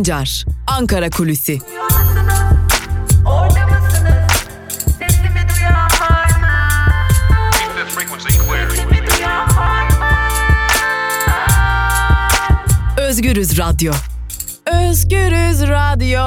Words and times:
Sancar, 0.00 0.44
Ankara 0.66 1.10
Kulüsi. 1.10 1.58
Özgürüz 12.98 13.58
Radyo. 13.58 13.92
Özgürüz 14.66 15.62
Radyo. 15.62 16.20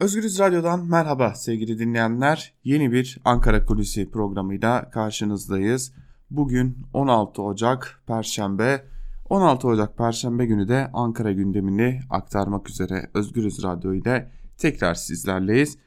Özgürüz 0.00 0.38
Radyo'dan 0.38 0.90
merhaba 0.90 1.34
sevgili 1.34 1.78
dinleyenler. 1.78 2.54
Yeni 2.64 2.92
bir 2.92 3.18
Ankara 3.24 3.66
Kulisi 3.66 4.10
programıyla 4.10 4.90
karşınızdayız. 4.90 5.92
Bugün 6.30 6.86
16 6.92 7.42
Ocak 7.42 8.02
Perşembe 8.06 8.91
16 9.32 9.68
Ocak 9.68 9.98
Perşembe 9.98 10.46
günü 10.46 10.68
de 10.68 10.90
Ankara 10.92 11.32
gündemini 11.32 12.00
aktarmak 12.10 12.70
üzere 12.70 13.10
Özgürüz 13.14 13.62
Radyo 13.62 13.94
ile 13.94 14.30
tekrar 14.58 14.94
sizlerleyiz. 14.94 15.78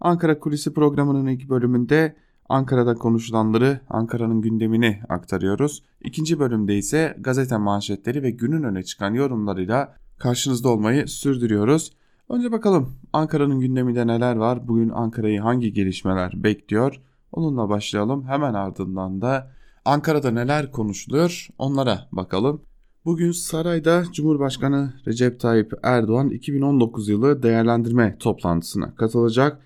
Ankara 0.00 0.38
Kulisi 0.38 0.74
programının 0.74 1.26
ilk 1.26 1.48
bölümünde 1.48 2.16
Ankara'da 2.48 2.94
konuşulanları, 2.94 3.80
Ankara'nın 3.88 4.40
gündemini 4.40 5.00
aktarıyoruz. 5.08 5.82
İkinci 6.00 6.38
bölümde 6.38 6.76
ise 6.76 7.16
gazete 7.20 7.56
manşetleri 7.56 8.22
ve 8.22 8.30
günün 8.30 8.62
öne 8.62 8.82
çıkan 8.82 9.14
yorumlarıyla 9.14 9.96
karşınızda 10.18 10.68
olmayı 10.68 11.08
sürdürüyoruz. 11.08 11.92
Önce 12.28 12.52
bakalım 12.52 12.96
Ankara'nın 13.12 13.60
gündeminde 13.60 14.06
neler 14.06 14.36
var? 14.36 14.68
Bugün 14.68 14.88
Ankara'yı 14.88 15.40
hangi 15.40 15.72
gelişmeler 15.72 16.32
bekliyor? 16.36 17.00
Onunla 17.32 17.68
başlayalım. 17.68 18.26
Hemen 18.26 18.54
ardından 18.54 19.20
da 19.22 19.50
Ankara'da 19.84 20.30
neler 20.30 20.72
konuşuluyor 20.72 21.48
onlara 21.58 22.08
bakalım. 22.12 22.67
Bugün 23.08 23.32
sarayda 23.32 24.04
Cumhurbaşkanı 24.12 24.92
Recep 25.06 25.40
Tayyip 25.40 25.72
Erdoğan 25.82 26.30
2019 26.30 27.08
yılı 27.08 27.42
değerlendirme 27.42 28.16
toplantısına 28.18 28.94
katılacak. 28.94 29.60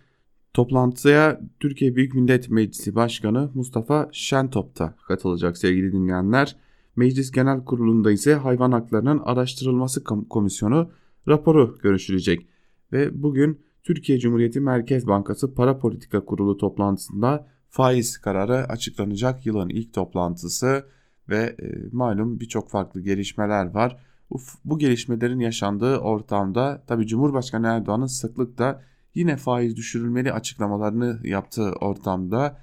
Toplantıya 0.54 1.40
Türkiye 1.60 1.96
Büyük 1.96 2.14
Millet 2.14 2.50
Meclisi 2.50 2.94
Başkanı 2.94 3.50
Mustafa 3.54 4.08
Şentop 4.12 4.78
da 4.78 4.94
katılacak 5.08 5.58
sevgili 5.58 5.92
dinleyenler. 5.92 6.56
Meclis 6.96 7.30
Genel 7.30 7.64
Kurulu'nda 7.64 8.12
ise 8.12 8.34
hayvan 8.34 8.72
haklarının 8.72 9.18
araştırılması 9.18 10.04
komisyonu 10.04 10.90
raporu 11.28 11.78
görüşülecek. 11.82 12.46
Ve 12.92 13.22
bugün 13.22 13.60
Türkiye 13.82 14.18
Cumhuriyeti 14.18 14.60
Merkez 14.60 15.06
Bankası 15.06 15.54
Para 15.54 15.78
Politika 15.78 16.24
Kurulu 16.24 16.56
toplantısında 16.56 17.46
faiz 17.68 18.18
kararı 18.18 18.56
açıklanacak 18.68 19.46
yılın 19.46 19.68
ilk 19.68 19.94
toplantısı 19.94 20.84
ve 21.28 21.56
e, 21.62 21.88
malum 21.92 22.40
birçok 22.40 22.70
farklı 22.70 23.00
gelişmeler 23.00 23.66
var. 23.66 23.96
Bu, 24.30 24.40
bu 24.64 24.78
gelişmelerin 24.78 25.40
yaşandığı 25.40 25.98
ortamda 25.98 26.84
tabi 26.86 27.06
Cumhurbaşkanı 27.06 27.66
Erdoğan'ın 27.66 28.06
sıklıkla 28.06 28.82
yine 29.14 29.36
faiz 29.36 29.76
düşürülmeli 29.76 30.32
açıklamalarını 30.32 31.20
yaptığı 31.24 31.72
ortamda 31.72 32.58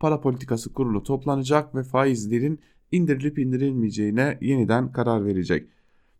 para 0.00 0.20
politikası 0.20 0.72
kurulu 0.72 1.02
toplanacak 1.02 1.74
ve 1.74 1.82
faizlerin 1.82 2.60
indirilip 2.92 3.38
indirilmeyeceğine 3.38 4.38
yeniden 4.40 4.92
karar 4.92 5.24
verecek. 5.24 5.68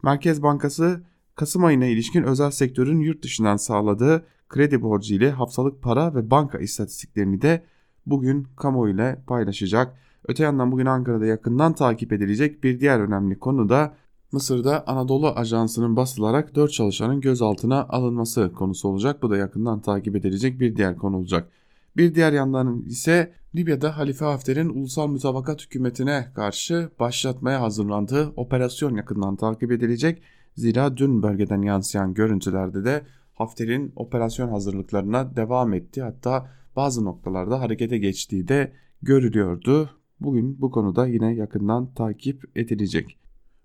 Merkez 0.02 0.42
Bankası 0.42 1.02
Kasım 1.36 1.64
ayına 1.64 1.86
ilişkin 1.86 2.22
özel 2.22 2.50
sektörün 2.50 3.00
yurt 3.00 3.22
dışından 3.22 3.56
sağladığı 3.56 4.26
kredi 4.48 4.82
borcu 4.82 5.14
ile 5.14 5.30
haftalık 5.30 5.82
para 5.82 6.14
ve 6.14 6.30
banka 6.30 6.58
istatistiklerini 6.58 7.42
de 7.42 7.64
bugün 8.06 8.46
kamuoyu 8.56 8.96
paylaşacak. 9.26 9.96
Öte 10.28 10.42
yandan 10.42 10.72
bugün 10.72 10.86
Ankara'da 10.86 11.26
yakından 11.26 11.72
takip 11.72 12.12
edilecek 12.12 12.64
bir 12.64 12.80
diğer 12.80 13.00
önemli 13.00 13.38
konu 13.38 13.68
da 13.68 13.94
Mısır'da 14.32 14.86
Anadolu 14.86 15.28
Ajansı'nın 15.28 15.96
basılarak 15.96 16.54
4 16.54 16.72
çalışanın 16.72 17.20
gözaltına 17.20 17.84
alınması 17.84 18.52
konusu 18.52 18.88
olacak. 18.88 19.22
Bu 19.22 19.30
da 19.30 19.36
yakından 19.36 19.80
takip 19.80 20.16
edilecek 20.16 20.60
bir 20.60 20.76
diğer 20.76 20.96
konu 20.96 21.16
olacak. 21.16 21.48
Bir 21.96 22.14
diğer 22.14 22.32
yandan 22.32 22.82
ise 22.86 23.32
Libya'da 23.54 23.98
Halife 23.98 24.24
Hafter'in 24.24 24.68
ulusal 24.68 25.08
mütabakat 25.08 25.62
hükümetine 25.62 26.26
karşı 26.34 26.90
başlatmaya 27.00 27.60
hazırlandığı 27.60 28.32
operasyon 28.36 28.96
yakından 28.96 29.36
takip 29.36 29.72
edilecek. 29.72 30.22
Zira 30.56 30.96
dün 30.96 31.22
bölgeden 31.22 31.62
yansıyan 31.62 32.14
görüntülerde 32.14 32.84
de 32.84 33.02
Hafter'in 33.34 33.92
operasyon 33.96 34.48
hazırlıklarına 34.48 35.36
devam 35.36 35.74
etti. 35.74 36.02
Hatta 36.02 36.50
bazı 36.76 37.04
noktalarda 37.04 37.60
harekete 37.60 37.98
geçtiği 37.98 38.48
de 38.48 38.72
görülüyordu. 39.02 39.90
Bugün 40.20 40.60
bu 40.60 40.70
konuda 40.70 41.06
yine 41.06 41.34
yakından 41.34 41.94
takip 41.94 42.58
edilecek. 42.58 43.18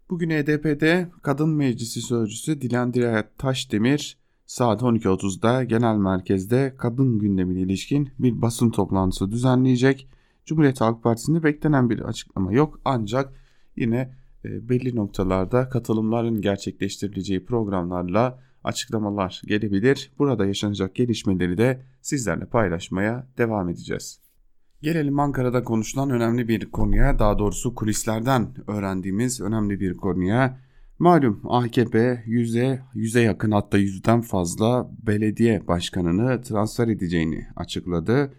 Bugün 0.10 0.30
EDP'de 0.30 1.10
Kadın 1.22 1.50
Meclisi 1.50 2.02
Sözcüsü 2.02 2.62
Dilan 2.62 2.94
Dirayet 2.94 3.38
Taşdemir 3.38 4.18
saat 4.46 4.82
12.30'da 4.82 5.64
genel 5.64 5.96
merkezde 5.96 6.76
kadın 6.78 7.20
gündemine 7.20 7.62
ilişkin 7.62 8.10
bir 8.20 8.42
basın 8.42 8.70
toplantısı 8.70 9.32
düzenleyecek. 9.32 10.08
Cumhuriyet 10.46 10.82
Halk 10.82 11.04
Partisi'nde 11.04 11.44
beklenen 11.44 11.90
bir 11.90 12.00
açıklama 12.00 12.54
yok 12.54 12.80
ancak 12.86 13.34
yine 13.76 14.16
e, 14.46 14.70
belli 14.70 14.96
noktalarda 14.96 15.70
katılımların 15.70 16.42
gerçekleştirileceği 16.42 17.46
programlarla 17.46 18.40
açıklamalar 18.64 19.42
gelebilir. 19.48 20.12
Burada 20.20 20.46
yaşanacak 20.46 20.96
gelişmeleri 20.96 21.58
de 21.58 21.82
sizlerle 22.02 22.46
paylaşmaya 22.46 23.28
devam 23.38 23.70
edeceğiz. 23.70 24.31
Gelelim 24.82 25.20
Ankara'da 25.20 25.64
konuşulan 25.64 26.10
önemli 26.10 26.48
bir 26.48 26.66
konuya, 26.66 27.20
daha 27.20 27.40
doğrusu 27.40 27.76
kulislerden 27.76 28.48
öğrendiğimiz 28.68 29.42
önemli 29.42 29.80
bir 29.80 29.98
konuya. 29.98 30.60
Malum 31.00 31.42
AKP 31.50 32.24
yüze, 32.26 32.82
yüze 32.94 33.22
yakın 33.22 33.52
hatta 33.52 33.78
yüzden 33.78 34.22
fazla 34.22 34.92
belediye 35.08 35.68
başkanını 35.68 36.42
transfer 36.42 36.88
edeceğini 36.88 37.48
açıkladı. 37.56 38.34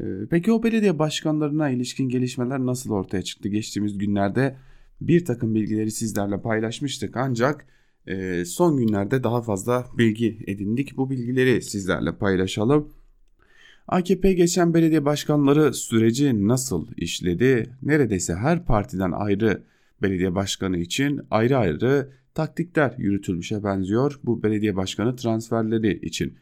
Ee, 0.00 0.04
peki 0.30 0.52
o 0.52 0.62
belediye 0.62 0.98
başkanlarına 0.98 1.70
ilişkin 1.70 2.08
gelişmeler 2.08 2.58
nasıl 2.58 2.90
ortaya 2.90 3.22
çıktı? 3.22 3.48
Geçtiğimiz 3.48 3.98
günlerde 3.98 4.56
bir 5.00 5.24
takım 5.24 5.54
bilgileri 5.54 5.90
sizlerle 5.90 6.40
paylaşmıştık 6.40 7.16
ancak 7.16 7.66
e, 8.06 8.44
son 8.44 8.76
günlerde 8.76 9.24
daha 9.24 9.42
fazla 9.42 9.86
bilgi 9.98 10.38
edindik. 10.46 10.96
Bu 10.96 11.10
bilgileri 11.10 11.62
sizlerle 11.62 12.12
paylaşalım. 12.12 12.92
AKP 13.88 14.32
geçen 14.32 14.74
belediye 14.74 15.04
başkanları 15.04 15.74
süreci 15.74 16.48
nasıl 16.48 16.86
işledi? 16.96 17.70
Neredeyse 17.82 18.34
her 18.34 18.64
partiden 18.64 19.12
ayrı 19.12 19.62
belediye 20.02 20.34
başkanı 20.34 20.78
için 20.78 21.20
ayrı 21.30 21.58
ayrı 21.58 22.10
taktikler 22.34 22.94
yürütülmüşe 22.98 23.64
benziyor 23.64 24.20
bu 24.24 24.42
belediye 24.42 24.76
başkanı 24.76 25.16
transferleri 25.16 26.06
için. 26.06 26.38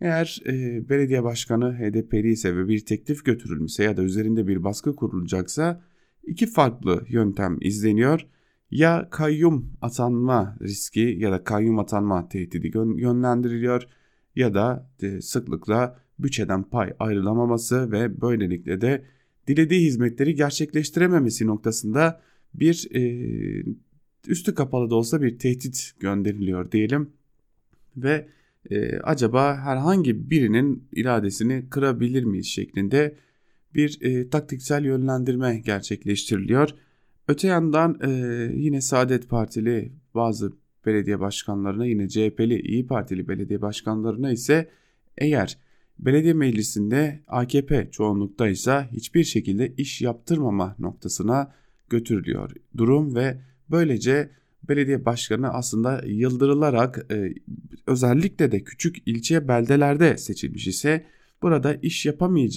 Eğer 0.00 0.42
e, 0.46 0.88
belediye 0.88 1.22
başkanı 1.24 1.78
HDP'li 1.78 2.32
ise 2.32 2.56
ve 2.56 2.68
bir 2.68 2.84
teklif 2.84 3.24
götürülmüşse 3.24 3.84
ya 3.84 3.96
da 3.96 4.02
üzerinde 4.02 4.46
bir 4.46 4.64
baskı 4.64 4.96
kurulacaksa 4.96 5.82
iki 6.26 6.46
farklı 6.46 7.04
yöntem 7.08 7.58
izleniyor. 7.60 8.26
Ya 8.70 9.08
kayyum 9.10 9.72
atanma 9.80 10.56
riski 10.62 11.16
ya 11.18 11.32
da 11.32 11.44
kayyum 11.44 11.78
atanma 11.78 12.28
tehdidi 12.28 12.78
yönlendiriliyor 12.96 13.88
ya 14.36 14.54
da 14.54 14.90
e, 15.02 15.20
sıklıkla 15.20 16.01
bütçeden 16.18 16.62
pay 16.62 16.92
ayrılamaması 16.98 17.92
ve 17.92 18.20
böylelikle 18.20 18.80
de 18.80 19.04
dilediği 19.46 19.86
hizmetleri 19.86 20.34
gerçekleştirememesi 20.34 21.46
noktasında 21.46 22.20
bir 22.54 22.88
e, 22.94 23.02
üstü 24.26 24.54
kapalı 24.54 24.90
da 24.90 24.94
olsa 24.94 25.22
bir 25.22 25.38
tehdit 25.38 25.92
gönderiliyor 26.00 26.72
diyelim 26.72 27.10
ve 27.96 28.28
e, 28.70 28.98
acaba 28.98 29.56
herhangi 29.56 30.30
birinin 30.30 30.88
iradesini 30.92 31.68
kırabilir 31.70 32.24
miyiz 32.24 32.46
şeklinde 32.46 33.16
bir 33.74 33.98
e, 34.02 34.28
taktiksel 34.28 34.84
yönlendirme 34.84 35.58
gerçekleştiriliyor. 35.58 36.70
Öte 37.28 37.48
yandan 37.48 37.98
e, 38.04 38.10
yine 38.54 38.80
Saadet 38.80 39.28
Partili 39.28 39.92
bazı 40.14 40.52
belediye 40.86 41.20
başkanlarına 41.20 41.86
yine 41.86 42.08
CHP'li 42.08 42.60
İyi 42.60 42.86
Partili 42.86 43.28
belediye 43.28 43.62
başkanlarına 43.62 44.32
ise 44.32 44.68
eğer 45.18 45.58
belediye 45.98 46.34
meclisinde 46.34 47.20
AKP 47.28 47.90
çoğunlukta 47.90 48.48
ise 48.48 48.88
hiçbir 48.92 49.24
şekilde 49.24 49.74
iş 49.76 50.02
yaptırmama 50.02 50.76
noktasına 50.78 51.52
götürülüyor 51.90 52.50
durum 52.76 53.14
ve 53.14 53.38
böylece 53.70 54.30
belediye 54.68 55.04
başkanı 55.04 55.52
aslında 55.52 56.02
yıldırılarak 56.06 57.06
e, 57.12 57.34
özellikle 57.86 58.52
de 58.52 58.64
küçük 58.64 58.96
ilçe 59.06 59.48
beldelerde 59.48 60.16
seçilmiş 60.16 60.66
ise 60.66 61.06
burada 61.42 61.74
iş 61.74 62.06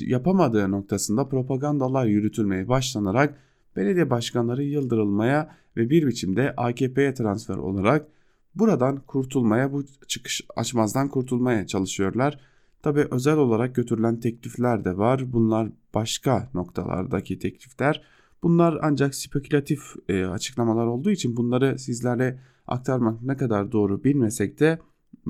yapamadığı 0.01 0.71
noktasında 0.71 1.27
propagandalar 1.27 2.05
yürütülmeye 2.05 2.67
başlanarak 2.67 3.39
belediye 3.75 4.09
başkanları 4.09 4.63
yıldırılmaya 4.63 5.55
ve 5.77 5.89
bir 5.89 6.07
biçimde 6.07 6.53
AKP'ye 6.57 7.13
transfer 7.13 7.55
olarak 7.55 8.07
buradan 8.55 9.01
kurtulmaya 9.07 9.73
bu 9.73 9.85
çıkış 10.07 10.41
açmazdan 10.55 11.09
kurtulmaya 11.09 11.67
çalışıyorlar. 11.67 12.39
Tabi 12.85 13.07
özel 13.11 13.37
olarak 13.37 13.75
götürülen 13.75 14.19
teklifler 14.19 14.85
de 14.85 14.97
var. 14.97 15.33
Bunlar 15.33 15.71
başka 15.93 16.49
noktalardaki 16.53 17.39
teklifler. 17.39 18.01
Bunlar 18.43 18.77
ancak 18.81 19.15
spekülatif 19.15 19.79
e, 20.09 20.25
açıklamalar 20.25 20.85
olduğu 20.85 21.11
için 21.11 21.37
bunları 21.37 21.79
sizlerle 21.79 22.39
aktarmak 22.67 23.21
ne 23.21 23.37
kadar 23.37 23.71
doğru 23.71 24.03
bilmesek 24.03 24.59
de 24.59 24.79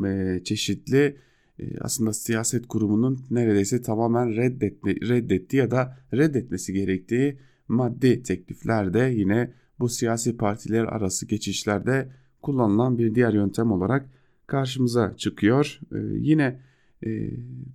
e, 0.05 0.41
çeşitli 0.43 1.17
e, 1.59 1.79
aslında 1.79 2.13
siyaset 2.13 2.67
kurumunun 2.67 3.25
neredeyse 3.31 3.81
tamamen 3.81 4.35
reddetme, 4.35 4.95
reddetti 4.95 5.57
ya 5.57 5.71
da 5.71 5.97
reddetmesi 6.13 6.73
gerektiği 6.73 7.39
maddi 7.67 8.23
teklifler 8.23 8.93
de 8.93 9.13
yine 9.15 9.53
bu 9.79 9.89
siyasi 9.89 10.37
partiler 10.37 10.83
arası 10.83 11.25
geçişlerde 11.27 12.11
kullanılan 12.41 12.97
bir 12.97 13.15
diğer 13.15 13.33
yöntem 13.33 13.71
olarak 13.71 14.09
karşımıza 14.47 15.15
çıkıyor. 15.17 15.79
E, 15.91 15.97
yine 16.19 16.59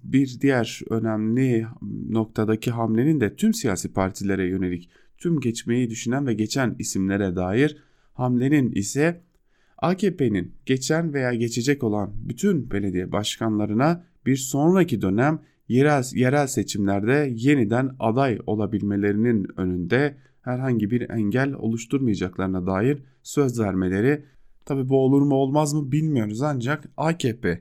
bir 0.04 0.40
diğer 0.40 0.80
önemli 0.90 1.66
noktadaki 2.10 2.70
hamlenin 2.70 3.20
de 3.20 3.36
tüm 3.36 3.54
siyasi 3.54 3.92
partilere 3.92 4.48
yönelik 4.48 4.88
tüm 5.18 5.40
geçmeyi 5.40 5.90
düşünen 5.90 6.26
ve 6.26 6.34
geçen 6.34 6.76
isimlere 6.78 7.36
dair 7.36 7.76
hamlenin 8.12 8.72
ise 8.72 9.20
AKP'nin 9.78 10.54
geçen 10.66 11.14
veya 11.14 11.34
geçecek 11.34 11.84
olan 11.84 12.12
bütün 12.14 12.70
belediye 12.70 13.12
başkanlarına 13.12 14.04
bir 14.26 14.36
sonraki 14.36 15.02
dönem 15.02 15.40
yerel, 15.68 16.04
yerel 16.14 16.46
seçimlerde 16.46 17.32
yeniden 17.36 17.90
aday 17.98 18.38
olabilmelerinin 18.46 19.46
önünde 19.56 20.16
herhangi 20.42 20.90
bir 20.90 21.10
engel 21.10 21.52
oluşturmayacaklarına 21.52 22.66
dair 22.66 23.02
söz 23.22 23.60
vermeleri. 23.60 24.24
Tabi 24.64 24.88
bu 24.88 24.98
olur 24.98 25.22
mu 25.22 25.34
olmaz 25.34 25.74
mı 25.74 25.92
bilmiyoruz 25.92 26.42
ancak 26.42 26.84
AKP 26.96 27.60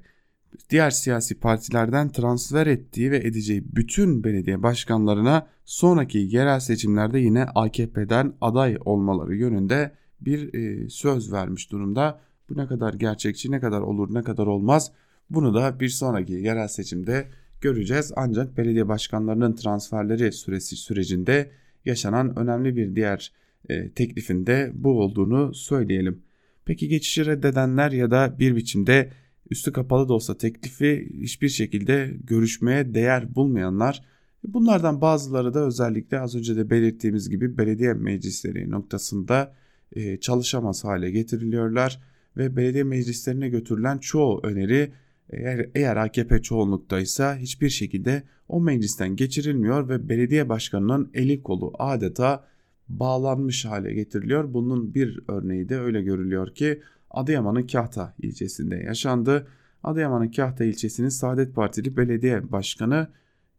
diğer 0.69 0.89
siyasi 0.89 1.39
partilerden 1.39 2.11
transfer 2.11 2.67
ettiği 2.67 3.11
ve 3.11 3.17
edeceği 3.17 3.63
bütün 3.75 4.23
belediye 4.23 4.63
başkanlarına 4.63 5.47
sonraki 5.65 6.17
yerel 6.17 6.59
seçimlerde 6.59 7.19
yine 7.19 7.43
AKP'den 7.43 8.33
aday 8.41 8.77
olmaları 8.85 9.35
yönünde 9.35 9.91
bir 10.21 10.53
e, 10.53 10.89
söz 10.89 11.31
vermiş 11.31 11.71
durumda. 11.71 12.19
Bu 12.49 12.57
ne 12.57 12.67
kadar 12.67 12.93
gerçekçi, 12.93 13.51
ne 13.51 13.59
kadar 13.59 13.81
olur, 13.81 14.13
ne 14.13 14.23
kadar 14.23 14.47
olmaz 14.47 14.91
bunu 15.29 15.53
da 15.53 15.79
bir 15.79 15.89
sonraki 15.89 16.33
yerel 16.33 16.67
seçimde 16.67 17.27
göreceğiz. 17.61 18.11
Ancak 18.15 18.57
belediye 18.57 18.87
başkanlarının 18.87 19.55
transferleri 19.55 20.31
süresi 20.31 20.75
sürecinde 20.75 21.51
yaşanan 21.85 22.39
önemli 22.39 22.75
bir 22.75 22.95
diğer 22.95 23.31
e, 23.69 23.89
teklifinde 23.89 24.71
bu 24.73 25.01
olduğunu 25.01 25.53
söyleyelim. 25.53 26.21
Peki 26.65 26.87
geçişi 26.87 27.25
reddedenler 27.25 27.91
ya 27.91 28.11
da 28.11 28.35
bir 28.39 28.55
biçimde 28.55 29.11
üstü 29.49 29.71
kapalı 29.71 30.09
da 30.09 30.13
olsa 30.13 30.37
teklifi 30.37 31.09
hiçbir 31.21 31.49
şekilde 31.49 32.17
görüşmeye 32.23 32.93
değer 32.93 33.35
bulmayanlar 33.35 34.01
bunlardan 34.43 35.01
bazıları 35.01 35.53
da 35.53 35.65
özellikle 35.65 36.19
az 36.19 36.35
önce 36.35 36.55
de 36.55 36.69
belirttiğimiz 36.69 37.29
gibi 37.29 37.57
belediye 37.57 37.93
meclisleri 37.93 38.71
noktasında 38.71 39.53
e, 39.95 40.17
çalışamaz 40.17 40.83
hale 40.83 41.11
getiriliyorlar 41.11 42.01
ve 42.37 42.55
belediye 42.55 42.83
meclislerine 42.83 43.49
götürülen 43.49 43.97
çoğu 43.97 44.39
öneri 44.43 44.91
eğer, 45.29 45.69
eğer 45.75 45.95
AKP 45.95 46.41
çoğunluktaysa 46.41 47.37
hiçbir 47.37 47.69
şekilde 47.69 48.23
o 48.47 48.61
meclisten 48.61 49.15
geçirilmiyor 49.15 49.89
ve 49.89 50.09
belediye 50.09 50.49
başkanının 50.49 51.11
eli 51.13 51.43
kolu 51.43 51.73
adeta 51.79 52.45
bağlanmış 52.89 53.65
hale 53.65 53.93
getiriliyor. 53.93 54.53
Bunun 54.53 54.93
bir 54.93 55.19
örneği 55.27 55.69
de 55.69 55.79
öyle 55.79 56.01
görülüyor 56.01 56.55
ki 56.55 56.81
Adıyaman'ın 57.11 57.67
Kahta 57.67 58.13
ilçesinde 58.19 58.75
yaşandı. 58.75 59.47
Adıyaman'ın 59.83 60.31
Kahta 60.31 60.63
ilçesinin 60.63 61.09
Saadet 61.09 61.55
Partili 61.55 61.97
belediye 61.97 62.51
başkanı 62.51 63.07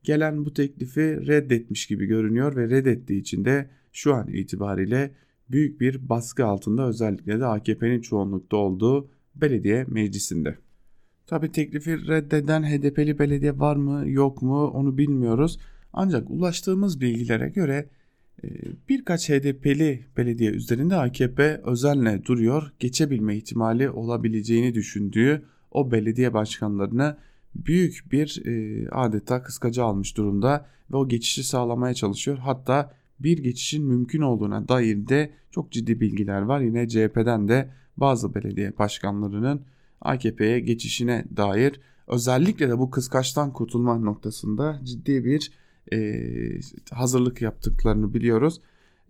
gelen 0.03 0.45
bu 0.45 0.55
teklifi 0.55 1.27
reddetmiş 1.27 1.87
gibi 1.87 2.07
görünüyor 2.07 2.57
ve 2.57 2.69
reddettiği 2.69 3.21
için 3.21 3.45
de 3.45 3.71
şu 3.93 4.15
an 4.15 4.29
itibariyle 4.29 5.15
büyük 5.51 5.81
bir 5.81 6.09
baskı 6.09 6.47
altında 6.47 6.89
özellikle 6.89 7.41
de 7.41 7.47
AKP'nin 7.47 8.01
çoğunlukta 8.01 8.57
olduğu 8.57 9.11
belediye 9.35 9.85
meclisinde. 9.89 10.57
Tabi 11.27 11.53
teklifi 11.53 12.09
reddeden 12.09 12.63
HDP'li 12.63 13.19
belediye 13.19 13.59
var 13.59 13.77
mı 13.77 14.11
yok 14.11 14.43
mu 14.43 14.67
onu 14.67 14.99
bilmiyoruz. 14.99 15.59
Ancak 15.93 16.31
ulaştığımız 16.31 17.01
bilgilere 17.01 17.49
göre 17.49 17.89
birkaç 18.89 19.29
HDP'li 19.29 20.07
belediye 20.17 20.51
üzerinde 20.51 20.97
AKP 20.97 21.61
özenle 21.65 22.25
duruyor. 22.25 22.73
Geçebilme 22.79 23.37
ihtimali 23.37 23.91
olabileceğini 23.91 24.75
düşündüğü 24.75 25.45
o 25.71 25.91
belediye 25.91 26.35
başkanlarını 26.35 27.17
büyük 27.55 28.13
bir 28.13 28.43
e, 28.47 28.89
adeta 28.91 29.43
kıskacı 29.43 29.85
almış 29.85 30.17
durumda 30.17 30.67
ve 30.93 30.97
o 30.97 31.09
geçişi 31.09 31.45
sağlamaya 31.45 31.95
çalışıyor. 31.95 32.39
Hatta 32.39 32.95
bir 33.21 33.39
geçişin 33.39 33.85
mümkün 33.85 34.21
olduğuna 34.21 34.69
dair 34.69 35.09
de 35.09 35.31
çok 35.51 35.73
ciddi 35.73 36.01
bilgiler 36.01 36.43
var. 36.43 36.61
Yine 36.61 36.89
CHP'den 36.89 37.49
de 37.49 37.71
bazı 37.97 38.35
belediye 38.35 38.79
başkanlarının 38.79 39.63
AKP'ye 40.01 40.61
geçişine 40.61 41.25
dair 41.37 41.81
özellikle 42.07 42.69
de 42.69 42.79
bu 42.79 42.91
kıskaçtan 42.91 43.53
kurtulma 43.53 43.99
noktasında 43.99 44.81
ciddi 44.85 45.25
bir 45.25 45.53
e, 45.93 46.21
hazırlık 46.91 47.43
yaptıklarını 47.43 48.15
biliyoruz. 48.15 48.61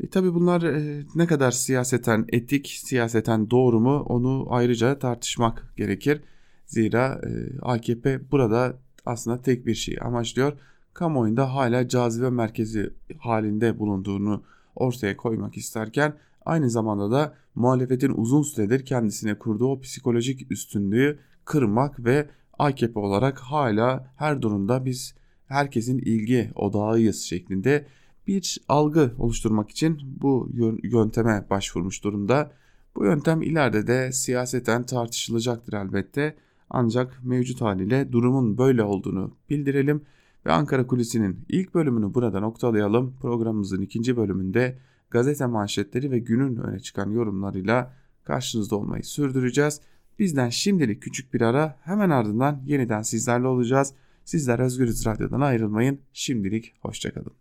E, 0.00 0.08
tabii 0.08 0.34
bunlar 0.34 0.62
e, 0.62 1.04
ne 1.14 1.26
kadar 1.26 1.50
siyaseten 1.50 2.24
etik, 2.28 2.66
siyaseten 2.66 3.50
doğru 3.50 3.80
mu 3.80 4.00
onu 4.00 4.46
ayrıca 4.50 4.98
tartışmak 4.98 5.72
gerekir. 5.76 6.20
Zira 6.66 7.20
AKP 7.62 8.30
burada 8.30 8.78
aslında 9.06 9.42
tek 9.42 9.66
bir 9.66 9.74
şey 9.74 9.96
amaçlıyor. 10.00 10.52
Kamuoyunda 10.94 11.54
hala 11.54 11.88
cazibe 11.88 12.30
merkezi 12.30 12.90
halinde 13.18 13.78
bulunduğunu 13.78 14.42
ortaya 14.76 15.16
koymak 15.16 15.56
isterken 15.56 16.14
aynı 16.46 16.70
zamanda 16.70 17.10
da 17.10 17.34
muhalefetin 17.54 18.12
uzun 18.16 18.42
süredir 18.42 18.84
kendisine 18.84 19.38
kurduğu 19.38 19.68
o 19.68 19.80
psikolojik 19.80 20.52
üstünlüğü 20.52 21.18
kırmak 21.44 22.04
ve 22.04 22.30
AKP 22.58 22.98
olarak 23.00 23.38
hala 23.38 24.12
her 24.16 24.42
durumda 24.42 24.84
biz 24.84 25.14
herkesin 25.50 25.98
ilgi 25.98 26.50
odağıyız 26.54 27.20
şeklinde 27.22 27.86
bir 28.26 28.58
algı 28.68 29.14
oluşturmak 29.18 29.70
için 29.70 29.98
bu 30.20 30.50
yönteme 30.82 31.46
başvurmuş 31.50 32.04
durumda. 32.04 32.52
Bu 32.96 33.04
yöntem 33.04 33.42
ileride 33.42 33.86
de 33.86 34.12
siyaseten 34.12 34.82
tartışılacaktır 34.82 35.72
elbette. 35.72 36.36
Ancak 36.70 37.20
mevcut 37.24 37.60
haliyle 37.60 38.12
durumun 38.12 38.58
böyle 38.58 38.82
olduğunu 38.82 39.36
bildirelim 39.50 40.02
ve 40.46 40.52
Ankara 40.52 40.86
Kulisi'nin 40.86 41.44
ilk 41.48 41.74
bölümünü 41.74 42.14
burada 42.14 42.40
noktalayalım. 42.40 43.16
Programımızın 43.20 43.80
ikinci 43.80 44.16
bölümünde 44.16 44.78
gazete 45.10 45.46
manşetleri 45.46 46.10
ve 46.10 46.18
günün 46.18 46.56
öne 46.56 46.80
çıkan 46.80 47.10
yorumlarıyla 47.10 47.92
karşınızda 48.24 48.76
olmayı 48.76 49.04
sürdüreceğiz. 49.04 49.80
Bizden 50.18 50.48
şimdilik 50.48 51.02
küçük 51.02 51.34
bir 51.34 51.40
ara 51.40 51.78
hemen 51.82 52.10
ardından 52.10 52.62
yeniden 52.66 53.02
sizlerle 53.02 53.46
olacağız. 53.46 53.94
Sizler 54.24 54.58
Özgürüz 54.58 55.06
Radyo'dan 55.06 55.40
ayrılmayın. 55.40 56.00
Şimdilik 56.12 56.74
hoşçakalın. 56.80 57.32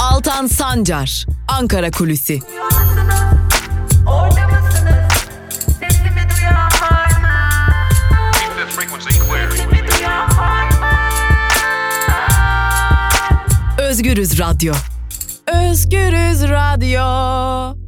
Altan 0.00 0.46
Sancar, 0.46 1.26
Ankara 1.48 1.90
Kulüsi. 1.90 2.40
Özgürüz 13.78 14.38
Radyo. 14.38 14.74
Özgürüz 15.46 16.42
Radyo. 16.42 17.81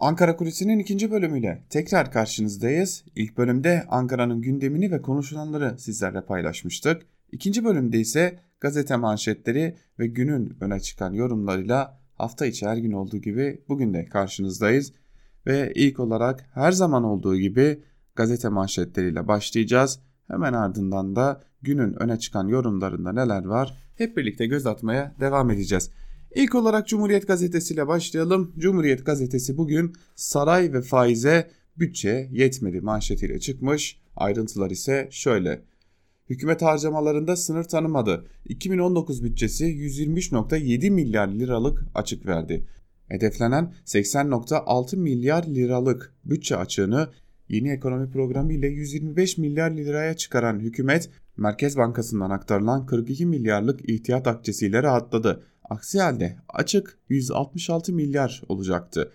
Ankara 0.00 0.36
Kulisi'nin 0.36 0.78
ikinci 0.78 1.10
bölümüyle 1.10 1.62
tekrar 1.70 2.12
karşınızdayız. 2.12 3.04
İlk 3.14 3.36
bölümde 3.36 3.84
Ankara'nın 3.88 4.40
gündemini 4.42 4.90
ve 4.90 5.02
konuşulanları 5.02 5.78
sizlerle 5.78 6.20
paylaşmıştık. 6.20 7.02
İkinci 7.32 7.64
bölümde 7.64 8.00
ise 8.00 8.38
gazete 8.60 8.96
manşetleri 8.96 9.76
ve 9.98 10.06
günün 10.06 10.56
öne 10.60 10.80
çıkan 10.80 11.12
yorumlarıyla 11.12 12.00
hafta 12.14 12.46
içi 12.46 12.66
her 12.66 12.76
gün 12.76 12.92
olduğu 12.92 13.16
gibi 13.16 13.60
bugün 13.68 13.94
de 13.94 14.04
karşınızdayız. 14.04 14.92
Ve 15.46 15.72
ilk 15.74 16.00
olarak 16.00 16.46
her 16.54 16.72
zaman 16.72 17.04
olduğu 17.04 17.36
gibi 17.36 17.82
gazete 18.16 18.48
manşetleriyle 18.48 19.28
başlayacağız. 19.28 20.00
Hemen 20.28 20.52
ardından 20.52 21.16
da 21.16 21.40
günün 21.62 22.02
öne 22.02 22.18
çıkan 22.18 22.48
yorumlarında 22.48 23.12
neler 23.12 23.44
var 23.44 23.78
hep 23.94 24.16
birlikte 24.16 24.46
göz 24.46 24.66
atmaya 24.66 25.14
devam 25.20 25.50
edeceğiz. 25.50 25.90
İlk 26.36 26.54
olarak 26.54 26.88
Cumhuriyet 26.88 27.28
Gazetesi 27.28 27.74
ile 27.74 27.86
başlayalım. 27.86 28.52
Cumhuriyet 28.58 29.06
Gazetesi 29.06 29.56
bugün 29.56 29.92
saray 30.14 30.72
ve 30.72 30.82
faize 30.82 31.50
bütçe 31.78 32.28
yetmedi 32.32 32.80
manşetiyle 32.80 33.40
çıkmış. 33.40 34.00
Ayrıntılar 34.16 34.70
ise 34.70 35.08
şöyle. 35.10 35.62
Hükümet 36.30 36.62
harcamalarında 36.62 37.36
sınır 37.36 37.64
tanımadı. 37.64 38.26
2019 38.44 39.24
bütçesi 39.24 39.64
123.7 39.64 40.90
milyar 40.90 41.28
liralık 41.28 41.84
açık 41.94 42.26
verdi. 42.26 42.66
Hedeflenen 43.08 43.74
80.6 43.86 44.96
milyar 44.96 45.44
liralık 45.44 46.14
bütçe 46.24 46.56
açığını 46.56 47.08
yeni 47.48 47.70
ekonomi 47.70 48.10
programı 48.10 48.52
ile 48.52 48.66
125 48.66 49.38
milyar 49.38 49.70
liraya 49.70 50.16
çıkaran 50.16 50.60
hükümet 50.60 51.10
Merkez 51.36 51.76
Bankası'ndan 51.76 52.30
aktarılan 52.30 52.86
42 52.86 53.26
milyarlık 53.26 53.90
ihtiyat 53.90 54.26
akçesiyle 54.26 54.82
rahatladı. 54.82 55.42
Aksi 55.70 56.00
halde 56.00 56.36
açık 56.48 56.98
166 57.08 57.92
milyar 57.92 58.42
olacaktı. 58.48 59.12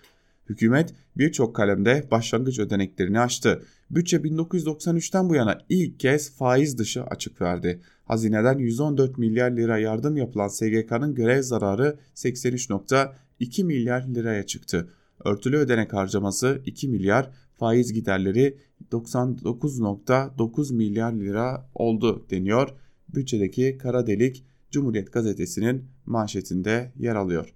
Hükümet 0.48 0.94
birçok 1.16 1.56
kalemde 1.56 2.08
başlangıç 2.10 2.58
ödeneklerini 2.58 3.20
açtı. 3.20 3.62
Bütçe 3.90 4.16
1993'ten 4.16 5.28
bu 5.28 5.34
yana 5.34 5.58
ilk 5.68 6.00
kez 6.00 6.36
faiz 6.36 6.78
dışı 6.78 7.02
açık 7.04 7.40
verdi. 7.40 7.80
Hazineden 8.04 8.58
114 8.58 9.18
milyar 9.18 9.50
lira 9.50 9.78
yardım 9.78 10.16
yapılan 10.16 10.48
SGK'nın 10.48 11.14
görev 11.14 11.42
zararı 11.42 11.98
83.2 12.14 13.64
milyar 13.64 14.02
liraya 14.02 14.46
çıktı. 14.46 14.88
Örtülü 15.24 15.56
ödenek 15.56 15.92
harcaması 15.92 16.62
2 16.66 16.88
milyar, 16.88 17.30
faiz 17.54 17.92
giderleri 17.92 18.58
99.9 18.92 20.74
milyar 20.74 21.12
lira 21.12 21.68
oldu 21.74 22.26
deniyor. 22.30 22.68
Bütçedeki 23.14 23.78
kara 23.78 24.06
delik 24.06 24.44
Cumhuriyet 24.70 25.12
gazetesinin 25.12 25.84
manşetinde 26.06 26.92
yer 26.98 27.14
alıyor. 27.14 27.54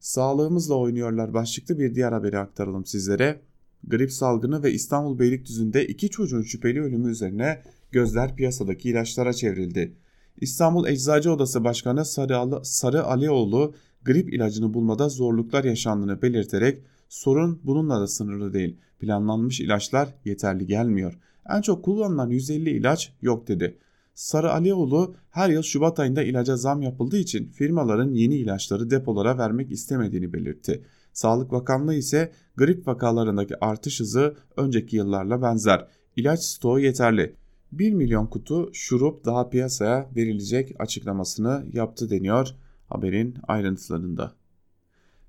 Sağlığımızla 0.00 0.74
oynuyorlar 0.74 1.34
başlıklı 1.34 1.78
bir 1.78 1.94
diğer 1.94 2.12
haberi 2.12 2.38
aktaralım 2.38 2.86
sizlere. 2.86 3.40
Grip 3.86 4.12
salgını 4.12 4.62
ve 4.62 4.72
İstanbul 4.72 5.18
Beylikdüzü'nde 5.18 5.86
iki 5.86 6.10
çocuğun 6.10 6.42
şüpheli 6.42 6.82
ölümü 6.82 7.10
üzerine 7.10 7.62
gözler 7.92 8.36
piyasadaki 8.36 8.90
ilaçlara 8.90 9.32
çevrildi. 9.32 9.96
İstanbul 10.40 10.86
Eczacı 10.86 11.32
Odası 11.32 11.64
Başkanı 11.64 12.04
Sarı, 12.04 12.64
Sarı 12.64 13.04
Alioğlu 13.04 13.74
grip 14.04 14.34
ilacını 14.34 14.74
bulmada 14.74 15.08
zorluklar 15.08 15.64
yaşandığını 15.64 16.22
belirterek 16.22 16.82
sorun 17.08 17.60
bununla 17.64 18.00
da 18.00 18.06
sınırlı 18.06 18.52
değil. 18.52 18.76
Planlanmış 18.98 19.60
ilaçlar 19.60 20.08
yeterli 20.24 20.66
gelmiyor. 20.66 21.18
En 21.50 21.60
çok 21.60 21.84
kullanılan 21.84 22.30
150 22.30 22.70
ilaç 22.70 23.12
yok 23.22 23.48
dedi. 23.48 23.78
Sarı 24.14 24.52
Alioğlu 24.52 25.14
her 25.30 25.50
yıl 25.50 25.62
Şubat 25.62 26.00
ayında 26.00 26.22
ilaca 26.22 26.56
zam 26.56 26.82
yapıldığı 26.82 27.16
için 27.18 27.48
firmaların 27.48 28.12
yeni 28.12 28.34
ilaçları 28.34 28.90
depolara 28.90 29.38
vermek 29.38 29.72
istemediğini 29.72 30.32
belirtti. 30.32 30.84
Sağlık 31.12 31.52
Bakanlığı 31.52 31.94
ise 31.94 32.32
grip 32.56 32.88
vakalarındaki 32.88 33.64
artış 33.64 34.00
hızı 34.00 34.36
önceki 34.56 34.96
yıllarla 34.96 35.42
benzer. 35.42 35.88
İlaç 36.16 36.42
stoğu 36.42 36.80
yeterli. 36.80 37.34
1 37.72 37.92
milyon 37.92 38.26
kutu 38.26 38.70
şurup 38.72 39.24
daha 39.24 39.48
piyasaya 39.48 40.10
verilecek 40.16 40.74
açıklamasını 40.78 41.64
yaptı 41.72 42.10
deniyor 42.10 42.48
haberin 42.88 43.36
ayrıntılarında. 43.48 44.32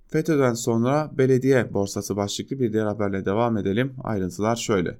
FETÖ'den 0.08 0.54
sonra 0.54 1.12
belediye 1.18 1.74
borsası 1.74 2.15
başlıklı 2.15 2.60
bir 2.60 2.74
diğer 2.74 2.86
haberle 2.86 3.25
devam 3.25 3.58
edelim. 3.58 3.94
Ayrıntılar 4.04 4.56
şöyle. 4.56 4.98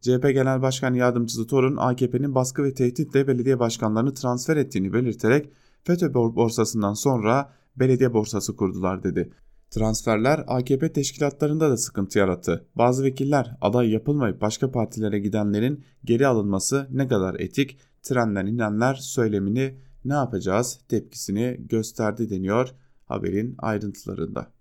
CHP 0.00 0.22
Genel 0.22 0.62
Başkan 0.62 0.94
Yardımcısı 0.94 1.46
Torun 1.46 1.76
AKP'nin 1.76 2.34
baskı 2.34 2.64
ve 2.64 2.74
tehditle 2.74 3.28
belediye 3.28 3.58
başkanlarını 3.58 4.14
transfer 4.14 4.56
ettiğini 4.56 4.92
belirterek 4.92 5.50
FETÖ 5.84 6.14
borsasından 6.14 6.94
sonra 6.94 7.52
belediye 7.76 8.12
borsası 8.12 8.56
kurdular 8.56 9.02
dedi. 9.02 9.32
Transferler 9.70 10.44
AKP 10.46 10.92
teşkilatlarında 10.92 11.70
da 11.70 11.76
sıkıntı 11.76 12.18
yarattı. 12.18 12.66
Bazı 12.74 13.04
vekiller 13.04 13.56
aday 13.60 13.90
yapılmayıp 13.90 14.40
başka 14.40 14.70
partilere 14.70 15.18
gidenlerin 15.18 15.84
geri 16.04 16.26
alınması 16.26 16.88
ne 16.90 17.08
kadar 17.08 17.40
etik, 17.40 17.78
trenden 18.02 18.46
inenler 18.46 18.94
söylemini 18.94 19.78
ne 20.04 20.12
yapacağız 20.12 20.80
tepkisini 20.88 21.56
gösterdi 21.60 22.30
deniyor 22.30 22.68
haberin 23.04 23.54
ayrıntılarında. 23.58 24.52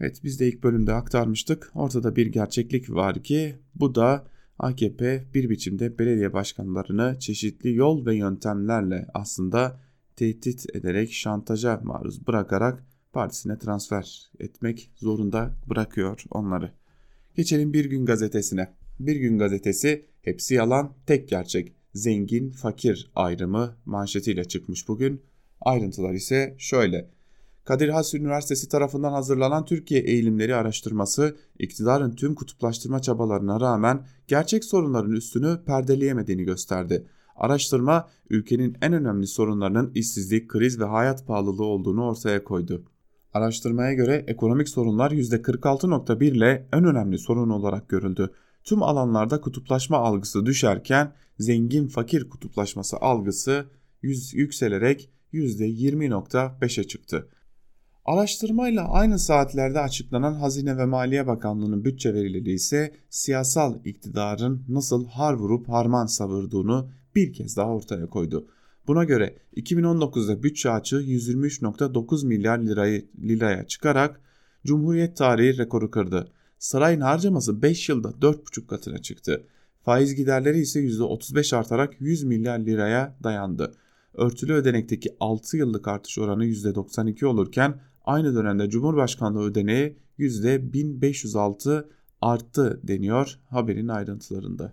Evet 0.00 0.20
biz 0.24 0.40
de 0.40 0.48
ilk 0.48 0.62
bölümde 0.62 0.92
aktarmıştık. 0.92 1.70
Ortada 1.74 2.16
bir 2.16 2.26
gerçeklik 2.26 2.90
var 2.90 3.22
ki 3.22 3.58
bu 3.74 3.94
da 3.94 4.26
AKP 4.58 5.24
bir 5.34 5.50
biçimde 5.50 5.98
belediye 5.98 6.32
başkanlarını 6.32 7.16
çeşitli 7.18 7.74
yol 7.74 8.06
ve 8.06 8.16
yöntemlerle 8.16 9.06
aslında 9.14 9.80
tehdit 10.16 10.76
ederek 10.76 11.12
şantaja 11.12 11.80
maruz 11.84 12.26
bırakarak 12.26 12.86
partisine 13.12 13.58
transfer 13.58 14.30
etmek 14.38 14.90
zorunda 14.96 15.54
bırakıyor 15.66 16.24
onları. 16.30 16.72
Geçelim 17.34 17.72
Bir 17.72 17.84
Gün 17.84 18.06
Gazetesi'ne. 18.06 18.74
Bir 19.00 19.16
Gün 19.16 19.38
Gazetesi 19.38 20.06
hepsi 20.22 20.54
yalan 20.54 20.94
tek 21.06 21.28
gerçek 21.28 21.72
zengin 21.94 22.50
fakir 22.50 23.10
ayrımı 23.14 23.76
manşetiyle 23.84 24.44
çıkmış 24.44 24.88
bugün. 24.88 25.22
Ayrıntılar 25.60 26.14
ise 26.14 26.54
şöyle. 26.58 27.17
Kadir 27.68 27.88
Has 27.88 28.14
Üniversitesi 28.14 28.68
tarafından 28.68 29.12
hazırlanan 29.12 29.64
Türkiye 29.64 30.00
eğilimleri 30.00 30.54
araştırması 30.54 31.36
iktidarın 31.58 32.10
tüm 32.10 32.34
kutuplaştırma 32.34 33.02
çabalarına 33.02 33.60
rağmen 33.60 34.06
gerçek 34.26 34.64
sorunların 34.64 35.12
üstünü 35.12 35.64
perdeleyemediğini 35.66 36.44
gösterdi. 36.44 37.06
Araştırma 37.36 38.08
ülkenin 38.30 38.76
en 38.82 38.92
önemli 38.92 39.26
sorunlarının 39.26 39.92
işsizlik, 39.94 40.48
kriz 40.48 40.80
ve 40.80 40.84
hayat 40.84 41.26
pahalılığı 41.26 41.64
olduğunu 41.64 42.04
ortaya 42.04 42.44
koydu. 42.44 42.84
Araştırmaya 43.34 43.94
göre 43.94 44.24
ekonomik 44.26 44.68
sorunlar 44.68 45.10
%46.1 45.10 46.24
ile 46.24 46.68
en 46.72 46.84
önemli 46.84 47.18
sorun 47.18 47.50
olarak 47.50 47.88
görüldü. 47.88 48.30
Tüm 48.64 48.82
alanlarda 48.82 49.40
kutuplaşma 49.40 49.96
algısı 49.96 50.46
düşerken 50.46 51.12
zengin 51.38 51.86
fakir 51.86 52.28
kutuplaşması 52.28 52.96
algısı 52.96 53.66
yükselerek 54.32 55.10
%20.5'e 55.32 56.84
çıktı. 56.84 57.28
Araştırmayla 58.08 58.88
aynı 58.88 59.18
saatlerde 59.18 59.80
açıklanan 59.80 60.34
Hazine 60.34 60.76
ve 60.76 60.84
Maliye 60.84 61.26
Bakanlığı'nın 61.26 61.84
bütçe 61.84 62.14
verileri 62.14 62.52
ise 62.52 62.94
siyasal 63.10 63.74
iktidarın 63.84 64.64
nasıl 64.68 65.06
har 65.06 65.34
vurup 65.34 65.68
harman 65.68 66.06
savurduğunu 66.06 66.90
bir 67.14 67.32
kez 67.32 67.56
daha 67.56 67.68
ortaya 67.68 68.06
koydu. 68.06 68.48
Buna 68.86 69.04
göre 69.04 69.36
2019'da 69.56 70.42
bütçe 70.42 70.70
açığı 70.70 70.96
123.9 70.96 72.26
milyar 72.26 72.58
lirayı, 72.58 73.08
liraya 73.22 73.66
çıkarak 73.66 74.20
Cumhuriyet 74.66 75.16
tarihi 75.16 75.58
rekoru 75.58 75.90
kırdı. 75.90 76.32
Sarayın 76.58 77.00
harcaması 77.00 77.62
5 77.62 77.88
yılda 77.88 78.08
4,5 78.08 78.66
katına 78.66 78.98
çıktı. 78.98 79.46
Faiz 79.82 80.14
giderleri 80.14 80.58
ise 80.58 80.80
%35 80.80 81.56
artarak 81.56 82.00
100 82.00 82.24
milyar 82.24 82.58
liraya 82.58 83.16
dayandı. 83.22 83.74
Örtülü 84.14 84.52
ödenekteki 84.52 85.16
6 85.20 85.56
yıllık 85.56 85.88
artış 85.88 86.18
oranı 86.18 86.46
%92 86.46 87.26
olurken 87.26 87.80
aynı 88.08 88.34
dönemde 88.34 88.70
Cumhurbaşkanlığı 88.70 89.42
ödeneği 89.42 89.96
%1506 90.18 91.88
arttı 92.20 92.80
deniyor 92.82 93.38
haberin 93.50 93.88
ayrıntılarında. 93.88 94.72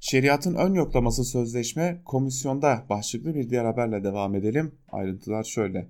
Şeriatın 0.00 0.54
ön 0.54 0.74
yoklaması 0.74 1.24
sözleşme 1.24 2.02
komisyonda 2.04 2.86
başlıklı 2.90 3.34
bir 3.34 3.50
diğer 3.50 3.64
haberle 3.64 4.04
devam 4.04 4.34
edelim. 4.34 4.72
Ayrıntılar 4.92 5.44
şöyle. 5.44 5.88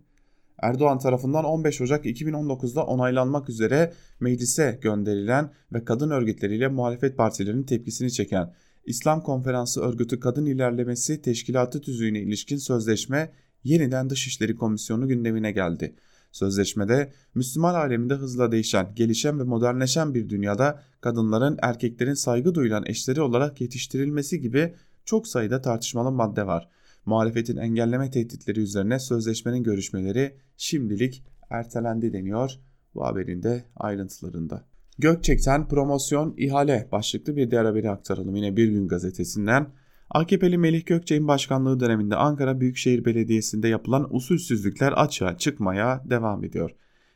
Erdoğan 0.63 0.99
tarafından 0.99 1.45
15 1.45 1.81
Ocak 1.81 2.07
2019'da 2.07 2.87
onaylanmak 2.87 3.49
üzere 3.49 3.93
meclise 4.21 4.79
gönderilen 4.83 5.51
ve 5.73 5.85
kadın 5.85 6.11
örgütleriyle 6.11 6.69
muhalefet 6.69 7.17
partilerinin 7.17 7.63
tepkisini 7.63 8.13
çeken 8.13 8.53
İslam 8.85 9.23
Konferansı 9.23 9.81
Örgütü 9.81 10.21
Kadın 10.21 10.47
İlerlemesi 10.47 11.23
Teşkilatı 11.23 11.81
tüzüğüne 11.81 12.21
ilişkin 12.21 12.57
sözleşme 12.57 13.33
yeniden 13.65 14.11
Dışişleri 14.11 14.57
Komisyonu 14.57 15.09
gündemine 15.09 15.53
geldi. 15.53 15.95
Sözleşmede 16.33 17.13
Müslüman 17.35 17.75
aleminde 17.75 18.15
hızla 18.15 18.53
değişen, 18.53 18.93
gelişen 18.95 19.39
ve 19.39 19.43
modernleşen 19.43 20.15
bir 20.15 20.29
dünyada 20.29 20.83
kadınların 21.01 21.59
erkeklerin 21.63 22.15
saygı 22.15 22.55
duyulan 22.55 22.85
eşleri 22.87 23.21
olarak 23.21 23.61
yetiştirilmesi 23.61 24.41
gibi 24.41 24.75
çok 25.05 25.29
sayıda 25.29 25.61
tartışmalı 25.61 26.13
madde 26.13 26.47
var. 26.47 26.69
Muhalefetin 27.07 27.57
engelleme 27.57 28.11
tehditleri 28.11 28.61
üzerine 28.61 28.99
sözleşmenin 28.99 29.63
görüşmeleri 29.63 30.37
şimdilik 30.57 31.25
ertelendi 31.51 32.13
deniyor 32.13 32.51
bu 32.95 33.05
haberin 33.05 33.43
de 33.43 33.65
ayrıntılarında. 33.77 34.65
Gökçek'ten 34.99 35.69
promosyon 35.69 36.35
ihale 36.37 36.89
başlıklı 36.93 37.37
bir 37.37 37.51
diğer 37.51 37.65
haberi 37.65 37.91
aktaralım 37.91 38.37
yine 38.37 38.57
Bir 38.57 38.69
Gün 38.69 38.89
Gazetesi'nden. 38.89 39.67
AKP'li 40.11 40.59
Melih 40.59 40.87
Gökçek'in 40.87 41.29
başkanlığı 41.29 41.81
döneminde 41.81 42.17
Ankara 42.17 42.61
Büyükşehir 42.61 43.05
Belediyesi'nde 43.05 43.69
yapılan 43.69 44.17
usulsüzlükler 44.17 44.93
açığa 44.93 45.39
çıkmaya 45.39 46.03
devam 46.11 46.45
ediyor. 46.45 46.71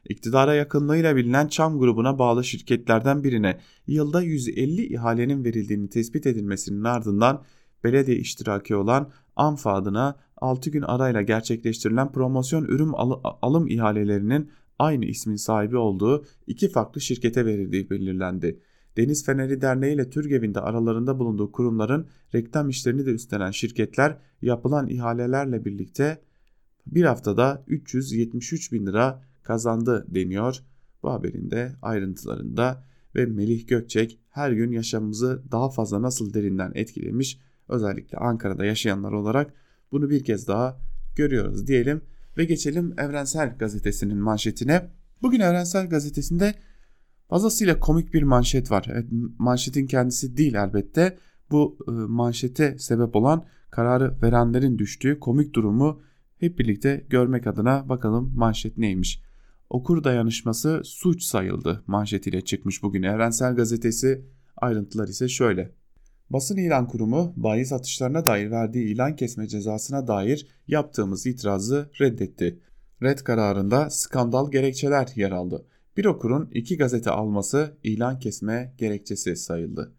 İktidara 0.08 0.54
yakınlığıyla 0.54 1.16
bilinen 1.16 1.48
Çam 1.48 1.78
grubuna 1.78 2.18
bağlı 2.18 2.44
şirketlerden 2.44 3.24
birine 3.24 3.60
yılda 3.86 4.22
150 4.22 4.94
ihalenin 4.94 5.44
verildiğini 5.44 5.88
tespit 5.88 6.26
edilmesinin 6.26 6.84
ardından 6.84 7.44
belediye 7.84 8.16
iştiraki 8.16 8.76
olan 8.76 9.10
ANFA 9.36 9.74
adına 9.74 10.16
6 10.36 10.70
gün 10.70 10.82
arayla 10.82 11.22
gerçekleştirilen 11.22 12.12
promosyon 12.12 12.64
ürün 12.64 12.92
alım 13.42 13.68
ihalelerinin 13.68 14.50
aynı 14.78 15.04
ismin 15.04 15.36
sahibi 15.36 15.76
olduğu 15.76 16.24
iki 16.46 16.68
farklı 16.68 17.00
şirkete 17.00 17.46
verildiği 17.46 17.90
belirlendi. 17.90 18.60
Deniz 18.96 19.24
Feneri 19.24 19.60
Derneği 19.60 19.94
ile 19.94 20.10
Türgev'in 20.10 20.54
de 20.54 20.60
aralarında 20.60 21.18
bulunduğu 21.18 21.52
kurumların 21.52 22.06
reklam 22.34 22.68
işlerini 22.68 23.06
de 23.06 23.10
üstlenen 23.10 23.50
şirketler 23.50 24.18
yapılan 24.42 24.88
ihalelerle 24.88 25.64
birlikte 25.64 26.20
bir 26.86 27.04
haftada 27.04 27.64
373 27.66 28.72
bin 28.72 28.86
lira 28.86 29.22
kazandı 29.42 30.06
deniyor 30.08 30.58
bu 31.02 31.12
haberin 31.12 31.50
de 31.50 31.72
ayrıntılarında 31.82 32.84
ve 33.14 33.26
Melih 33.26 33.68
Gökçek 33.68 34.18
her 34.30 34.52
gün 34.52 34.72
yaşamımızı 34.72 35.42
daha 35.52 35.70
fazla 35.70 36.02
nasıl 36.02 36.34
derinden 36.34 36.72
etkilemiş 36.74 37.38
özellikle 37.68 38.18
Ankara'da 38.18 38.64
yaşayanlar 38.64 39.12
olarak 39.12 39.54
Bunu 39.92 40.10
bir 40.10 40.24
kez 40.24 40.48
daha 40.48 40.80
görüyoruz 41.16 41.66
diyelim 41.66 42.02
ve 42.38 42.44
geçelim 42.44 42.94
Evrensel 42.98 43.58
Gazetesi'nin 43.58 44.18
manşetine. 44.18 44.90
Bugün 45.22 45.40
Evrensel 45.40 45.88
Gazetesi'nde 45.88 46.54
fazlasıyla 47.28 47.80
komik 47.80 48.14
bir 48.14 48.22
manşet 48.22 48.70
var. 48.70 48.86
Evet, 48.92 49.06
manşetin 49.38 49.86
kendisi 49.86 50.36
değil 50.36 50.54
elbette. 50.54 51.18
Bu 51.50 51.78
e, 51.88 51.90
manşete 51.90 52.78
sebep 52.78 53.16
olan 53.16 53.44
kararı 53.70 54.22
verenlerin 54.22 54.78
düştüğü 54.78 55.20
komik 55.20 55.54
durumu 55.54 56.02
hep 56.38 56.58
birlikte 56.58 57.06
görmek 57.10 57.46
adına 57.46 57.88
bakalım 57.88 58.32
manşet 58.36 58.78
neymiş. 58.78 59.22
Okur 59.70 60.04
dayanışması 60.04 60.80
suç 60.84 61.22
sayıldı 61.22 61.84
manşetiyle 61.86 62.40
çıkmış 62.40 62.82
bugün 62.82 63.02
Evrensel 63.02 63.56
Gazetesi. 63.56 64.24
Ayrıntılar 64.56 65.08
ise 65.08 65.28
şöyle. 65.28 65.72
Basın 66.30 66.56
İlan 66.56 66.88
Kurumu 66.88 67.32
bayi 67.36 67.66
satışlarına 67.66 68.24
dair 68.24 68.50
verdiği 68.50 68.94
ilan 68.94 69.16
kesme 69.16 69.48
cezasına 69.48 70.06
dair 70.06 70.46
yaptığımız 70.68 71.26
itirazı 71.26 71.90
reddetti. 72.00 72.60
Red 73.02 73.18
kararında 73.18 73.90
skandal 73.90 74.50
gerekçeler 74.50 75.08
yer 75.14 75.30
aldı. 75.30 75.66
Bir 75.96 76.04
okurun 76.04 76.50
iki 76.52 76.76
gazete 76.76 77.10
alması 77.10 77.76
ilan 77.82 78.18
kesme 78.18 78.74
gerekçesi 78.78 79.36
sayıldı. 79.36 79.94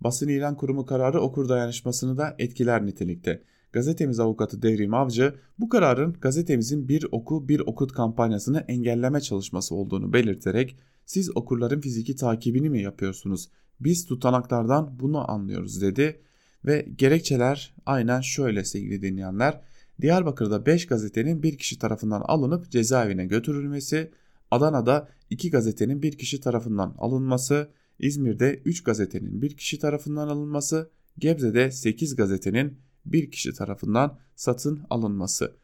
Basın 0.00 0.28
İlan 0.28 0.56
Kurumu 0.56 0.86
kararı 0.86 1.20
okur 1.20 1.48
dayanışmasını 1.48 2.18
da 2.18 2.34
etkiler 2.38 2.86
nitelikte. 2.86 3.42
Gazetemiz 3.72 4.20
avukatı 4.20 4.62
Devrim 4.62 4.94
Avcı 4.94 5.34
bu 5.58 5.68
kararın 5.68 6.12
gazetemizin 6.12 6.88
bir 6.88 7.06
oku 7.12 7.48
bir 7.48 7.60
okut 7.60 7.92
kampanyasını 7.92 8.64
engelleme 8.68 9.20
çalışması 9.20 9.74
olduğunu 9.74 10.12
belirterek 10.12 10.76
siz 11.06 11.36
okurların 11.36 11.80
fiziki 11.80 12.16
takibini 12.16 12.70
mi 12.70 12.82
yapıyorsunuz? 12.82 13.48
Biz 13.80 14.06
tutanaklardan 14.06 15.00
bunu 15.00 15.30
anlıyoruz 15.30 15.82
dedi 15.82 16.20
ve 16.64 16.86
gerekçeler 16.98 17.74
aynen 17.86 18.20
şöyle 18.20 18.64
sevgili 18.64 19.02
dinleyenler. 19.02 19.60
Diyarbakır'da 20.00 20.66
5 20.66 20.86
gazetenin 20.86 21.42
bir 21.42 21.58
kişi 21.58 21.78
tarafından 21.78 22.20
alınıp 22.20 22.70
cezaevine 22.70 23.26
götürülmesi, 23.26 24.10
Adana'da 24.50 25.08
2 25.30 25.50
gazetenin 25.50 26.02
bir 26.02 26.18
kişi 26.18 26.40
tarafından 26.40 26.94
alınması, 26.98 27.70
İzmir'de 27.98 28.62
3 28.64 28.84
gazetenin 28.84 29.42
bir 29.42 29.56
kişi 29.56 29.78
tarafından 29.78 30.28
alınması, 30.28 30.90
Gebze'de 31.18 31.70
8 31.70 32.16
gazetenin 32.16 32.78
bir 33.06 33.30
kişi 33.30 33.52
tarafından 33.52 34.18
satın 34.36 34.80
alınması. 34.90 35.56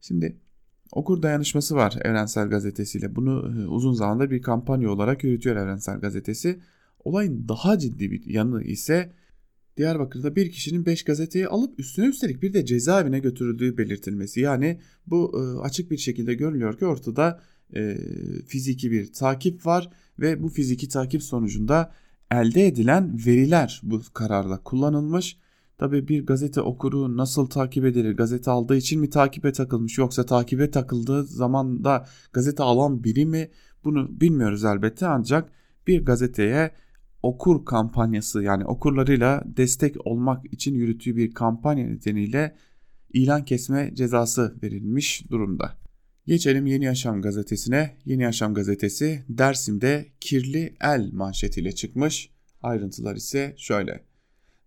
Şimdi 0.00 0.40
okur 0.92 1.22
dayanışması 1.22 1.74
var 1.74 1.98
Evrensel 2.04 2.48
Gazetesi 2.48 2.98
ile. 2.98 3.16
Bunu 3.16 3.62
e, 3.62 3.66
uzun 3.66 3.92
zamandır 3.92 4.30
bir 4.30 4.42
kampanya 4.42 4.90
olarak 4.90 5.24
yürütüyor 5.24 5.56
Evrensel 5.56 6.00
Gazetesi. 6.00 6.60
Olayın 7.04 7.48
daha 7.48 7.78
ciddi 7.78 8.10
bir 8.10 8.26
yanı 8.26 8.62
ise 8.62 9.12
Diyarbakır'da 9.76 10.36
bir 10.36 10.50
kişinin 10.50 10.86
5 10.86 11.04
gazeteyi 11.04 11.48
alıp 11.48 11.80
üstüne 11.80 12.06
üstelik 12.06 12.42
bir 12.42 12.54
de 12.54 12.64
cezaevine 12.64 13.18
götürüldüğü 13.18 13.78
belirtilmesi. 13.78 14.40
Yani 14.40 14.80
bu 15.06 15.32
e, 15.40 15.60
açık 15.60 15.90
bir 15.90 15.96
şekilde 15.96 16.34
görülüyor 16.34 16.78
ki 16.78 16.86
ortada 16.86 17.40
e, 17.74 17.98
fiziki 18.46 18.90
bir 18.90 19.12
takip 19.12 19.66
var 19.66 19.90
ve 20.18 20.42
bu 20.42 20.48
fiziki 20.48 20.88
takip 20.88 21.22
sonucunda 21.22 21.92
elde 22.30 22.66
edilen 22.66 23.18
veriler 23.26 23.80
bu 23.84 24.00
kararda 24.14 24.62
kullanılmış. 24.62 25.36
Tabi 25.78 26.08
bir 26.08 26.26
gazete 26.26 26.60
okuru 26.60 27.16
nasıl 27.16 27.46
takip 27.46 27.84
edilir? 27.84 28.16
Gazete 28.16 28.50
aldığı 28.50 28.76
için 28.76 29.00
mi 29.00 29.10
takibe 29.10 29.52
takılmış 29.52 29.98
yoksa 29.98 30.26
takibe 30.26 30.70
takıldığı 30.70 31.24
zaman 31.24 31.84
da 31.84 32.06
gazete 32.32 32.62
alan 32.62 33.04
biri 33.04 33.26
mi? 33.26 33.50
Bunu 33.84 34.20
bilmiyoruz 34.20 34.64
elbette 34.64 35.06
ancak 35.06 35.52
bir 35.86 36.04
gazeteye 36.04 36.70
okur 37.22 37.64
kampanyası 37.64 38.42
yani 38.42 38.64
okurlarıyla 38.64 39.42
destek 39.46 40.06
olmak 40.06 40.52
için 40.52 40.74
yürüttüğü 40.74 41.16
bir 41.16 41.34
kampanya 41.34 41.86
nedeniyle 41.86 42.56
ilan 43.12 43.44
kesme 43.44 43.90
cezası 43.94 44.56
verilmiş 44.62 45.30
durumda. 45.30 45.85
Geçelim 46.26 46.66
Yeni 46.66 46.84
Yaşam 46.84 47.22
gazetesine. 47.22 47.96
Yeni 48.04 48.22
Yaşam 48.22 48.54
gazetesi 48.54 49.22
Dersim'de 49.28 50.06
kirli 50.20 50.74
el 50.80 51.12
manşetiyle 51.12 51.72
çıkmış. 51.72 52.30
Ayrıntılar 52.62 53.16
ise 53.16 53.54
şöyle. 53.56 54.00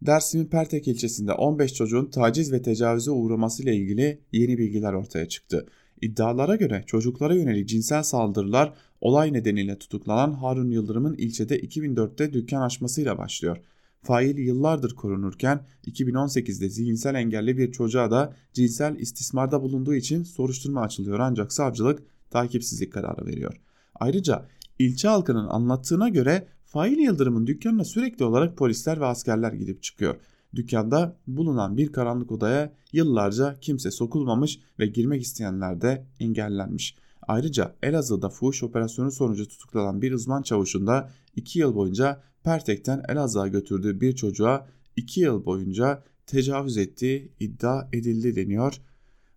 Dersim'in 0.01 0.45
Pertek 0.45 0.87
ilçesinde 0.87 1.33
15 1.33 1.73
çocuğun 1.73 2.05
taciz 2.05 2.51
ve 2.51 2.61
tecavüze 2.61 3.11
uğramasıyla 3.11 3.73
ilgili 3.73 4.21
yeni 4.31 4.57
bilgiler 4.57 4.93
ortaya 4.93 5.27
çıktı. 5.27 5.65
İddialara 6.01 6.55
göre 6.55 6.83
çocuklara 6.87 7.35
yönelik 7.35 7.69
cinsel 7.69 8.03
saldırılar 8.03 8.73
olay 9.01 9.33
nedeniyle 9.33 9.77
tutuklanan 9.79 10.33
Harun 10.33 10.69
Yıldırım'ın 10.71 11.15
ilçede 11.15 11.59
2004'te 11.59 12.33
dükkan 12.33 12.61
açmasıyla 12.61 13.17
başlıyor. 13.17 13.57
Fail 14.01 14.37
yıllardır 14.37 14.95
korunurken 14.95 15.65
2018'de 15.87 16.69
zihinsel 16.69 17.15
engelli 17.15 17.57
bir 17.57 17.71
çocuğa 17.71 18.11
da 18.11 18.35
cinsel 18.53 18.95
istismarda 18.99 19.61
bulunduğu 19.61 19.95
için 19.95 20.23
soruşturma 20.23 20.81
açılıyor 20.81 21.19
ancak 21.19 21.53
savcılık 21.53 22.03
takipsizlik 22.29 22.93
kararı 22.93 23.25
veriyor. 23.25 23.61
Ayrıca 23.95 24.45
ilçe 24.79 25.07
halkının 25.07 25.47
anlattığına 25.47 26.09
göre 26.09 26.47
Fail 26.65 26.97
Yıldırım'ın 26.97 27.47
dükkanına 27.47 27.83
sürekli 27.83 28.25
olarak 28.25 28.57
polisler 28.57 28.99
ve 28.99 29.05
askerler 29.05 29.53
gidip 29.53 29.83
çıkıyor. 29.83 30.15
Dükkanda 30.55 31.17
bulunan 31.27 31.77
bir 31.77 31.91
karanlık 31.91 32.31
odaya 32.31 32.73
yıllarca 32.93 33.55
kimse 33.61 33.91
sokulmamış 33.91 34.59
ve 34.79 34.85
girmek 34.87 35.21
isteyenler 35.21 35.81
de 35.81 36.05
engellenmiş. 36.19 36.95
Ayrıca 37.27 37.75
Elazığ'da 37.83 38.29
fuhuş 38.29 38.63
operasyonu 38.63 39.11
sonucu 39.11 39.47
tutuklanan 39.47 40.01
bir 40.01 40.11
uzman 40.11 40.41
çavuşun 40.41 40.87
da 40.87 41.09
2 41.35 41.59
yıl 41.59 41.75
boyunca 41.75 42.21
Pertek'ten 42.49 43.03
Elazığ'a 43.09 43.47
götürdüğü 43.47 44.01
bir 44.01 44.15
çocuğa 44.15 44.67
2 44.95 45.21
yıl 45.21 45.45
boyunca 45.45 46.03
tecavüz 46.25 46.77
ettiği 46.77 47.31
iddia 47.39 47.87
edildi 47.93 48.35
deniyor 48.35 48.81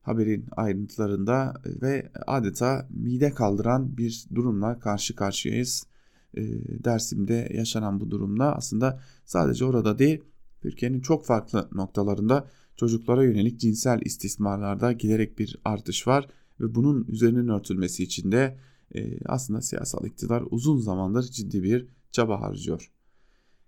haberin 0.03 0.47
ayrıntılarında 0.57 1.55
ve 1.67 2.13
adeta 2.27 2.89
mide 2.91 3.31
kaldıran 3.31 3.97
bir 3.97 4.27
durumla 4.35 4.79
karşı 4.79 5.17
karşıyayız. 5.17 5.87
E, 6.35 6.43
Dersim'de 6.85 7.49
yaşanan 7.55 8.01
bu 8.01 8.11
durumda 8.11 8.57
aslında 8.57 9.01
sadece 9.25 9.65
orada 9.65 9.99
değil 9.99 10.23
Türkiye'nin 10.63 11.01
çok 11.01 11.27
farklı 11.27 11.69
noktalarında 11.73 12.49
çocuklara 12.77 13.25
yönelik 13.25 13.61
cinsel 13.61 14.01
istismarlarda 14.05 14.93
giderek 14.93 15.39
bir 15.39 15.57
artış 15.65 16.07
var 16.07 16.29
ve 16.61 16.75
bunun 16.75 17.05
üzerinin 17.09 17.49
örtülmesi 17.49 18.03
için 18.03 18.33
de 18.33 18.59
e, 18.95 19.19
aslında 19.27 19.63
siyasal 19.63 20.07
iktidar 20.07 20.43
uzun 20.51 20.79
zamandır 20.79 21.23
ciddi 21.23 21.63
bir 21.63 21.87
çaba 22.13 22.41
harcıyor. 22.41 22.93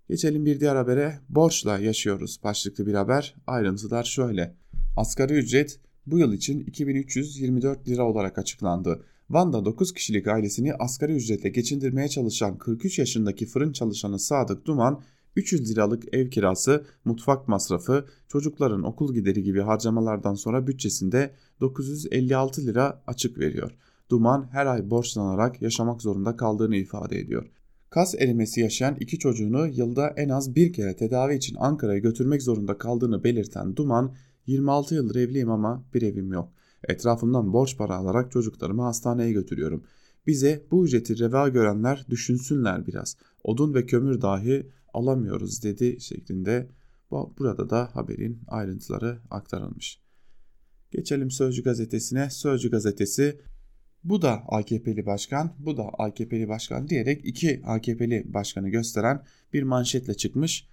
Geçelim 0.08 0.46
bir 0.46 0.60
diğer 0.60 0.76
habere. 0.76 1.18
Borçla 1.28 1.78
yaşıyoruz 1.78 2.40
başlıklı 2.44 2.86
bir 2.86 2.94
haber. 2.94 3.34
Ayrıntılar 3.46 4.04
şöyle. 4.04 4.56
Asgari 4.96 5.32
ücret 5.32 5.80
bu 6.06 6.18
yıl 6.18 6.32
için 6.32 6.60
2324 6.60 7.88
lira 7.88 8.04
olarak 8.04 8.38
açıklandı. 8.38 9.04
Van'da 9.30 9.64
9 9.64 9.94
kişilik 9.94 10.26
ailesini 10.26 10.74
asgari 10.74 11.12
ücretle 11.12 11.48
geçindirmeye 11.48 12.08
çalışan 12.08 12.58
43 12.58 12.98
yaşındaki 12.98 13.46
fırın 13.46 13.72
çalışanı 13.72 14.18
Sadık 14.18 14.66
Duman 14.66 15.02
300 15.36 15.70
liralık 15.70 16.14
ev 16.14 16.30
kirası, 16.30 16.84
mutfak 17.04 17.48
masrafı, 17.48 18.06
çocukların 18.28 18.82
okul 18.82 19.14
gideri 19.14 19.42
gibi 19.42 19.60
harcamalardan 19.60 20.34
sonra 20.34 20.66
bütçesinde 20.66 21.34
956 21.60 22.66
lira 22.66 23.02
açık 23.06 23.38
veriyor. 23.38 23.70
Duman 24.10 24.48
her 24.52 24.66
ay 24.66 24.90
borçlanarak 24.90 25.62
yaşamak 25.62 26.02
zorunda 26.02 26.36
kaldığını 26.36 26.76
ifade 26.76 27.18
ediyor. 27.18 27.50
Kas 27.94 28.14
erimesi 28.14 28.61
yaşayan 28.61 28.96
iki 29.00 29.18
çocuğunu 29.18 29.66
yılda 29.66 30.09
en 30.09 30.28
az 30.28 30.54
bir 30.54 30.72
kere 30.72 30.96
tedavi 30.96 31.35
için 31.35 31.57
Ankara'ya 31.61 31.98
götürmek 31.98 32.42
zorunda 32.42 32.78
kaldığını 32.78 33.24
belirten 33.24 33.76
Duman, 33.76 34.14
26 34.46 34.94
yıldır 34.94 35.16
evliyim 35.16 35.50
ama 35.50 35.85
bir 35.94 36.02
evim 36.02 36.33
yok. 36.33 36.52
Etrafımdan 36.88 37.52
borç 37.52 37.76
para 37.76 37.96
alarak 37.96 38.33
çocuklarımı 38.33 38.83
hastaneye 38.83 39.33
götürüyorum. 39.33 39.85
Bize 40.26 40.62
bu 40.70 40.87
ücreti 40.87 41.18
reva 41.18 41.48
görenler 41.48 42.07
düşünsünler 42.11 42.87
biraz. 42.87 43.16
Odun 43.44 43.74
ve 43.74 43.87
kömür 43.87 44.20
dahi 44.20 44.66
alamıyoruz 44.94 45.62
dedi 45.62 46.00
şeklinde 46.00 46.68
burada 47.11 47.70
da 47.70 47.90
haberin 47.92 48.40
ayrıntıları 48.48 49.18
aktarılmış. 49.30 50.00
Geçelim 50.90 51.30
Sözcü 51.30 51.62
gazetesine. 51.62 52.30
Sözcü 52.30 52.70
gazetesi 52.70 53.40
bu 54.04 54.22
da 54.22 54.42
AKP'li 54.48 55.06
başkan, 55.06 55.52
bu 55.58 55.76
da 55.76 55.82
AKP'li 55.98 56.48
başkan 56.48 56.88
diyerek 56.88 57.20
iki 57.24 57.62
AKP'li 57.64 58.34
başkanı 58.34 58.68
gösteren 58.68 59.22
bir 59.52 59.62
manşetle 59.62 60.14
çıkmış. 60.14 60.68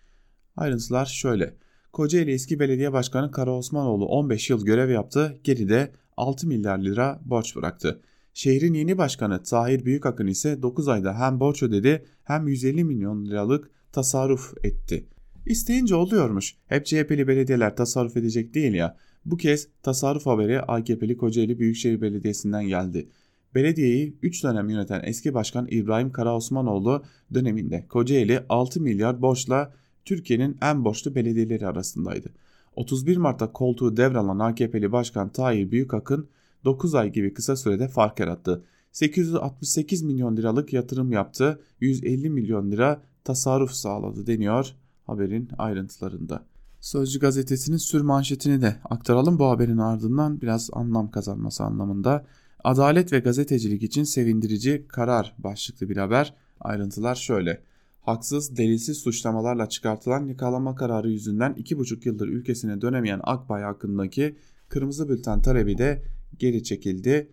Ayrıntılar 0.56 1.06
şöyle. 1.06 1.54
Kocaeli 1.94 2.32
eski 2.32 2.60
belediye 2.60 2.94
başkanı 2.94 3.32
Kara 3.32 3.52
Osmanoğlu 3.58 4.06
15 4.06 4.50
yıl 4.50 4.66
görev 4.66 4.90
yaptı, 4.90 5.40
geride 5.44 5.92
6 6.18 6.48
milyar 6.48 6.80
lira 6.80 7.20
borç 7.26 7.56
bıraktı. 7.56 8.02
Şehrin 8.34 8.74
yeni 8.74 8.98
başkanı 8.98 9.44
Tahir 9.44 9.86
Büyükakın 9.86 10.28
ise 10.28 10.62
9 10.62 10.88
ayda 10.88 11.20
hem 11.20 11.40
borç 11.40 11.64
ödedi 11.64 12.06
hem 12.24 12.48
150 12.48 12.84
milyon 12.84 13.26
liralık 13.26 13.72
tasarruf 13.92 14.54
etti. 14.64 15.06
İsteyince 15.46 15.96
oluyormuş. 15.96 16.56
Hep 16.68 16.86
CHP'li 16.86 17.28
belediyeler 17.28 17.76
tasarruf 17.76 18.18
edecek 18.18 18.54
değil 18.54 18.74
ya. 18.74 18.98
Bu 19.26 19.38
kez 19.38 19.68
tasarruf 19.84 20.26
haberi 20.26 20.62
AKP'li 20.62 21.18
Kocaeli 21.18 21.60
Büyükşehir 21.60 22.02
Belediyesi'nden 22.02 22.68
geldi. 22.68 23.10
Belediyeyi 23.56 24.18
3 24.22 24.44
dönem 24.44 24.70
yöneten 24.70 25.02
eski 25.04 25.34
başkan 25.34 25.68
İbrahim 25.70 26.12
Karaosmanoğlu 26.12 27.04
döneminde 27.34 27.86
Kocaeli 27.90 28.46
6 28.50 28.82
milyar 28.82 29.22
borçla 29.22 29.74
Türkiye'nin 30.06 30.58
en 30.62 30.86
borçlu 30.86 31.16
belediyeleri 31.16 31.68
arasındaydı. 31.68 32.34
31 32.76 33.18
Mart'ta 33.18 33.52
koltuğu 33.52 33.98
devralan 33.98 34.40
AKP'li 34.40 34.92
Başkan 34.92 35.30
Tahir 35.30 35.72
Büyükakın 35.72 36.28
9 36.66 36.96
ay 36.96 37.12
gibi 37.12 37.34
kısa 37.34 37.56
sürede 37.56 37.88
fark 37.88 38.20
yarattı. 38.20 38.64
868 38.92 40.02
milyon 40.02 40.38
liralık 40.38 40.74
yatırım 40.74 41.12
yaptı, 41.12 41.62
150 41.80 42.30
milyon 42.30 42.72
lira 42.72 43.02
tasarruf 43.24 43.72
sağladı 43.72 44.28
deniyor 44.28 44.76
haberin 45.08 45.50
ayrıntılarında. 45.58 46.46
Sözcü 46.80 47.20
gazetesinin 47.20 47.78
sür 47.78 48.02
manşetini 48.02 48.62
de 48.62 48.76
aktaralım 48.90 49.40
bu 49.40 49.46
haberin 49.46 49.78
ardından 49.78 50.42
biraz 50.42 50.70
anlam 50.74 51.12
kazanması 51.12 51.64
anlamında. 51.64 52.26
Adalet 52.64 53.14
ve 53.14 53.20
gazetecilik 53.20 53.84
için 53.84 54.04
sevindirici 54.04 54.86
karar 54.88 55.36
başlıklı 55.38 55.90
bir 55.90 55.98
haber. 55.98 56.34
Ayrıntılar 56.60 57.16
şöyle. 57.16 57.62
Haksız, 58.02 58.58
delilsiz 58.58 58.98
suçlamalarla 58.98 59.70
çıkartılan 59.70 60.26
yakalama 60.26 60.76
kararı 60.76 61.10
yüzünden 61.10 61.54
2,5 61.54 62.08
yıldır 62.08 62.28
ülkesine 62.28 62.82
dönemeyen 62.82 63.22
Akbay 63.24 63.64
hakkındaki 63.64 64.36
kırmızı 64.70 65.10
bülten 65.10 65.42
talebi 65.42 65.78
de 65.78 66.04
geri 66.40 66.64
çekildi. 66.64 67.32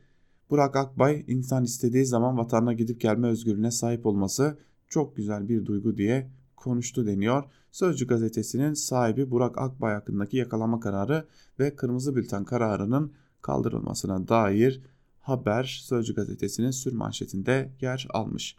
Burak 0.51 0.77
Akbay 0.77 1.25
insan 1.27 1.65
istediği 1.65 2.07
zaman 2.07 2.39
vatanına 2.39 2.73
gidip 2.73 3.01
gelme 3.01 3.29
özgürlüğüne 3.29 3.71
sahip 3.71 4.07
olması 4.07 4.59
çok 4.89 5.17
güzel 5.17 5.49
bir 5.49 5.67
duygu 5.67 5.97
diye 5.97 6.31
konuştu 6.57 7.07
deniyor. 7.07 7.45
Sözcü 7.71 8.07
gazetesinin 8.07 8.75
sahibi 8.75 9.31
Burak 9.31 9.59
Akbay 9.59 9.95
hakkındaki 9.95 10.37
yakalama 10.37 10.81
kararı 10.81 11.27
ve 11.59 11.77
kırmızı 11.77 12.17
bülten 12.17 12.45
kararının 12.45 13.13
kaldırılmasına 13.43 14.29
dair 14.29 14.83
haber 15.29 15.81
Sözcü 15.85 16.15
gazetesinin 16.15 16.71
sür 16.71 16.93
manşetinde 16.93 17.71
yer 17.81 18.07
almış. 18.11 18.57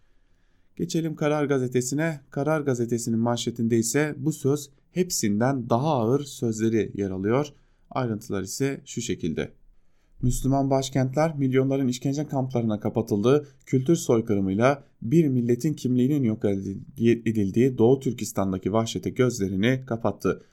Geçelim 0.76 1.16
Karar 1.16 1.46
Gazetesi'ne. 1.46 2.22
Karar 2.30 2.62
Gazetesi'nin 2.62 3.20
manşetinde 3.20 3.78
ise 3.78 4.16
bu 4.18 4.32
söz 4.32 4.70
hepsinden 4.92 5.70
daha 5.70 5.88
ağır 5.88 6.24
sözleri 6.24 6.92
yer 6.96 7.12
alıyor. 7.12 7.48
Ayrıntılar 7.92 8.42
ise 8.42 8.82
şu 8.86 9.02
şekilde. 9.02 9.52
Müslüman 10.22 10.70
başkentler 10.70 11.36
milyonların 11.38 11.88
işkence 11.88 12.28
kamplarına 12.28 12.80
kapatıldığı 12.80 13.48
kültür 13.66 13.96
soykırımıyla 13.96 14.84
bir 15.02 15.28
milletin 15.28 15.74
kimliğinin 15.74 16.24
yok 16.24 16.46
edildiği 16.98 17.78
Doğu 17.78 18.00
Türkistan'daki 18.00 18.74
vahşete 18.74 19.10
gözlerini 19.10 19.84
kapattı. 19.86 20.44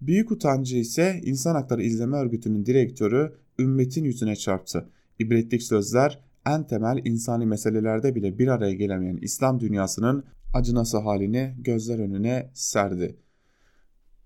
Büyük 0.00 0.30
utancı 0.30 0.76
ise 0.76 1.20
İnsan 1.24 1.54
Hakları 1.54 1.82
İzleme 1.82 2.16
Örgütü'nün 2.16 2.66
direktörü 2.66 3.32
ümmetin 3.58 4.04
yüzüne 4.04 4.36
çarptı. 4.36 4.88
İbretlik 5.18 5.62
sözler 5.62 6.18
en 6.46 6.66
temel 6.66 7.00
insani 7.04 7.46
meselelerde 7.46 8.14
bile 8.14 8.38
bir 8.38 8.48
araya 8.48 8.74
gelemeyen 8.74 9.18
İslam 9.22 9.60
dünyasının 9.60 10.24
acınası 10.54 10.98
halini 10.98 11.54
gözler 11.58 11.98
önüne 11.98 12.50
serdi. 12.54 13.16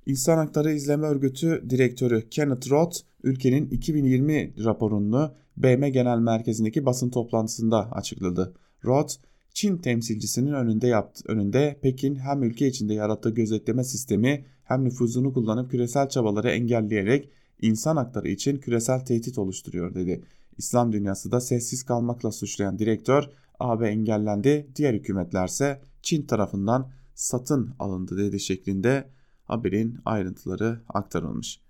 İnsan 0.06 0.38
Hakları 0.38 0.72
İzleme 0.72 1.06
Örgütü 1.06 1.64
Direktörü 1.70 2.28
Kenneth 2.30 2.70
Roth, 2.70 2.96
ülkenin 3.22 3.70
2020 3.70 4.64
raporunu 4.64 5.34
BM 5.56 5.90
Genel 5.90 6.18
Merkezi'ndeki 6.18 6.86
basın 6.86 7.10
toplantısında 7.10 7.92
açıkladı. 7.92 8.54
Roth, 8.84 9.14
Çin 9.54 9.76
temsilcisinin 9.76 10.52
önünde 10.52 10.86
yaptı, 10.86 11.24
önünde 11.26 11.78
Pekin 11.82 12.14
hem 12.14 12.42
ülke 12.42 12.66
içinde 12.66 12.94
yarattığı 12.94 13.30
gözetleme 13.30 13.84
sistemi 13.84 14.44
hem 14.64 14.84
nüfuzunu 14.84 15.32
kullanıp 15.32 15.70
küresel 15.70 16.08
çabaları 16.08 16.50
engelleyerek 16.50 17.28
insan 17.62 17.96
hakları 17.96 18.28
için 18.28 18.56
küresel 18.56 19.00
tehdit 19.00 19.38
oluşturuyor 19.38 19.94
dedi. 19.94 20.22
İslam 20.58 20.92
dünyası 20.92 21.32
da 21.32 21.40
sessiz 21.40 21.82
kalmakla 21.82 22.32
suçlayan 22.32 22.78
direktör 22.78 23.28
AB 23.60 23.88
engellendi, 23.88 24.68
diğer 24.76 24.94
hükümetlerse 24.94 25.82
Çin 26.02 26.26
tarafından 26.26 26.90
satın 27.14 27.74
alındı 27.78 28.18
dedi 28.18 28.40
şeklinde 28.40 29.10
haberin 29.44 29.98
ayrıntıları 30.04 30.80
aktarılmış. 30.88 31.60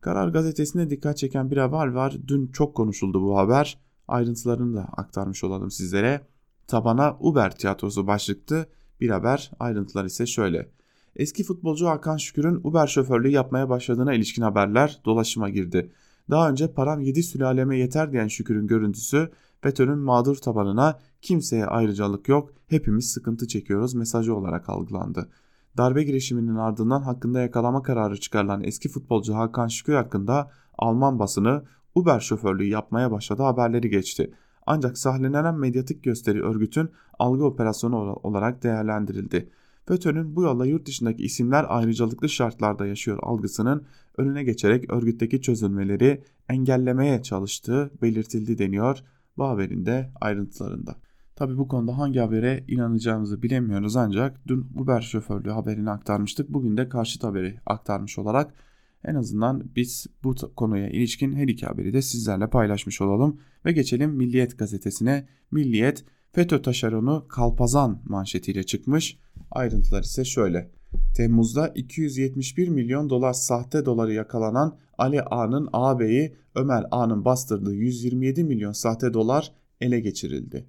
Karar 0.00 0.28
gazetesine 0.28 0.90
dikkat 0.90 1.18
çeken 1.18 1.50
bir 1.50 1.56
haber 1.56 1.86
var. 1.86 2.16
Dün 2.28 2.46
çok 2.46 2.74
konuşuldu 2.74 3.22
bu 3.22 3.38
haber. 3.38 3.78
Ayrıntılarını 4.08 4.76
da 4.76 4.82
aktarmış 4.82 5.44
olalım 5.44 5.70
sizlere. 5.70 6.26
Tabana 6.66 7.16
Uber 7.20 7.56
tiyatrosu 7.56 8.06
başlıktı. 8.06 8.68
Bir 9.00 9.10
haber 9.10 9.50
ayrıntılar 9.60 10.04
ise 10.04 10.26
şöyle. 10.26 10.70
Eski 11.16 11.44
futbolcu 11.44 11.86
Hakan 11.86 12.16
Şükür'ün 12.16 12.60
Uber 12.64 12.86
şoförlüğü 12.86 13.28
yapmaya 13.30 13.68
başladığına 13.68 14.14
ilişkin 14.14 14.42
haberler 14.42 15.00
dolaşıma 15.04 15.50
girdi. 15.50 15.92
Daha 16.30 16.50
önce 16.50 16.72
param 16.72 17.00
7 17.00 17.22
sülaleme 17.22 17.78
yeter 17.78 18.12
diyen 18.12 18.28
Şükür'ün 18.28 18.66
görüntüsü 18.66 19.30
FETÖ'nün 19.60 19.98
mağdur 19.98 20.36
tabanına 20.36 20.98
kimseye 21.22 21.66
ayrıcalık 21.66 22.28
yok 22.28 22.52
hepimiz 22.66 23.10
sıkıntı 23.10 23.48
çekiyoruz 23.48 23.94
mesajı 23.94 24.34
olarak 24.34 24.68
algılandı. 24.68 25.28
Darbe 25.76 26.02
girişiminin 26.02 26.56
ardından 26.56 27.02
hakkında 27.02 27.40
yakalama 27.40 27.82
kararı 27.82 28.20
çıkarılan 28.20 28.64
eski 28.64 28.88
futbolcu 28.88 29.34
Hakan 29.34 29.68
Şükür 29.68 29.94
hakkında 29.94 30.50
Alman 30.78 31.18
basını 31.18 31.64
Uber 31.94 32.20
şoförlüğü 32.20 32.66
yapmaya 32.66 33.10
başladı 33.10 33.42
haberleri 33.42 33.90
geçti. 33.90 34.34
Ancak 34.66 34.98
sahnelenen 34.98 35.54
medyatik 35.54 36.04
gösteri 36.04 36.42
örgütün 36.42 36.90
algı 37.18 37.44
operasyonu 37.44 38.12
olarak 38.12 38.62
değerlendirildi. 38.62 39.50
FETÖ'nün 39.86 40.36
bu 40.36 40.42
yolla 40.42 40.66
yurt 40.66 40.86
dışındaki 40.86 41.22
isimler 41.22 41.66
ayrıcalıklı 41.68 42.28
şartlarda 42.28 42.86
yaşıyor 42.86 43.18
algısının 43.22 43.86
önüne 44.16 44.44
geçerek 44.44 44.90
örgütteki 44.92 45.42
çözülmeleri 45.42 46.22
engellemeye 46.48 47.22
çalıştığı 47.22 47.90
belirtildi 48.02 48.58
deniyor 48.58 48.98
bu 49.36 49.44
haberin 49.44 49.86
de 49.86 50.10
ayrıntılarında. 50.20 50.96
Tabi 51.36 51.58
bu 51.58 51.68
konuda 51.68 51.98
hangi 51.98 52.18
habere 52.18 52.64
inanacağımızı 52.68 53.42
bilemiyoruz 53.42 53.96
ancak 53.96 54.48
dün 54.48 54.66
Uber 54.74 55.00
şoförlüğü 55.00 55.50
haberini 55.50 55.90
aktarmıştık. 55.90 56.48
Bugün 56.48 56.76
de 56.76 56.88
karşıt 56.88 57.24
haberi 57.24 57.60
aktarmış 57.66 58.18
olarak 58.18 58.54
en 59.04 59.14
azından 59.14 59.70
biz 59.76 60.06
bu 60.24 60.34
konuya 60.56 60.88
ilişkin 60.88 61.32
her 61.32 61.48
iki 61.48 61.66
haberi 61.66 61.92
de 61.92 62.02
sizlerle 62.02 62.50
paylaşmış 62.50 63.00
olalım. 63.00 63.40
Ve 63.64 63.72
geçelim 63.72 64.10
Milliyet 64.10 64.58
gazetesine. 64.58 65.28
Milliyet 65.50 66.04
FETÖ 66.32 66.62
taşeronu 66.62 67.26
Kalpazan 67.28 68.02
manşetiyle 68.04 68.62
çıkmış. 68.62 69.18
Ayrıntılar 69.50 70.02
ise 70.02 70.24
şöyle. 70.24 70.75
Temmuz'da 71.14 71.68
271 71.68 72.68
milyon 72.68 73.10
dolar 73.10 73.32
sahte 73.32 73.84
doları 73.84 74.12
yakalanan 74.12 74.76
Ali 74.98 75.22
A'nın 75.22 75.68
ağabeyi 75.72 76.36
Ömer 76.54 76.84
A'nın 76.90 77.24
bastırdığı 77.24 77.74
127 77.74 78.44
milyon 78.44 78.72
sahte 78.72 79.14
dolar 79.14 79.52
ele 79.80 80.00
geçirildi. 80.00 80.66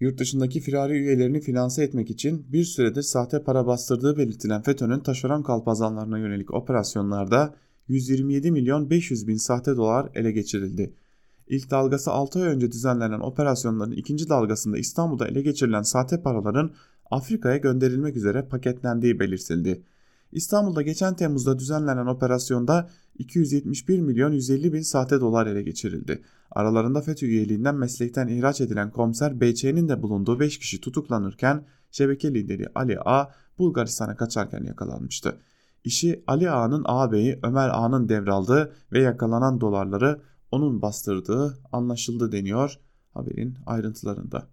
Yurt 0.00 0.18
dışındaki 0.18 0.60
firari 0.60 0.92
üyelerini 0.92 1.40
finanse 1.40 1.82
etmek 1.84 2.10
için 2.10 2.46
bir 2.52 2.64
süredir 2.64 3.02
sahte 3.02 3.42
para 3.42 3.66
bastırdığı 3.66 4.16
belirtilen 4.16 4.62
FETÖ'nün 4.62 5.00
taşeron 5.00 5.42
kalpazanlarına 5.42 6.18
yönelik 6.18 6.54
operasyonlarda 6.54 7.54
127 7.88 8.50
milyon 8.50 8.90
500 8.90 9.28
bin 9.28 9.36
sahte 9.36 9.76
dolar 9.76 10.08
ele 10.14 10.32
geçirildi. 10.32 10.92
İlk 11.48 11.70
dalgası 11.70 12.10
6 12.10 12.42
ay 12.42 12.48
önce 12.48 12.72
düzenlenen 12.72 13.20
operasyonların 13.20 13.92
ikinci 13.92 14.28
dalgasında 14.28 14.78
İstanbul'da 14.78 15.28
ele 15.28 15.42
geçirilen 15.42 15.82
sahte 15.82 16.22
paraların 16.22 16.70
Afrika'ya 17.10 17.56
gönderilmek 17.56 18.16
üzere 18.16 18.42
paketlendiği 18.42 19.20
belirtildi. 19.20 19.82
İstanbul'da 20.32 20.82
geçen 20.82 21.16
Temmuz'da 21.16 21.58
düzenlenen 21.58 22.06
operasyonda 22.06 22.88
271 23.18 24.00
milyon 24.00 24.32
150 24.32 24.72
bin 24.72 24.80
sahte 24.80 25.20
dolar 25.20 25.46
ele 25.46 25.62
geçirildi. 25.62 26.22
Aralarında 26.50 27.00
FETÖ 27.00 27.26
üyeliğinden 27.26 27.74
meslekten 27.74 28.28
ihraç 28.28 28.60
edilen 28.60 28.90
komiser 28.90 29.40
BC'nin 29.40 29.88
de 29.88 30.02
bulunduğu 30.02 30.40
5 30.40 30.58
kişi 30.58 30.80
tutuklanırken 30.80 31.64
şebeke 31.90 32.34
lideri 32.34 32.66
Ali 32.74 33.00
A 33.00 33.26
Bulgaristan'a 33.58 34.16
kaçarken 34.16 34.64
yakalanmıştı. 34.64 35.36
İşi 35.84 36.24
Ali 36.26 36.50
Ağa'nın 36.50 36.82
ağabeyi 36.86 37.38
Ömer 37.42 37.68
Ağa'nın 37.68 38.08
devraldığı 38.08 38.72
ve 38.92 39.02
yakalanan 39.02 39.60
dolarları 39.60 40.20
onun 40.50 40.82
bastırdığı 40.82 41.58
anlaşıldı 41.72 42.32
deniyor 42.32 42.78
haberin 43.14 43.58
ayrıntılarında. 43.66 44.48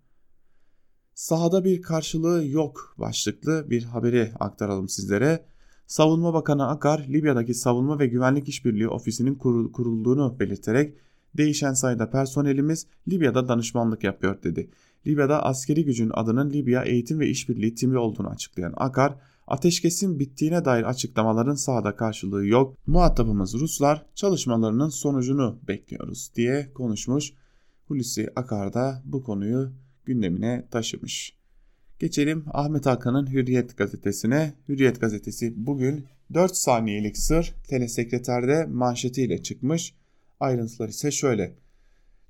Sahada 1.15 1.63
bir 1.63 1.82
karşılığı 1.82 2.45
yok 2.47 2.95
başlıklı 2.97 3.69
bir 3.69 3.84
haberi 3.84 4.32
aktaralım 4.39 4.89
sizlere. 4.89 5.45
Savunma 5.88 6.34
Bakanı 6.34 6.67
Akar, 6.67 7.06
Libya'daki 7.10 7.54
Savunma 7.54 7.99
ve 7.99 8.08
Güvenlik 8.08 8.49
İşbirliği 8.49 8.88
Ofisi'nin 8.88 9.36
kurulduğunu 9.73 10.39
belirterek 10.39 10.93
değişen 11.38 11.73
sayıda 11.73 12.10
personelimiz 12.10 12.88
Libya'da 13.08 13.47
danışmanlık 13.47 14.04
yapıyor 14.04 14.43
dedi. 14.43 14.69
Libya'da 15.08 15.43
askeri 15.43 15.86
gücün 15.86 16.12
adının 16.13 16.54
Libya 16.54 16.84
Eğitim 16.84 17.19
ve 17.19 17.28
İşbirliği 17.28 17.75
Timi 17.75 17.97
olduğunu 17.97 18.30
açıklayan 18.30 18.73
Akar, 18.78 19.15
ateşkesin 19.47 20.19
bittiğine 20.19 20.65
dair 20.65 20.84
açıklamaların 20.84 21.56
sahada 21.56 21.95
karşılığı 21.95 22.45
yok. 22.45 22.78
Muhatabımız 22.88 23.54
Ruslar 23.54 24.06
çalışmalarının 24.15 24.89
sonucunu 24.89 25.60
bekliyoruz 25.67 26.32
diye 26.36 26.73
konuşmuş. 26.73 27.34
Hulusi 27.88 28.30
Akar 28.36 28.73
da 28.73 29.01
bu 29.06 29.23
konuyu 29.23 29.71
gündemine 30.06 30.65
taşımış. 30.72 31.38
Geçelim 32.00 32.46
Ahmet 32.54 32.86
Hakan'ın 32.86 33.32
Hürriyet 33.32 33.78
gazetesine. 33.78 34.54
Hürriyet 34.70 35.02
gazetesi 35.02 35.54
bugün 35.56 36.06
4 36.34 36.56
saniyelik 36.56 37.18
sır 37.18 37.54
telesekreterde 37.68 38.65
manşetiyle 38.65 39.44
çıkmış. 39.44 39.96
Ayrıntılar 40.39 40.89
ise 40.89 41.12
şöyle. 41.12 41.56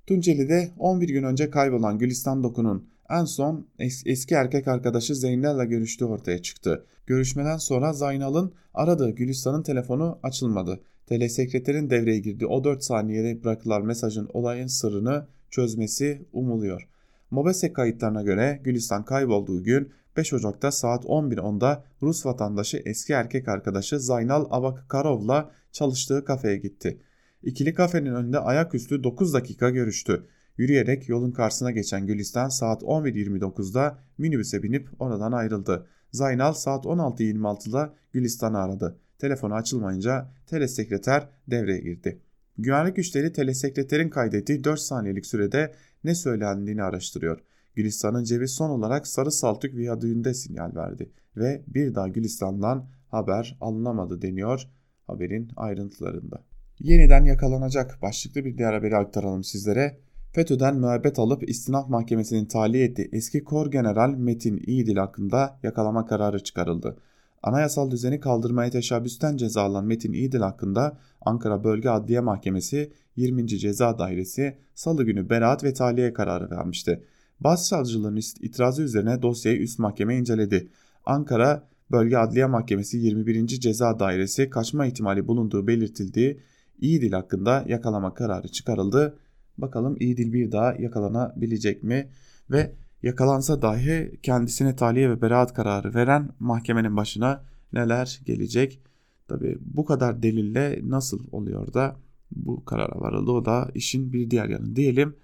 Tunceli'de 0.08 0.72
11 0.78 1.10
gün 1.10 1.24
önce 1.24 1.50
kaybolan 1.50 2.00
Gülistan 2.00 2.44
Doku'nun 2.44 2.90
En 3.10 3.26
son 3.26 3.68
es 3.80 4.04
eski 4.06 4.36
erkek 4.36 4.68
arkadaşı 4.68 5.16
Zeynel'le 5.16 5.66
görüştüğü 5.66 6.06
ortaya 6.06 6.42
çıktı. 6.42 6.86
Görüşmeden 7.08 7.58
sonra 7.58 7.94
Zaynal'ın 7.94 8.54
aradığı 8.74 9.10
Gülistan'ın 9.10 9.64
telefonu 9.64 10.20
açılmadı. 10.24 10.80
Telesekreterin 11.08 11.90
devreye 11.90 12.20
girdi. 12.20 12.46
O 12.46 12.64
4 12.64 12.84
saniyede 12.84 13.44
bırakılan 13.44 13.86
mesajın 13.86 14.30
olayın 14.34 14.68
sırrını 14.68 15.28
çözmesi 15.50 16.26
umuluyor. 16.34 16.88
Mobese 17.32 17.74
kayıtlarına 17.74 18.24
göre 18.24 18.62
Gülistan 18.64 19.06
kaybolduğu 19.06 19.64
gün 19.64 19.92
5 20.18 20.34
Ocak'ta 20.34 20.72
saat 20.72 21.06
11.10'da 21.06 21.84
Rus 22.02 22.26
vatandaşı 22.26 22.82
eski 22.86 23.14
erkek 23.14 23.48
arkadaşı 23.48 24.00
Zaynal 24.00 24.46
Abakarov'la 24.50 25.52
çalıştığı 25.72 26.26
kafeye 26.26 26.58
gitti. 26.58 27.02
İkili 27.44 27.74
kafenin 27.74 28.16
önünde 28.16 28.40
ayaküstü 28.40 29.04
9 29.04 29.34
dakika 29.34 29.70
görüştü. 29.70 30.28
Yürüyerek 30.58 31.10
yolun 31.10 31.32
karşısına 31.32 31.72
geçen 31.72 32.08
Gülistan 32.08 32.50
saat 32.50 32.84
11.29'da 32.84 34.00
minibüse 34.18 34.64
binip 34.64 34.90
oradan 35.00 35.32
ayrıldı. 35.32 35.88
Zaynal 36.12 36.54
saat 36.54 36.86
16.26'da 36.86 37.94
Gülistan'ı 38.14 38.60
aradı. 38.60 39.00
Telefonu 39.20 39.54
açılmayınca 39.54 40.32
telesekreter 40.48 41.30
devreye 41.48 41.80
girdi. 41.80 42.20
Güvenlik 42.58 42.96
güçleri 42.96 43.34
telesekreterin 43.34 44.10
kaydettiği 44.10 44.64
4 44.64 44.80
saniyelik 44.80 45.26
sürede 45.26 45.74
ne 46.06 46.16
söylendiğini 46.16 46.84
araştırıyor. 46.84 47.40
Gülistan'ın 47.76 48.24
cebi 48.24 48.48
son 48.48 48.70
olarak 48.70 49.08
Sarı 49.08 49.32
Saltuk 49.32 49.74
viyadüğünde 49.76 50.34
sinyal 50.34 50.76
verdi 50.76 51.10
ve 51.38 51.64
bir 51.68 51.96
daha 51.96 52.08
Gülistan'dan 52.08 52.90
haber 53.08 53.58
alınamadı 53.62 54.22
deniyor 54.22 54.68
haberin 55.08 55.52
ayrıntılarında. 55.56 56.44
Yeniden 56.80 57.26
yakalanacak 57.26 58.02
başlıklı 58.02 58.46
bir 58.46 58.58
diğer 58.58 58.74
haberi 58.74 58.96
aktaralım 58.96 59.44
sizlere. 59.44 59.98
FETÖ'den 60.32 60.76
müebbet 60.76 61.20
alıp 61.20 61.50
istinaf 61.50 61.90
mahkemesinin 61.90 62.46
tahliye 62.46 62.86
ettiği 62.86 63.10
eski 63.12 63.44
kor 63.44 63.72
general 63.72 64.10
Metin 64.10 64.64
İyidil 64.68 64.98
hakkında 64.98 65.60
yakalama 65.64 66.06
kararı 66.06 66.44
çıkarıldı. 66.44 66.98
Anayasal 67.46 67.92
düzeni 67.92 68.20
kaldırmaya 68.20 68.70
teşebbüsten 68.70 69.38
ceza 69.38 69.62
alan 69.62 69.86
Metin 69.86 70.14
İyidil 70.14 70.40
hakkında 70.40 70.98
Ankara 71.22 71.64
Bölge 71.64 71.90
Adliye 71.90 72.20
Mahkemesi 72.20 72.92
20. 73.16 73.48
Ceza 73.48 74.00
Dairesi 74.00 74.58
salı 74.76 75.04
günü 75.04 75.30
beraat 75.30 75.64
ve 75.64 75.74
tahliye 75.74 76.14
kararı 76.14 76.50
vermişti. 76.52 77.04
Başsavcılığın 77.40 78.20
itirazı 78.42 78.82
üzerine 78.82 79.22
dosyayı 79.22 79.60
üst 79.60 79.80
mahkeme 79.80 80.18
inceledi. 80.18 80.70
Ankara 81.06 81.68
Bölge 81.92 82.18
Adliye 82.18 82.46
Mahkemesi 82.46 82.98
21. 82.98 83.48
Ceza 83.48 84.00
Dairesi 84.00 84.50
kaçma 84.50 84.86
ihtimali 84.86 85.28
bulunduğu 85.28 85.68
belirtildiği 85.68 86.40
İyidil 86.80 87.12
hakkında 87.12 87.66
yakalama 87.68 88.14
kararı 88.14 88.48
çıkarıldı. 88.48 89.18
Bakalım 89.58 89.98
İyidil 90.00 90.34
bir 90.34 90.52
daha 90.52 90.74
yakalanabilecek 90.74 91.84
mi? 91.84 92.10
Ve 92.52 92.72
yakalansa 93.06 93.62
dahi 93.62 94.20
kendisine 94.24 94.76
tahliye 94.76 95.10
ve 95.10 95.22
beraat 95.22 95.54
kararı 95.54 95.94
veren 95.94 96.30
mahkemenin 96.40 96.98
başına 96.98 97.44
neler 97.74 98.22
gelecek? 98.26 98.82
Tabi 99.28 99.58
bu 99.62 99.86
kadar 99.86 100.24
delille 100.24 100.80
nasıl 100.84 101.20
oluyor 101.32 101.74
da 101.74 101.96
bu 102.32 102.66
karara 102.66 103.00
varıldı 103.00 103.32
o 103.32 103.46
da 103.46 103.72
işin 103.76 104.14
bir 104.14 104.32
diğer 104.32 104.50
yanı 104.50 104.76
diyelim. 104.76 105.16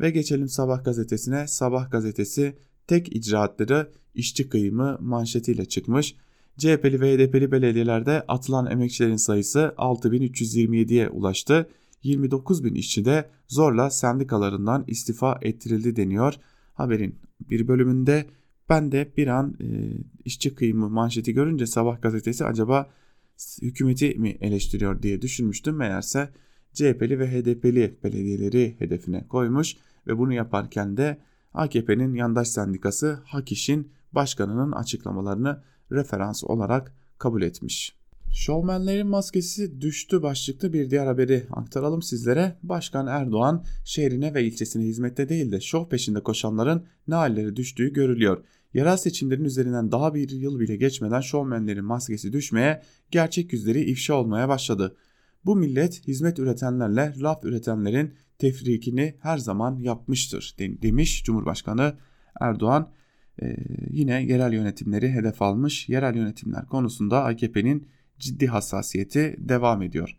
Ve 0.00 0.10
geçelim 0.10 0.48
Sabah 0.48 0.84
gazetesine. 0.84 1.46
Sabah 1.46 1.90
gazetesi 1.90 2.56
tek 2.86 3.16
icraatları 3.16 3.92
işçi 4.14 4.48
kıyımı 4.48 4.98
manşetiyle 5.00 5.64
çıkmış. 5.64 6.16
CHP'li 6.58 7.00
ve 7.00 7.14
HDP'li 7.14 7.52
belediyelerde 7.52 8.24
atılan 8.28 8.70
emekçilerin 8.70 9.16
sayısı 9.16 9.74
6327'ye 9.76 11.08
ulaştı. 11.08 11.68
29 12.02 12.64
bin 12.64 12.74
işçi 12.74 13.04
de 13.04 13.30
zorla 13.48 13.90
sendikalarından 13.90 14.84
istifa 14.86 15.38
ettirildi 15.42 15.96
deniyor. 15.96 16.34
Haberin 16.74 17.18
bir 17.40 17.68
bölümünde 17.68 18.26
ben 18.68 18.92
de 18.92 19.12
bir 19.16 19.26
an 19.26 19.56
e, 19.60 19.66
işçi 20.24 20.54
kıyımı 20.54 20.90
manşeti 20.90 21.32
görünce 21.32 21.66
sabah 21.66 22.02
gazetesi 22.02 22.44
acaba 22.44 22.90
hükümeti 23.62 24.14
mi 24.18 24.28
eleştiriyor 24.40 25.02
diye 25.02 25.22
düşünmüştüm. 25.22 25.76
Meğerse 25.76 26.28
CHP'li 26.72 27.18
ve 27.18 27.30
HDP'li 27.30 27.98
belediyeleri 28.04 28.76
hedefine 28.78 29.28
koymuş 29.28 29.76
ve 30.06 30.18
bunu 30.18 30.32
yaparken 30.32 30.96
de 30.96 31.18
AKP'nin 31.54 32.14
yandaş 32.14 32.48
sendikası 32.48 33.20
HAKİŞ'in 33.24 33.92
başkanının 34.12 34.72
açıklamalarını 34.72 35.62
referans 35.92 36.44
olarak 36.44 36.94
kabul 37.18 37.42
etmiş. 37.42 38.01
Şovmenlerin 38.32 39.06
maskesi 39.06 39.80
düştü 39.80 40.22
başlıklı 40.22 40.72
bir 40.72 40.90
diğer 40.90 41.06
haberi 41.06 41.46
aktaralım 41.50 42.02
sizlere. 42.02 42.56
Başkan 42.62 43.06
Erdoğan 43.06 43.64
şehrine 43.84 44.34
ve 44.34 44.44
ilçesine 44.44 44.84
hizmette 44.84 45.28
değil 45.28 45.52
de 45.52 45.60
şov 45.60 45.88
peşinde 45.88 46.22
koşanların 46.22 46.84
ne 47.08 47.14
halleri 47.14 47.56
düştüğü 47.56 47.92
görülüyor. 47.92 48.44
Yerel 48.74 48.96
seçimlerin 48.96 49.44
üzerinden 49.44 49.92
daha 49.92 50.14
bir 50.14 50.30
yıl 50.30 50.60
bile 50.60 50.76
geçmeden 50.76 51.20
şovmenlerin 51.20 51.84
maskesi 51.84 52.32
düşmeye, 52.32 52.82
gerçek 53.10 53.52
yüzleri 53.52 53.80
ifşa 53.80 54.14
olmaya 54.14 54.48
başladı. 54.48 54.96
Bu 55.44 55.56
millet 55.56 56.08
hizmet 56.08 56.38
üretenlerle 56.38 57.14
laf 57.16 57.44
üretenlerin 57.44 58.14
tefrikini 58.38 59.14
her 59.20 59.38
zaman 59.38 59.78
yapmıştır 59.78 60.56
demiş 60.58 61.24
Cumhurbaşkanı 61.24 61.94
Erdoğan. 62.40 62.90
Ee, 63.42 63.56
yine 63.90 64.22
yerel 64.22 64.52
yönetimleri 64.52 65.10
hedef 65.10 65.42
almış. 65.42 65.88
Yerel 65.88 66.16
yönetimler 66.16 66.66
konusunda 66.66 67.24
AKP'nin 67.24 67.88
ciddi 68.22 68.46
hassasiyeti 68.46 69.36
devam 69.38 69.82
ediyor. 69.82 70.16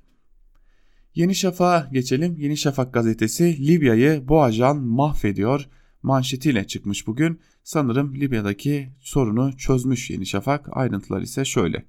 Yeni 1.16 1.36
Şafak'a 1.36 1.90
geçelim. 1.92 2.36
Yeni 2.38 2.58
Şafak 2.58 2.94
gazetesi 2.94 3.68
Libya'yı 3.68 4.28
bu 4.28 4.44
ajan 4.44 4.78
mahvediyor 4.78 5.70
manşetiyle 6.04 6.68
çıkmış 6.68 7.08
bugün. 7.08 7.40
Sanırım 7.64 8.16
Libya'daki 8.16 8.90
sorunu 9.00 9.58
çözmüş 9.58 10.10
Yeni 10.10 10.26
Şafak. 10.26 10.70
Ayrıntılar 10.72 11.22
ise 11.22 11.46
şöyle. 11.46 11.86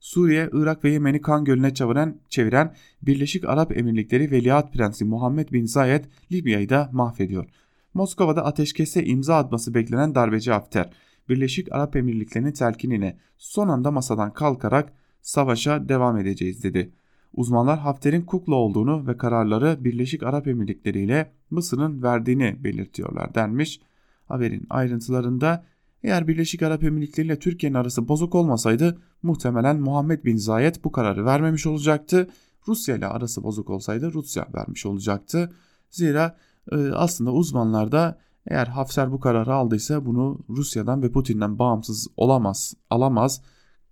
Suriye, 0.00 0.50
Irak 0.52 0.84
ve 0.84 0.90
Yemen'i 0.90 1.20
kan 1.20 1.44
gölüne 1.44 1.74
çeviren, 1.74 2.20
çeviren 2.28 2.74
Birleşik 3.02 3.44
Arap 3.44 3.76
Emirlikleri 3.76 4.30
Veliaht 4.30 4.72
Prensi 4.72 5.04
Muhammed 5.04 5.48
Bin 5.52 5.66
Zayed 5.66 6.04
Libya'yı 6.32 6.68
da 6.68 6.90
mahvediyor. 6.92 7.46
Moskova'da 7.94 8.44
ateşkese 8.44 9.04
imza 9.04 9.36
atması 9.36 9.74
beklenen 9.74 10.14
darbeci 10.14 10.52
Hafter, 10.52 10.90
Birleşik 11.28 11.72
Arap 11.72 11.96
Emirlikleri'nin 11.96 12.52
telkinine 12.52 13.18
son 13.38 13.68
anda 13.68 13.90
masadan 13.90 14.32
kalkarak 14.32 14.92
savaşa 15.22 15.88
devam 15.88 16.18
edeceğiz 16.18 16.62
dedi. 16.62 16.92
Uzmanlar 17.34 17.78
Hafter'in 17.78 18.22
kukla 18.22 18.54
olduğunu 18.54 19.06
ve 19.06 19.16
kararları 19.16 19.84
Birleşik 19.84 20.22
Arap 20.22 20.48
Emirlikleri 20.48 21.00
ile 21.00 21.32
Mısır'ın 21.50 22.02
verdiğini 22.02 22.64
belirtiyorlar 22.64 23.34
denmiş. 23.34 23.80
Haberin 24.28 24.66
ayrıntılarında 24.70 25.64
eğer 26.02 26.28
Birleşik 26.28 26.62
Arap 26.62 26.84
Emirlikleri 26.84 27.26
ile 27.26 27.38
Türkiye'nin 27.38 27.76
arası 27.76 28.08
bozuk 28.08 28.34
olmasaydı 28.34 28.98
muhtemelen 29.22 29.80
Muhammed 29.80 30.24
Bin 30.24 30.36
Zayed 30.36 30.74
bu 30.84 30.92
kararı 30.92 31.24
vermemiş 31.24 31.66
olacaktı. 31.66 32.28
Rusya 32.68 32.96
ile 32.96 33.06
arası 33.06 33.42
bozuk 33.42 33.70
olsaydı 33.70 34.12
Rusya 34.12 34.46
vermiş 34.54 34.86
olacaktı. 34.86 35.52
Zira 35.90 36.36
e, 36.72 36.76
aslında 36.76 37.32
uzmanlar 37.32 37.92
da 37.92 38.18
eğer 38.46 38.66
Hafter 38.66 39.12
bu 39.12 39.20
kararı 39.20 39.54
aldıysa 39.54 40.06
bunu 40.06 40.38
Rusya'dan 40.48 41.02
ve 41.02 41.12
Putin'den 41.12 41.58
bağımsız 41.58 42.08
olamaz, 42.16 42.74
alamaz 42.90 43.42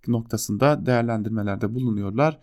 noktasında 0.07 0.85
değerlendirmelerde 0.85 1.75
bulunuyorlar. 1.75 2.39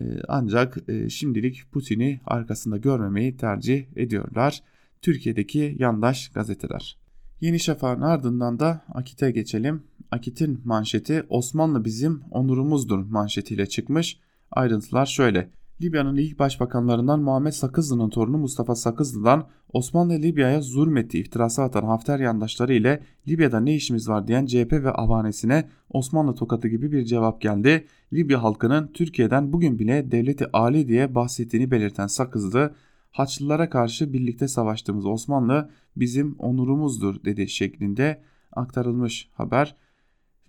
E, 0.00 0.04
ancak 0.28 0.88
e, 0.88 1.08
şimdilik 1.08 1.72
Putin'i 1.72 2.20
arkasında 2.26 2.76
görmemeyi 2.76 3.36
tercih 3.36 3.86
ediyorlar. 3.96 4.62
Türkiye'deki 5.02 5.76
yandaş 5.78 6.28
gazeteler. 6.28 6.98
Yeni 7.40 7.60
Şafak'ın 7.60 8.02
ardından 8.02 8.58
da 8.60 8.84
Akit'e 8.94 9.30
geçelim. 9.30 9.82
Akit'in 10.10 10.60
manşeti 10.64 11.26
Osmanlı 11.28 11.84
bizim 11.84 12.22
onurumuzdur 12.30 12.98
manşetiyle 12.98 13.66
çıkmış. 13.66 14.18
Ayrıntılar 14.50 15.06
şöyle. 15.06 15.50
Libya'nın 15.82 16.16
ilk 16.16 16.38
başbakanlarından 16.38 17.20
Muhammed 17.20 17.52
Sakızlı'nın 17.52 18.10
torunu 18.10 18.38
Mustafa 18.38 18.74
Sakızlı'dan 18.74 19.48
Osmanlı 19.72 20.12
Libya'ya 20.12 20.60
zulmetti 20.60 21.18
iftirası 21.18 21.62
atan 21.62 21.84
Hafter 21.84 22.18
yandaşları 22.18 22.74
ile 22.74 23.02
Libya'da 23.28 23.60
ne 23.60 23.74
işimiz 23.74 24.08
var 24.08 24.28
diyen 24.28 24.46
CHP 24.46 24.72
ve 24.72 24.90
avanesine 24.90 25.68
Osmanlı 25.90 26.34
tokatı 26.34 26.68
gibi 26.68 26.92
bir 26.92 27.04
cevap 27.04 27.40
geldi. 27.40 27.86
Libya 28.12 28.42
halkının 28.42 28.90
Türkiye'den 28.94 29.52
bugün 29.52 29.78
bile 29.78 30.10
devleti 30.10 30.46
Ali 30.52 30.88
diye 30.88 31.14
bahsettiğini 31.14 31.70
belirten 31.70 32.06
Sakızlı, 32.06 32.74
Haçlılara 33.10 33.70
karşı 33.70 34.12
birlikte 34.12 34.48
savaştığımız 34.48 35.06
Osmanlı 35.06 35.70
bizim 35.96 36.34
onurumuzdur 36.38 37.24
dedi 37.24 37.48
şeklinde 37.48 38.22
aktarılmış 38.52 39.28
haber. 39.32 39.76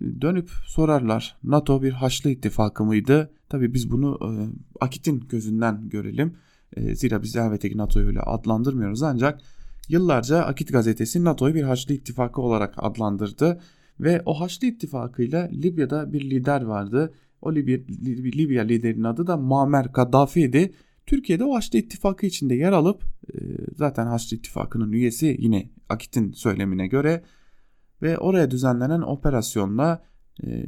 Dönüp 0.00 0.50
sorarlar 0.66 1.36
NATO 1.44 1.82
bir 1.82 1.92
Haçlı 1.92 2.30
ittifakı 2.30 2.84
mıydı? 2.84 3.30
Tabi 3.48 3.74
biz 3.74 3.90
bunu 3.90 4.18
e, 4.22 4.30
Akit'in 4.80 5.20
gözünden 5.28 5.88
görelim. 5.88 6.36
E, 6.76 6.94
zira 6.94 7.22
biz 7.22 7.36
elbette 7.36 7.76
NATO'yu 7.76 8.06
öyle 8.06 8.20
adlandırmıyoruz 8.20 9.02
ancak 9.02 9.40
yıllarca 9.88 10.38
Akit 10.38 10.72
gazetesi 10.72 11.24
NATO'yu 11.24 11.54
bir 11.54 11.62
Haçlı 11.62 11.94
ittifakı 11.94 12.40
olarak 12.40 12.74
adlandırdı. 12.76 13.60
Ve 14.00 14.22
o 14.26 14.40
Haçlı 14.40 14.66
ittifakıyla 14.66 15.48
Libya'da 15.52 16.12
bir 16.12 16.30
lider 16.30 16.62
vardı. 16.62 17.14
O 17.42 17.54
Libya, 17.54 17.78
Libya 18.36 18.62
liderinin 18.62 19.04
adı 19.04 19.26
da 19.26 19.36
Muammer 19.36 19.92
Kaddafi'ydi. 19.92 20.72
Türkiye'de 21.08 21.44
o 21.44 21.54
Haçlı 21.54 21.78
İttifakı 21.78 22.26
içinde 22.26 22.54
yer 22.54 22.72
alıp 22.72 23.02
e, 23.34 23.38
zaten 23.76 24.06
Haçlı 24.06 24.36
İttifakı'nın 24.36 24.92
üyesi 24.92 25.36
yine 25.38 25.70
Akit'in 25.88 26.32
söylemine 26.32 26.86
göre 26.86 27.22
ve 28.02 28.18
oraya 28.18 28.50
düzenlenen 28.50 29.00
operasyonla 29.00 30.02
e, 30.44 30.66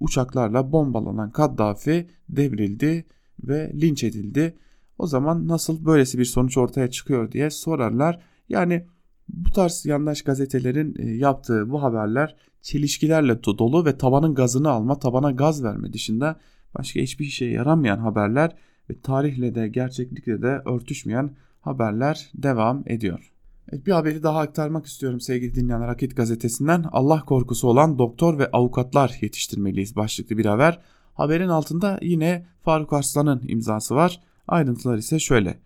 uçaklarla 0.00 0.72
bombalanan 0.72 1.30
Kaddafi 1.30 2.06
devrildi 2.28 3.04
ve 3.42 3.72
linç 3.80 4.04
edildi. 4.04 4.56
O 4.98 5.06
zaman 5.06 5.48
nasıl 5.48 5.84
böylesi 5.84 6.18
bir 6.18 6.24
sonuç 6.24 6.58
ortaya 6.58 6.90
çıkıyor 6.90 7.32
diye 7.32 7.50
sorarlar. 7.50 8.20
Yani 8.48 8.86
bu 9.28 9.50
tarz 9.50 9.86
yandaş 9.86 10.22
gazetelerin 10.22 10.94
e, 10.98 11.10
yaptığı 11.10 11.70
bu 11.70 11.82
haberler 11.82 12.36
çelişkilerle 12.62 13.44
dolu 13.44 13.84
ve 13.84 13.98
tabanın 13.98 14.34
gazını 14.34 14.70
alma, 14.70 14.98
tabana 14.98 15.30
gaz 15.30 15.64
verme 15.64 15.92
dışında 15.92 16.40
başka 16.78 17.00
hiçbir 17.00 17.24
şeye 17.24 17.50
yaramayan 17.50 17.98
haberler 17.98 18.56
ve 18.90 19.00
tarihle 19.00 19.54
de 19.54 19.68
gerçeklikle 19.68 20.42
de 20.42 20.62
örtüşmeyen 20.66 21.36
haberler 21.60 22.30
devam 22.34 22.82
ediyor. 22.86 23.31
Bir 23.72 23.92
haberi 23.92 24.22
daha 24.22 24.38
aktarmak 24.38 24.86
istiyorum 24.86 25.20
sevgili 25.20 25.54
dinleyenler 25.54 25.88
Akit 25.88 26.16
gazetesinden. 26.16 26.84
Allah 26.92 27.20
korkusu 27.20 27.68
olan 27.68 27.98
doktor 27.98 28.38
ve 28.38 28.50
avukatlar 28.50 29.18
yetiştirmeliyiz 29.20 29.96
başlıklı 29.96 30.38
bir 30.38 30.46
haber. 30.46 30.80
Haberin 31.14 31.48
altında 31.48 31.98
yine 32.02 32.46
Faruk 32.62 32.92
Arslan'ın 32.92 33.42
imzası 33.48 33.94
var. 33.94 34.20
Ayrıntılar 34.48 34.98
ise 34.98 35.18
şöyle. 35.18 35.58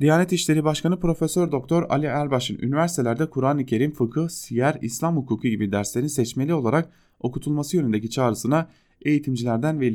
Diyanet 0.00 0.32
İşleri 0.32 0.64
Başkanı 0.64 1.00
Profesör 1.00 1.52
Doktor 1.52 1.82
Ali 1.88 2.06
Erbaş'ın 2.06 2.58
üniversitelerde 2.58 3.30
Kur'an-ı 3.30 3.66
Kerim, 3.66 3.92
fıkıh, 3.92 4.28
siyer, 4.28 4.78
İslam 4.82 5.16
hukuku 5.16 5.48
gibi 5.48 5.72
derslerin 5.72 6.06
seçmeli 6.06 6.54
olarak 6.54 6.88
okutulması 7.20 7.76
yönündeki 7.76 8.10
çağrısına 8.10 8.68
eğitimcilerden 9.02 9.80
ve 9.80 9.86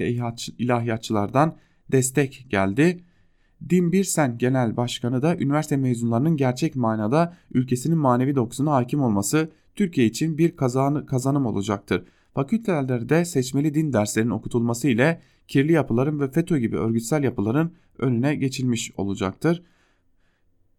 ilahiyatçılardan 0.57 1.55
destek 1.91 2.45
geldi. 2.49 3.03
Din 3.69 3.91
Birsen 3.91 4.37
Genel 4.37 4.77
Başkanı 4.77 5.21
da 5.21 5.35
üniversite 5.37 5.77
mezunlarının 5.77 6.37
gerçek 6.37 6.75
manada 6.75 7.33
ülkesinin 7.53 7.97
manevi 7.97 8.35
dokusuna 8.35 8.71
hakim 8.71 9.01
olması 9.01 9.49
Türkiye 9.75 10.07
için 10.07 10.37
bir 10.37 10.55
kazan 10.55 11.05
kazanım 11.05 11.45
olacaktır. 11.45 12.03
Fakültelerde 12.33 13.25
seçmeli 13.25 13.73
din 13.73 13.93
derslerinin 13.93 14.31
okutulması 14.31 14.87
ile 14.87 15.21
kirli 15.47 15.71
yapıların 15.71 16.19
ve 16.19 16.31
FETÖ 16.31 16.57
gibi 16.57 16.77
örgütsel 16.77 17.23
yapıların 17.23 17.73
önüne 17.99 18.35
geçilmiş 18.35 18.91
olacaktır. 18.97 19.63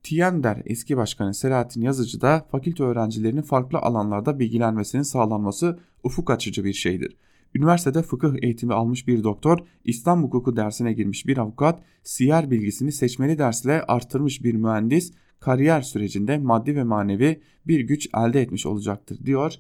Tiender 0.03 0.63
eski 0.65 0.97
başkanı 0.97 1.35
Selahattin 1.35 1.83
Yazıcı 1.83 2.21
da 2.21 2.47
fakülte 2.51 2.85
öğrencilerinin 2.85 3.43
farklı 3.43 3.79
alanlarda 3.79 4.39
bilgilenmesinin 4.39 5.03
sağlanması 5.03 5.79
ufuk 6.05 6.31
açıcı 6.31 6.65
bir 6.65 6.73
şeydir. 6.73 7.17
Üniversitede 7.55 8.03
fıkıh 8.03 8.35
eğitimi 8.43 8.75
almış 8.75 9.09
bir 9.09 9.25
doktor, 9.25 9.59
İslam 9.85 10.23
hukuku 10.23 10.57
dersine 10.57 10.93
girmiş 10.93 11.27
bir 11.27 11.39
avukat, 11.39 11.83
siyer 12.03 12.51
bilgisini 12.51 12.93
seçmeli 12.93 13.39
dersle 13.39 13.83
arttırmış 13.83 14.45
bir 14.45 14.55
mühendis, 14.55 15.13
kariyer 15.41 15.83
sürecinde 15.83 16.39
maddi 16.39 16.77
ve 16.77 16.85
manevi 16.85 17.41
bir 17.67 17.81
güç 17.81 18.09
elde 18.17 18.41
etmiş 18.41 18.67
olacaktır 18.67 19.19
diyor. 19.25 19.55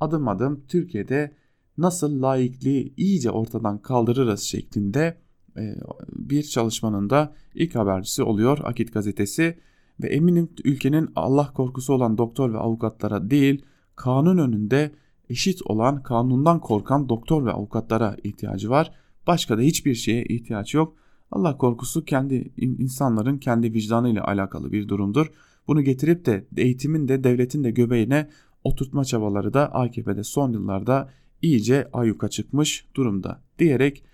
Adım 0.00 0.28
adım 0.28 0.64
Türkiye'de 0.68 1.32
nasıl 1.78 2.22
laikliği 2.22 2.94
iyice 2.96 3.30
ortadan 3.30 3.78
kaldırırız 3.78 4.40
şeklinde 4.40 5.18
e, 5.56 5.74
bir 6.12 6.42
çalışmanın 6.42 7.10
da 7.10 7.34
ilk 7.54 7.74
habercisi 7.74 8.22
oluyor 8.22 8.58
Akit 8.64 8.92
gazetesi 8.92 9.58
ve 10.02 10.08
eminim 10.08 10.48
ülkenin 10.64 11.08
Allah 11.16 11.52
korkusu 11.52 11.92
olan 11.92 12.18
doktor 12.18 12.52
ve 12.52 12.58
avukatlara 12.58 13.30
değil 13.30 13.64
kanun 13.96 14.38
önünde 14.38 14.90
eşit 15.30 15.62
olan 15.64 16.02
kanundan 16.02 16.60
korkan 16.60 17.08
doktor 17.08 17.46
ve 17.46 17.52
avukatlara 17.52 18.16
ihtiyacı 18.24 18.70
var. 18.70 18.92
Başka 19.26 19.58
da 19.58 19.62
hiçbir 19.62 19.94
şeye 19.94 20.24
ihtiyaç 20.24 20.74
yok. 20.74 20.96
Allah 21.30 21.58
korkusu 21.58 22.04
kendi 22.04 22.52
insanların 22.56 23.38
kendi 23.38 23.72
vicdanıyla 23.72 24.24
alakalı 24.24 24.72
bir 24.72 24.88
durumdur. 24.88 25.26
Bunu 25.66 25.82
getirip 25.82 26.26
de 26.26 26.46
eğitimin 26.56 27.08
de 27.08 27.24
devletin 27.24 27.64
de 27.64 27.70
göbeğine 27.70 28.28
oturtma 28.64 29.04
çabaları 29.04 29.54
da 29.54 29.74
AKP'de 29.74 30.24
son 30.24 30.52
yıllarda 30.52 31.10
iyice 31.42 31.88
ayyuka 31.92 32.28
çıkmış 32.28 32.86
durumda 32.94 33.40
diyerek 33.58 34.04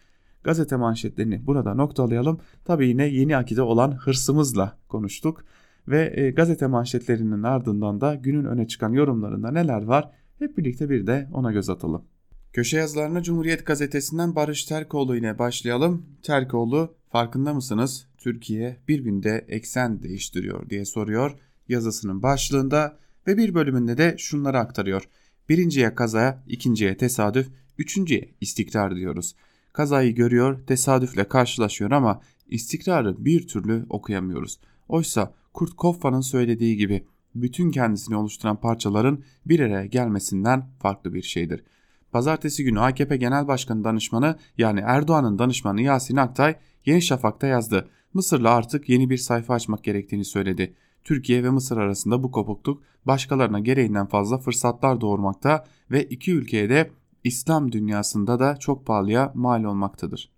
gazete 0.45 0.77
manşetlerini 0.77 1.47
burada 1.47 1.75
noktalayalım. 1.75 2.41
Tabi 2.65 2.89
yine 2.89 3.07
yeni 3.07 3.37
akide 3.37 3.63
olan 3.63 3.93
hırsımızla 3.93 4.79
konuştuk 4.89 5.45
ve 5.89 6.13
e, 6.17 6.31
gazete 6.31 6.67
manşetlerinin 6.67 7.43
ardından 7.43 8.01
da 8.01 8.15
günün 8.15 8.45
öne 8.45 8.69
çıkan 8.69 8.93
yorumlarında 8.93 9.51
neler 9.51 9.83
var 9.83 10.11
hep 10.43 10.59
birlikte 10.59 10.91
bir 10.91 11.07
de 11.07 11.29
ona 11.33 11.53
göz 11.53 11.71
atalım. 11.71 12.05
Köşe 12.53 12.77
yazılarına 12.77 13.23
Cumhuriyet 13.23 13.67
Gazetesi'nden 13.67 14.37
Barış 14.37 14.65
Terkoğlu 14.65 15.17
ile 15.17 15.39
başlayalım. 15.39 16.07
Terkoğlu 16.23 16.95
farkında 17.11 17.55
mısınız? 17.55 18.07
Türkiye 18.19 18.77
bir 18.89 18.99
günde 18.99 19.45
eksen 19.49 20.03
değiştiriyor 20.03 20.71
diye 20.71 20.85
soruyor 20.85 21.39
yazısının 21.69 22.23
başlığında 22.23 22.99
ve 23.27 23.37
bir 23.37 23.55
bölümünde 23.55 23.99
de 23.99 24.15
şunları 24.19 24.59
aktarıyor. 24.59 25.09
Birinciye 25.49 25.95
kaza, 25.95 26.45
ikinciye 26.47 26.97
tesadüf, 26.97 27.49
üçüncüye 27.79 28.35
istikrar 28.41 28.97
diyoruz. 28.97 29.35
Kazayı 29.73 30.15
görüyor, 30.15 30.67
tesadüfle 30.67 31.25
karşılaşıyor 31.25 31.91
ama 31.91 32.21
istikrarı 32.49 33.25
bir 33.25 33.49
türlü 33.49 33.87
okuyamıyoruz. 33.89 34.61
Oysa 34.89 35.35
Kurt 35.55 35.77
Koffa'nın 35.77 36.21
söylediği 36.21 36.77
gibi 36.77 37.07
bütün 37.35 37.71
kendisini 37.71 38.17
oluşturan 38.17 38.61
parçaların 38.61 39.25
bir 39.47 39.61
araya 39.61 39.87
gelmesinden 39.87 40.69
farklı 40.79 41.15
bir 41.15 41.23
şeydir. 41.23 41.65
Pazartesi 42.13 42.65
günü 42.65 42.81
AKP 42.81 43.17
Genel 43.17 43.49
Başkanı 43.49 43.85
danışmanı 43.85 44.39
yani 44.59 44.81
Erdoğan'ın 44.81 45.39
danışmanı 45.39 45.83
Yasin 45.83 46.17
Aktay 46.17 46.57
Yeni 46.87 47.03
Şafak'ta 47.03 47.47
yazdı. 47.47 47.89
Mısır'la 48.15 48.51
artık 48.51 48.89
yeni 48.89 49.11
bir 49.11 49.17
sayfa 49.17 49.55
açmak 49.55 49.85
gerektiğini 49.85 50.25
söyledi. 50.25 50.75
Türkiye 51.05 51.45
ve 51.45 51.51
Mısır 51.51 51.77
arasında 51.77 52.23
bu 52.23 52.31
kopukluk 52.31 52.83
başkalarına 53.05 53.61
gereğinden 53.61 54.07
fazla 54.07 54.39
fırsatlar 54.39 55.01
doğurmakta 55.01 55.65
ve 55.91 56.05
iki 56.05 56.33
ülkeye 56.33 56.71
de 56.71 56.91
İslam 57.25 57.73
dünyasında 57.73 58.39
da 58.39 58.57
çok 58.57 58.87
pahalıya 58.87 59.33
mal 59.35 59.65
olmaktadır. 59.65 60.31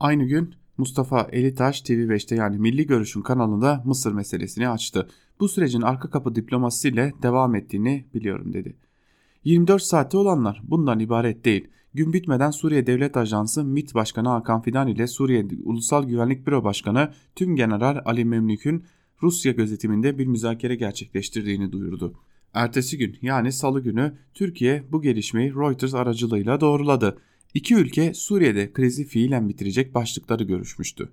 Aynı 0.00 0.24
gün 0.24 0.54
Mustafa 0.78 1.28
Elitaş 1.32 1.82
TV5'te 1.82 2.34
yani 2.34 2.58
Milli 2.58 2.86
Görüş'ün 2.86 3.22
kanalında 3.22 3.82
Mısır 3.84 4.12
meselesini 4.12 4.68
açtı. 4.68 5.08
Bu 5.40 5.48
sürecin 5.48 5.82
arka 5.82 6.10
kapı 6.10 6.34
diplomasisiyle 6.34 7.12
devam 7.22 7.54
ettiğini 7.54 8.04
biliyorum 8.14 8.52
dedi. 8.52 8.76
24 9.44 9.82
saatte 9.82 10.16
olanlar 10.16 10.62
bundan 10.64 10.98
ibaret 10.98 11.44
değil. 11.44 11.68
Gün 11.94 12.12
bitmeden 12.12 12.50
Suriye 12.50 12.86
Devlet 12.86 13.16
Ajansı 13.16 13.64
MİT 13.64 13.94
Başkanı 13.94 14.28
Hakan 14.28 14.62
Fidan 14.62 14.88
ile 14.88 15.06
Suriye 15.06 15.48
Ulusal 15.64 16.04
Güvenlik 16.04 16.46
Büro 16.46 16.64
Başkanı 16.64 17.12
Tüm 17.36 17.56
General 17.56 18.02
Ali 18.04 18.24
Memlük'ün 18.24 18.84
Rusya 19.22 19.52
gözetiminde 19.52 20.18
bir 20.18 20.26
müzakere 20.26 20.74
gerçekleştirdiğini 20.74 21.72
duyurdu. 21.72 22.14
Ertesi 22.54 22.98
gün 22.98 23.16
yani 23.22 23.52
salı 23.52 23.80
günü 23.80 24.18
Türkiye 24.34 24.84
bu 24.92 25.02
gelişmeyi 25.02 25.54
Reuters 25.54 25.94
aracılığıyla 25.94 26.60
doğruladı. 26.60 27.18
İki 27.54 27.74
ülke 27.74 28.14
Suriye'de 28.14 28.72
krizi 28.72 29.04
fiilen 29.04 29.48
bitirecek 29.48 29.94
başlıkları 29.94 30.44
görüşmüştü. 30.44 31.08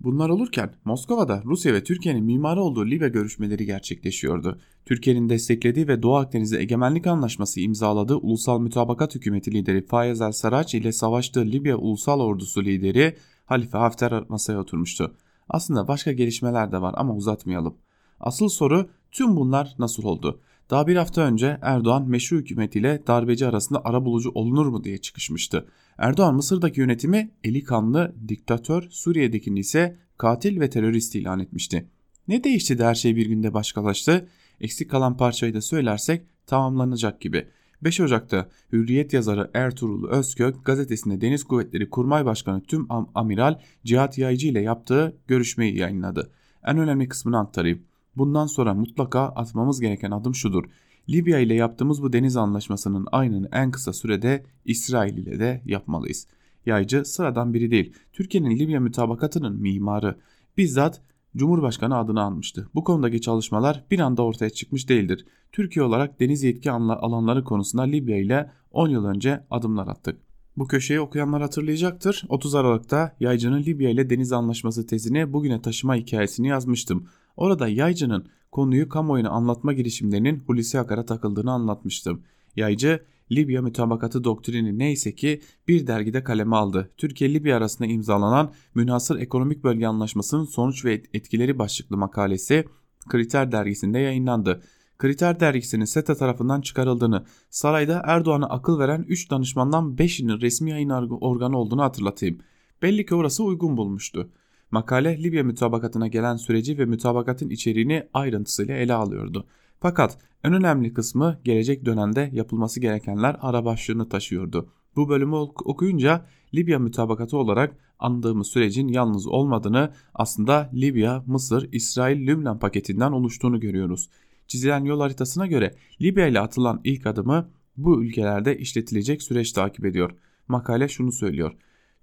Bunlar 0.00 0.28
olurken 0.28 0.74
Moskova'da 0.84 1.42
Rusya 1.44 1.74
ve 1.74 1.84
Türkiye'nin 1.84 2.24
mimarı 2.24 2.62
olduğu 2.62 2.86
Libya 2.86 3.08
görüşmeleri 3.08 3.66
gerçekleşiyordu. 3.66 4.58
Türkiye'nin 4.86 5.28
desteklediği 5.28 5.88
ve 5.88 6.02
Doğu 6.02 6.16
Akdeniz'de 6.16 6.60
egemenlik 6.60 7.06
anlaşması 7.06 7.60
imzaladığı 7.60 8.16
Ulusal 8.16 8.60
Mütabakat 8.60 9.14
Hükümeti 9.14 9.54
lideri 9.54 9.86
Fayez 9.86 10.20
el-Sarraç 10.20 10.74
ile 10.74 10.92
savaştığı 10.92 11.46
Libya 11.46 11.76
Ulusal 11.76 12.20
Ordusu 12.20 12.64
lideri 12.64 13.16
Halife 13.44 13.78
Hafter 13.78 14.24
masaya 14.28 14.60
oturmuştu. 14.60 15.14
Aslında 15.48 15.88
başka 15.88 16.12
gelişmeler 16.12 16.72
de 16.72 16.80
var 16.80 16.94
ama 16.96 17.14
uzatmayalım. 17.14 17.74
Asıl 18.20 18.48
soru 18.48 18.90
tüm 19.10 19.36
bunlar 19.36 19.74
nasıl 19.78 20.04
oldu? 20.04 20.40
Daha 20.70 20.86
bir 20.86 20.96
hafta 20.96 21.20
önce 21.20 21.58
Erdoğan 21.62 22.08
meşru 22.08 22.36
hükümetiyle 22.36 23.02
darbeci 23.06 23.46
arasında 23.46 23.82
ara 23.84 24.04
bulucu 24.04 24.30
olunur 24.34 24.66
mu 24.66 24.84
diye 24.84 24.98
çıkışmıştı. 24.98 25.66
Erdoğan 25.98 26.34
Mısır'daki 26.34 26.80
yönetimi 26.80 27.30
eli 27.44 27.64
kanlı 27.64 28.14
diktatör, 28.28 28.86
Suriye'dekini 28.90 29.58
ise 29.58 29.96
katil 30.18 30.60
ve 30.60 30.70
terörist 30.70 31.14
ilan 31.14 31.40
etmişti. 31.40 31.88
Ne 32.28 32.44
değişti 32.44 32.78
de 32.78 32.84
her 32.84 32.94
şey 32.94 33.16
bir 33.16 33.26
günde 33.26 33.54
başkalaştı? 33.54 34.28
Eksik 34.60 34.90
kalan 34.90 35.16
parçayı 35.16 35.54
da 35.54 35.60
söylersek 35.60 36.22
tamamlanacak 36.46 37.20
gibi. 37.20 37.48
5 37.82 38.00
Ocak'ta 38.00 38.48
Hürriyet 38.72 39.12
yazarı 39.12 39.50
Ertuğrul 39.54 40.08
Özkök 40.08 40.64
gazetesinde 40.64 41.20
Deniz 41.20 41.44
Kuvvetleri 41.44 41.90
Kurmay 41.90 42.24
Başkanı 42.24 42.62
Tüm 42.62 42.86
Amiral 43.14 43.58
Cihat 43.84 44.18
Yaycı 44.18 44.48
ile 44.48 44.60
yaptığı 44.60 45.16
görüşmeyi 45.26 45.76
yayınladı. 45.76 46.30
En 46.66 46.78
önemli 46.78 47.08
kısmını 47.08 47.38
aktarayım. 47.38 47.89
Bundan 48.16 48.46
sonra 48.46 48.74
mutlaka 48.74 49.20
atmamız 49.20 49.80
gereken 49.80 50.10
adım 50.10 50.34
şudur. 50.34 50.64
Libya 51.08 51.38
ile 51.38 51.54
yaptığımız 51.54 52.02
bu 52.02 52.12
deniz 52.12 52.36
anlaşmasının 52.36 53.06
aynını 53.12 53.48
en 53.52 53.70
kısa 53.70 53.92
sürede 53.92 54.44
İsrail 54.64 55.16
ile 55.16 55.38
de 55.40 55.62
yapmalıyız. 55.64 56.26
Yaycı 56.66 57.04
sıradan 57.04 57.54
biri 57.54 57.70
değil. 57.70 57.92
Türkiye'nin 58.12 58.58
Libya 58.58 58.80
mütabakatının 58.80 59.56
mimarı. 59.56 60.18
Bizzat 60.56 61.02
Cumhurbaşkanı 61.36 61.96
adını 61.96 62.22
almıştı. 62.22 62.70
Bu 62.74 62.84
konudaki 62.84 63.20
çalışmalar 63.20 63.84
bir 63.90 63.98
anda 63.98 64.22
ortaya 64.22 64.50
çıkmış 64.50 64.88
değildir. 64.88 65.26
Türkiye 65.52 65.84
olarak 65.84 66.20
deniz 66.20 66.42
yetki 66.42 66.70
alanları 66.70 67.44
konusunda 67.44 67.82
Libya 67.82 68.16
ile 68.16 68.50
10 68.70 68.88
yıl 68.88 69.04
önce 69.04 69.44
adımlar 69.50 69.86
attık. 69.88 70.20
Bu 70.56 70.66
köşeyi 70.66 71.00
okuyanlar 71.00 71.42
hatırlayacaktır. 71.42 72.24
30 72.28 72.54
Aralık'ta 72.54 73.16
Yaycı'nın 73.20 73.62
Libya 73.62 73.90
ile 73.90 74.10
deniz 74.10 74.32
anlaşması 74.32 74.86
tezini 74.86 75.32
bugüne 75.32 75.62
taşıma 75.62 75.94
hikayesini 75.94 76.48
yazmıştım. 76.48 77.06
Orada 77.36 77.68
Yaycı'nın 77.68 78.26
konuyu 78.52 78.88
kamuoyuna 78.88 79.28
anlatma 79.28 79.72
girişimlerinin 79.72 80.42
Hulusi 80.46 80.80
Akar'a 80.80 81.06
takıldığını 81.06 81.52
anlatmıştım. 81.52 82.22
Yaycı, 82.56 83.04
Libya 83.32 83.62
mütabakatı 83.62 84.24
doktrini 84.24 84.78
neyse 84.78 85.14
ki 85.14 85.40
bir 85.68 85.86
dergide 85.86 86.24
kaleme 86.24 86.56
aldı. 86.56 86.90
Türkiye-Libya 86.96 87.56
arasında 87.56 87.88
imzalanan 87.88 88.52
Münhasır 88.74 89.18
Ekonomik 89.18 89.64
Bölge 89.64 89.86
Anlaşması'nın 89.86 90.44
sonuç 90.44 90.84
ve 90.84 91.02
etkileri 91.14 91.58
başlıklı 91.58 91.96
makalesi 91.96 92.64
Kriter 93.08 93.52
dergisinde 93.52 93.98
yayınlandı. 93.98 94.62
Kriter 94.98 95.40
dergisinin 95.40 95.84
SETA 95.84 96.14
tarafından 96.14 96.60
çıkarıldığını, 96.60 97.24
sarayda 97.50 98.02
Erdoğan'a 98.04 98.46
akıl 98.46 98.78
veren 98.78 99.04
3 99.08 99.30
danışmandan 99.30 99.94
5'inin 99.94 100.40
resmi 100.40 100.70
yayın 100.70 100.90
organı 101.20 101.58
olduğunu 101.58 101.82
hatırlatayım. 101.82 102.38
Belli 102.82 103.06
ki 103.06 103.14
orası 103.14 103.44
uygun 103.44 103.76
bulmuştu. 103.76 104.30
Makale 104.70 105.22
Libya 105.22 105.44
mütabakatına 105.44 106.08
gelen 106.08 106.36
süreci 106.36 106.78
ve 106.78 106.84
mütabakatın 106.84 107.48
içeriğini 107.50 108.08
ayrıntısıyla 108.14 108.74
ele 108.74 108.94
alıyordu. 108.94 109.46
Fakat 109.80 110.18
en 110.44 110.52
önemli 110.52 110.94
kısmı 110.94 111.40
gelecek 111.44 111.84
dönemde 111.84 112.30
yapılması 112.32 112.80
gerekenler 112.80 113.36
ara 113.40 113.64
başlığını 113.64 114.08
taşıyordu. 114.08 114.72
Bu 114.96 115.08
bölümü 115.08 115.36
okuyunca 115.64 116.26
Libya 116.54 116.78
mütabakatı 116.78 117.36
olarak 117.36 117.76
andığımız 117.98 118.46
sürecin 118.46 118.88
yalnız 118.88 119.26
olmadığını 119.26 119.92
aslında 120.14 120.70
Libya, 120.74 121.24
Mısır, 121.26 121.68
İsrail, 121.72 122.26
Lübnan 122.26 122.58
paketinden 122.58 123.12
oluştuğunu 123.12 123.60
görüyoruz. 123.60 124.08
Çizilen 124.46 124.84
yol 124.84 125.00
haritasına 125.00 125.46
göre 125.46 125.74
Libya 126.02 126.26
ile 126.26 126.40
atılan 126.40 126.80
ilk 126.84 127.06
adımı 127.06 127.50
bu 127.76 128.02
ülkelerde 128.04 128.58
işletilecek 128.58 129.22
süreç 129.22 129.52
takip 129.52 129.84
ediyor. 129.84 130.10
Makale 130.48 130.88
şunu 130.88 131.12
söylüyor. 131.12 131.52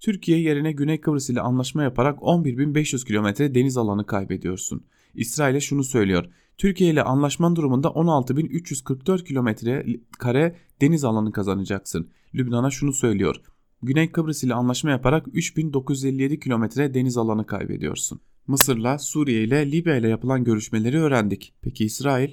Türkiye 0.00 0.40
yerine 0.40 0.72
Güney 0.72 1.00
Kıbrıs 1.00 1.30
ile 1.30 1.40
anlaşma 1.40 1.82
yaparak 1.82 2.18
11.500 2.18 3.06
kilometre 3.06 3.54
deniz 3.54 3.76
alanı 3.76 4.06
kaybediyorsun. 4.06 4.84
İsrail'e 5.14 5.60
şunu 5.60 5.84
söylüyor. 5.84 6.24
Türkiye 6.58 6.90
ile 6.90 7.02
anlaşman 7.02 7.56
durumunda 7.56 7.88
16.344 7.88 9.24
kilometre 9.24 9.86
kare 10.18 10.56
deniz 10.80 11.04
alanı 11.04 11.32
kazanacaksın. 11.32 12.10
Lübnan'a 12.34 12.70
şunu 12.70 12.92
söylüyor. 12.92 13.36
Güney 13.82 14.12
Kıbrıs 14.12 14.44
ile 14.44 14.54
anlaşma 14.54 14.90
yaparak 14.90 15.26
3957 15.32 16.40
kilometre 16.40 16.94
deniz 16.94 17.16
alanı 17.16 17.46
kaybediyorsun. 17.46 18.20
Mısır'la, 18.46 18.98
Suriye 18.98 19.44
ile 19.44 19.72
Libya 19.72 19.96
ile 19.96 20.08
yapılan 20.08 20.44
görüşmeleri 20.44 20.98
öğrendik. 20.98 21.54
Peki 21.62 21.84
İsrail? 21.84 22.32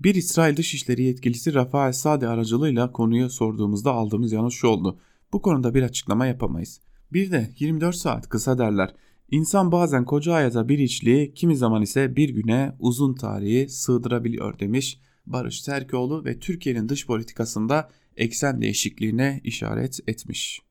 Bir 0.00 0.14
İsrail 0.14 0.56
Dışişleri 0.56 1.02
yetkilisi 1.02 1.54
Rafael 1.54 1.92
Sadi 1.92 2.26
aracılığıyla 2.28 2.92
konuyu 2.92 3.30
sorduğumuzda 3.30 3.92
aldığımız 3.92 4.32
yanıt 4.32 4.52
şu 4.52 4.68
oldu. 4.68 4.98
Bu 5.32 5.42
konuda 5.42 5.74
bir 5.74 5.82
açıklama 5.82 6.26
yapamayız. 6.26 6.80
Bir 7.12 7.30
de 7.30 7.50
24 7.58 7.96
saat 7.96 8.28
kısa 8.28 8.58
derler. 8.58 8.94
İnsan 9.30 9.72
bazen 9.72 10.04
koca 10.04 10.34
hayata 10.34 10.68
bir 10.68 10.78
içliği, 10.78 11.34
kimi 11.34 11.56
zaman 11.56 11.82
ise 11.82 12.16
bir 12.16 12.28
güne 12.28 12.76
uzun 12.78 13.14
tarihi 13.14 13.68
sığdırabiliyor 13.68 14.58
demiş 14.58 15.00
Barış 15.26 15.62
Terkoğlu 15.62 16.24
ve 16.24 16.38
Türkiye'nin 16.38 16.88
dış 16.88 17.06
politikasında 17.06 17.90
eksen 18.16 18.60
değişikliğine 18.60 19.40
işaret 19.44 20.00
etmiş. 20.06 20.62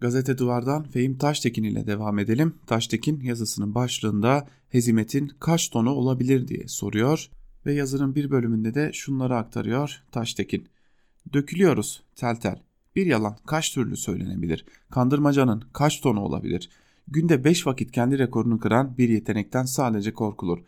Gazete 0.00 0.38
Duvar'dan 0.38 0.82
Fehim 0.82 1.18
Taştekin 1.18 1.64
ile 1.64 1.86
devam 1.86 2.18
edelim. 2.18 2.54
Taştekin 2.66 3.20
yazısının 3.20 3.74
başlığında 3.74 4.48
hezimetin 4.68 5.32
kaç 5.40 5.68
tonu 5.68 5.90
olabilir 5.90 6.48
diye 6.48 6.68
soruyor 6.68 7.30
ve 7.66 7.74
yazının 7.74 8.14
bir 8.14 8.30
bölümünde 8.30 8.74
de 8.74 8.90
şunları 8.92 9.36
aktarıyor 9.36 10.02
Taştekin. 10.12 10.68
Dökülüyoruz 11.32 12.02
tel 12.16 12.36
tel. 12.36 12.69
Bir 12.96 13.06
yalan 13.06 13.36
kaç 13.46 13.74
türlü 13.74 13.96
söylenebilir? 13.96 14.64
Kandırmacanın 14.90 15.64
kaç 15.72 16.00
tonu 16.00 16.20
olabilir? 16.20 16.70
Günde 17.08 17.44
5 17.44 17.66
vakit 17.66 17.92
kendi 17.92 18.18
rekorunu 18.18 18.58
kıran 18.58 18.98
bir 18.98 19.08
yetenekten 19.08 19.64
sadece 19.64 20.14
korkulur. 20.14 20.58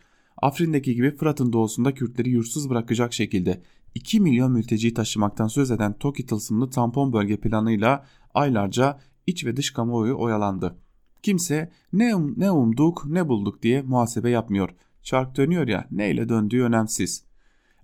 Afrin'deki 0.41 0.95
gibi 0.95 1.15
Fırat'ın 1.15 1.53
doğusunda 1.53 1.93
Kürtleri 1.93 2.29
yursuz 2.29 2.69
bırakacak 2.69 3.13
şekilde 3.13 3.61
2 3.95 4.19
milyon 4.19 4.51
mülteciyi 4.51 4.93
taşımaktan 4.93 5.47
söz 5.47 5.71
eden 5.71 5.93
TOKİ 5.93 6.25
tılsımlı 6.25 6.69
tampon 6.69 7.13
bölge 7.13 7.37
planıyla 7.37 8.05
aylarca 8.33 8.99
iç 9.27 9.45
ve 9.45 9.57
dış 9.57 9.71
kamuoyu 9.71 10.17
oyalandı. 10.19 10.75
Kimse 11.23 11.71
ne, 11.93 12.15
um, 12.15 12.33
ne 12.37 12.51
umduk 12.51 13.05
ne 13.05 13.27
bulduk 13.27 13.63
diye 13.63 13.81
muhasebe 13.81 14.29
yapmıyor. 14.29 14.69
Çark 15.03 15.37
dönüyor 15.37 15.67
ya 15.67 15.87
neyle 15.91 16.29
döndüğü 16.29 16.63
önemsiz. 16.63 17.23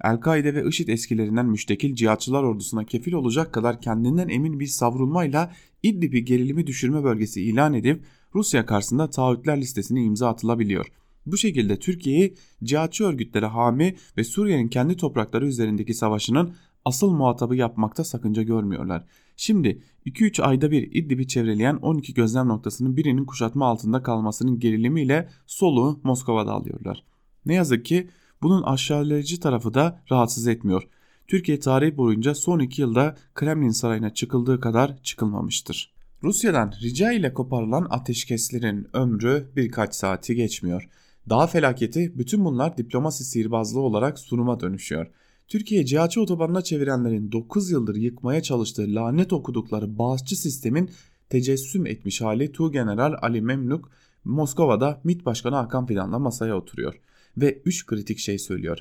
El-Kaide 0.04 0.56
ve 0.56 0.68
IŞİD 0.68 0.88
eskilerinden 0.88 1.46
müştekil 1.46 1.96
cihatçılar 1.96 2.44
ordusuna 2.44 2.86
kefil 2.86 3.14
olacak 3.14 3.54
kadar 3.54 3.82
kendinden 3.82 4.30
emin 4.30 4.60
bir 4.60 4.68
savrulmayla 4.68 5.54
İdlib'i 5.84 6.26
gerilimi 6.26 6.68
düşürme 6.68 7.04
bölgesi 7.04 7.42
ilan 7.42 7.74
edip 7.74 8.04
Rusya 8.36 8.66
karşısında 8.66 9.10
taahhütler 9.10 9.62
listesine 9.62 10.04
imza 10.04 10.30
atılabiliyor. 10.30 10.86
Bu 11.26 11.38
şekilde 11.38 11.80
Türkiye'yi 11.80 12.36
cihatçı 12.64 13.04
örgütlere 13.04 13.46
hami 13.46 13.96
ve 14.18 14.24
Suriye'nin 14.24 14.68
kendi 14.68 14.98
toprakları 14.98 15.48
üzerindeki 15.48 15.94
savaşının 15.94 16.54
asıl 16.86 17.12
muhatabı 17.12 17.56
yapmakta 17.56 18.04
sakınca 18.04 18.44
görmüyorlar. 18.44 19.06
Şimdi 19.36 19.82
2-3 20.06 20.42
ayda 20.42 20.72
bir 20.72 20.92
İdlib'i 20.92 21.28
çevreleyen 21.28 21.76
12 21.76 22.14
gözlem 22.14 22.48
noktasının 22.48 22.98
birinin 22.98 23.26
kuşatma 23.26 23.66
altında 23.66 24.04
kalmasının 24.04 24.60
gerilimiyle 24.60 25.30
soluğu 25.48 26.00
Moskova'da 26.04 26.52
alıyorlar. 26.52 27.04
Ne 27.46 27.54
yazık 27.54 27.86
ki 27.86 28.10
bunun 28.42 28.64
aşağılayıcı 28.64 29.40
tarafı 29.40 29.74
da 29.74 30.02
rahatsız 30.12 30.48
etmiyor. 30.48 30.88
Türkiye 31.28 31.60
tarihi 31.60 31.98
boyunca 31.98 32.36
son 32.36 32.60
2 32.60 32.82
yılda 32.82 33.16
Kremlin 33.34 33.70
sarayına 33.70 34.14
çıkıldığı 34.14 34.60
kadar 34.60 35.04
çıkılmamıştır. 35.04 35.94
Rusya'dan 36.24 36.74
rica 36.82 37.12
ile 37.12 37.34
koparılan 37.34 37.88
ateşkeslerin 37.90 38.88
ömrü 38.94 39.52
birkaç 39.56 39.96
saati 39.96 40.36
geçmiyor. 40.36 40.90
Daha 41.30 41.48
felaketi 41.48 42.18
bütün 42.18 42.46
bunlar 42.46 42.78
diplomasi 42.78 43.24
sihirbazlığı 43.24 43.80
olarak 43.80 44.20
sunuma 44.20 44.60
dönüşüyor. 44.60 45.08
Türkiye 45.48 45.86
cihatçı 45.86 46.22
otobanına 46.22 46.62
çevirenlerin 46.62 47.32
9 47.32 47.72
yıldır 47.72 47.96
yıkmaya 47.96 48.42
çalıştığı 48.42 48.86
lanet 48.88 49.34
okudukları 49.34 49.98
bağışçı 49.98 50.36
sistemin 50.42 50.90
tecessüm 51.30 51.86
etmiş 51.86 52.22
hali 52.22 52.52
Tuğgeneral 52.52 53.14
Ali 53.22 53.42
Memluk 53.42 53.92
Moskova'da 54.24 55.02
MİT 55.04 55.26
Başkanı 55.26 55.56
Hakan 55.56 55.86
Fidan'la 55.86 56.20
masaya 56.20 56.56
oturuyor 56.56 57.00
ve 57.42 57.62
3 57.66 57.86
kritik 57.86 58.20
şey 58.20 58.40
söylüyor. 58.40 58.80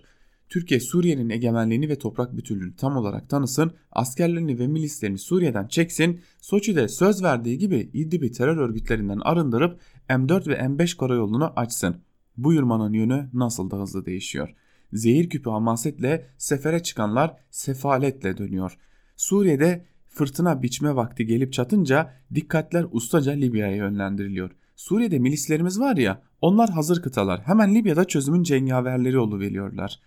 Türkiye 0.49 0.81
Suriye'nin 0.81 1.31
egemenliğini 1.31 1.89
ve 1.89 1.99
toprak 1.99 2.37
bütünlüğünü 2.37 2.77
tam 2.77 2.97
olarak 2.97 3.29
tanısın, 3.29 3.73
askerlerini 3.93 4.59
ve 4.59 4.67
milislerini 4.67 5.19
Suriye'den 5.19 5.67
çeksin, 5.67 6.21
Soçi'de 6.41 6.89
söz 6.89 7.23
verdiği 7.23 7.59
gibi 7.59 7.91
İdlib'i 7.93 8.33
terör 8.33 8.57
örgütlerinden 8.57 9.19
arındırıp 9.19 9.81
M4 10.09 10.49
ve 10.49 10.55
M5 10.55 10.97
karayolunu 10.97 11.53
açsın. 11.57 11.97
Bu 12.37 12.53
yurmanın 12.53 12.93
yönü 12.93 13.31
nasıl 13.33 13.71
da 13.71 13.77
hızlı 13.77 14.07
değişiyor. 14.07 14.55
Zehir 14.93 15.29
küpü 15.29 15.51
hamasetle 15.51 16.27
sefere 16.39 16.83
çıkanlar 16.83 17.37
sefaletle 17.51 18.39
dönüyor. 18.39 18.79
Suriye'de 19.17 19.85
fırtına 20.09 20.63
biçme 20.63 20.97
vakti 20.97 21.27
gelip 21.27 21.53
çatınca 21.53 22.15
dikkatler 22.35 22.87
ustaca 22.91 23.33
Libya'ya 23.33 23.77
yönlendiriliyor. 23.77 24.51
Suriye'de 24.77 25.19
milislerimiz 25.19 25.81
var 25.81 25.97
ya 25.97 26.23
onlar 26.41 26.71
hazır 26.71 27.03
kıtalar 27.03 27.41
hemen 27.45 27.75
Libya'da 27.75 28.05
çözümün 28.05 28.43
cengaverleri 28.43 29.19
oluveriyorlar. 29.19 30.01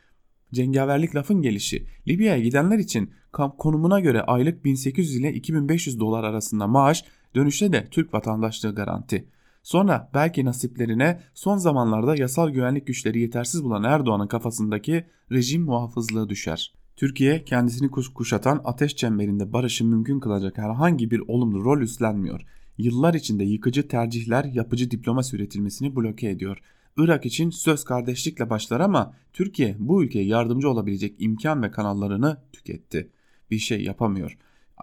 Cengaverlik 0.54 1.16
lafın 1.16 1.42
gelişi 1.42 1.88
Libya'ya 2.08 2.40
gidenler 2.40 2.80
için 2.80 3.12
kamp 3.32 3.58
konumuna 3.58 4.00
göre 4.00 4.22
aylık 4.22 4.66
1800 4.66 5.16
ile 5.16 5.34
2500 5.34 6.00
dolar 6.00 6.24
arasında 6.24 6.68
maaş 6.68 7.06
dönüşte 7.36 7.74
de 7.74 7.88
Türk 7.92 8.14
vatandaşlığı 8.14 8.76
garanti. 8.76 9.28
Sonra 9.64 10.10
belki 10.14 10.46
nasiplerine 10.46 11.20
son 11.34 11.58
zamanlarda 11.58 12.16
yasal 12.16 12.50
güvenlik 12.50 12.88
güçleri 12.88 13.20
yetersiz 13.20 13.64
bulan 13.64 13.84
Erdoğan'ın 13.84 14.28
kafasındaki 14.28 15.06
rejim 15.32 15.64
muhafızlığı 15.64 16.30
düşer. 16.30 16.74
Türkiye 16.96 17.44
kendisini 17.44 17.92
kuşatan 17.92 18.62
ateş 18.64 18.96
çemberinde 18.96 19.54
barışı 19.54 19.86
mümkün 19.86 20.20
kılacak 20.20 20.58
herhangi 20.58 21.12
bir 21.12 21.20
olumlu 21.28 21.66
rol 21.66 21.82
üstlenmiyor. 21.82 22.42
Yıllar 22.82 23.14
içinde 23.14 23.44
yıkıcı 23.44 23.88
tercihler 23.88 24.44
yapıcı 24.46 24.92
diplomasi 24.92 25.36
üretilmesini 25.36 25.96
bloke 25.96 26.30
ediyor. 26.30 26.58
Irak 26.98 27.26
için 27.26 27.50
söz 27.50 27.84
kardeşlikle 27.84 28.50
başlar 28.50 28.80
ama 28.80 29.14
Türkiye 29.34 29.76
bu 29.80 30.04
ülkeye 30.04 30.26
yardımcı 30.26 30.70
olabilecek 30.70 31.16
imkan 31.20 31.64
ve 31.64 31.72
kanallarını 31.72 32.38
tüketti. 32.54 33.10
Bir 33.52 33.58
şey 33.58 33.84
yapamıyor. 33.84 34.38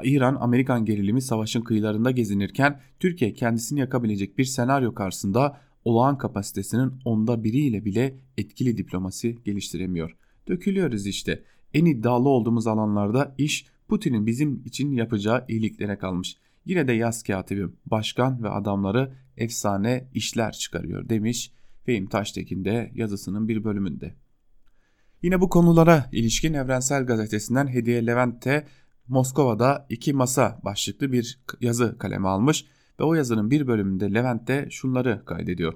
İran-Amerikan 0.04 0.84
gerilimi 0.84 1.22
savaşın 1.22 1.60
kıyılarında 1.60 2.10
gezinirken 2.10 2.80
Türkiye 3.00 3.32
kendisini 3.32 3.80
yakabilecek 3.80 4.38
bir 4.38 4.44
senaryo 4.44 4.94
karşısında 4.94 5.60
olağan 5.84 6.18
kapasitesinin 6.18 6.92
onda 7.04 7.44
biriyle 7.44 7.84
bile 7.84 8.18
etkili 8.36 8.76
diplomasi 8.76 9.38
geliştiremiyor. 9.44 10.16
Dökülüyoruz 10.48 11.06
işte. 11.06 11.42
En 11.74 11.84
iddialı 11.84 12.28
olduğumuz 12.28 12.66
alanlarda 12.66 13.34
iş 13.38 13.66
Putin'in 13.88 14.26
bizim 14.26 14.62
için 14.64 14.92
yapacağı 14.92 15.44
iyiliklere 15.48 15.98
kalmış. 15.98 16.36
Yine 16.68 16.88
de 16.88 16.92
yaz 16.92 17.22
katibim, 17.22 17.76
başkan 17.86 18.42
ve 18.42 18.48
adamları 18.48 19.12
efsane 19.36 20.08
işler 20.14 20.52
çıkarıyor 20.52 21.08
demiş 21.08 21.52
Fehim 21.84 22.06
Taştekin 22.06 22.64
de 22.64 22.92
yazısının 22.94 23.48
bir 23.48 23.64
bölümünde. 23.64 24.14
Yine 25.22 25.40
bu 25.40 25.48
konulara 25.48 26.08
ilişkin 26.12 26.54
Evrensel 26.54 27.06
Gazetesi'nden 27.06 27.66
Hediye 27.66 28.06
Levent'te 28.06 28.66
Moskova'da 29.08 29.86
iki 29.88 30.12
masa 30.12 30.60
başlıklı 30.64 31.12
bir 31.12 31.40
yazı 31.60 31.98
kaleme 31.98 32.28
almış 32.28 32.64
ve 33.00 33.04
o 33.04 33.14
yazının 33.14 33.50
bir 33.50 33.66
bölümünde 33.66 34.14
Levent 34.14 34.48
de 34.48 34.68
şunları 34.70 35.22
kaydediyor. 35.24 35.74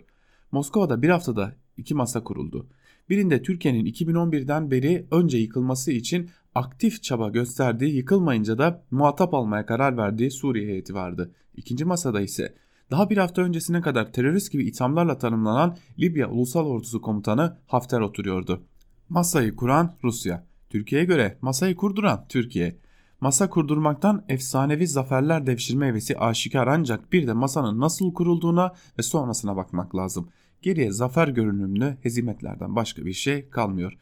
Moskova'da 0.51 1.03
bir 1.03 1.09
haftada 1.09 1.55
iki 1.76 1.95
masa 1.95 2.24
kuruldu. 2.24 2.68
Birinde 3.09 3.43
Türkiye'nin 3.43 3.87
2011'den 3.87 4.71
beri 4.71 5.07
önce 5.11 5.39
yıkılması 5.39 5.93
için 5.93 6.31
aktif 6.55 7.03
çaba 7.03 7.29
gösterdiği 7.29 7.97
yıkılmayınca 7.97 8.59
da 8.59 8.85
muhatap 8.91 9.35
almaya 9.35 9.67
karar 9.67 9.97
verdiği 9.97 10.31
Suriye 10.31 10.69
heyeti 10.69 10.95
vardı. 10.95 11.33
İkinci 11.57 11.85
masada 11.85 12.21
ise 12.21 12.55
daha 12.91 13.11
bir 13.11 13.17
hafta 13.17 13.43
öncesine 13.43 13.81
kadar 13.81 14.13
terörist 14.13 14.53
gibi 14.53 14.69
ithamlarla 14.69 15.19
tanımlanan 15.19 15.77
Libya 15.99 16.31
Ulusal 16.31 16.67
Ordusu 16.67 17.01
Komutanı 17.01 17.57
Hafter 17.67 18.01
oturuyordu. 18.01 18.63
Masayı 19.09 19.57
kuran 19.57 19.95
Rusya. 20.05 20.47
Türkiye'ye 20.71 21.07
göre 21.07 21.39
masayı 21.41 21.77
kurduran 21.77 22.27
Türkiye. 22.29 22.77
Masa 23.21 23.51
kurdurmaktan 23.51 24.25
efsanevi 24.29 24.87
zaferler 24.87 25.47
devşirme 25.47 25.87
hevesi 25.87 26.19
aşikar 26.19 26.67
ancak 26.67 27.13
bir 27.13 27.27
de 27.27 27.33
masanın 27.33 27.81
nasıl 27.81 28.15
kurulduğuna 28.15 28.73
ve 28.99 29.03
sonrasına 29.03 29.57
bakmak 29.57 29.97
lazım. 29.97 30.29
Geriye 30.63 30.93
zafer 30.93 31.29
görünümlü 31.29 31.97
hezimetlerden 32.03 32.77
başka 32.77 33.05
bir 33.05 33.13
şey 33.13 33.49
kalmıyor. 33.49 33.93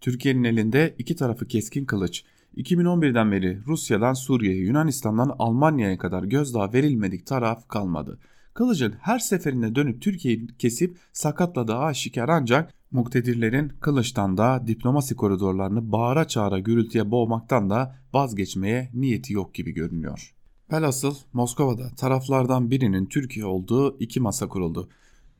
Türkiye'nin 0.00 0.44
elinde 0.44 0.94
iki 0.98 1.16
tarafı 1.16 1.46
keskin 1.46 1.84
kılıç. 1.84 2.24
2011'den 2.56 3.32
beri 3.32 3.58
Rusya'dan 3.66 4.14
Suriye'ye, 4.14 4.62
Yunanistan'dan 4.62 5.36
Almanya'ya 5.38 5.98
kadar 5.98 6.22
gözdağı 6.22 6.72
verilmedik 6.72 7.26
taraf 7.26 7.68
kalmadı. 7.68 8.18
Kılıcın 8.54 8.94
her 9.00 9.18
seferinde 9.18 9.74
dönüp 9.74 10.02
Türkiye'yi 10.02 10.46
kesip 10.58 10.96
sakatladığı 11.12 11.76
aşikar 11.76 12.28
ancak 12.28 12.74
muktedirlerin 12.90 13.68
kılıçtan 13.68 14.36
da 14.36 14.64
diplomasi 14.66 15.16
koridorlarını 15.16 15.92
bağıra 15.92 16.28
çağıra 16.28 16.58
gürültüye 16.58 17.10
boğmaktan 17.10 17.70
da 17.70 17.96
vazgeçmeye 18.12 18.90
niyeti 18.94 19.32
yok 19.32 19.54
gibi 19.54 19.74
görünüyor. 19.74 20.34
Velhasıl 20.72 21.14
Moskova'da 21.32 21.88
taraflardan 21.96 22.70
birinin 22.70 23.06
Türkiye 23.06 23.46
olduğu 23.46 23.98
iki 23.98 24.20
masa 24.20 24.48
kuruldu. 24.48 24.88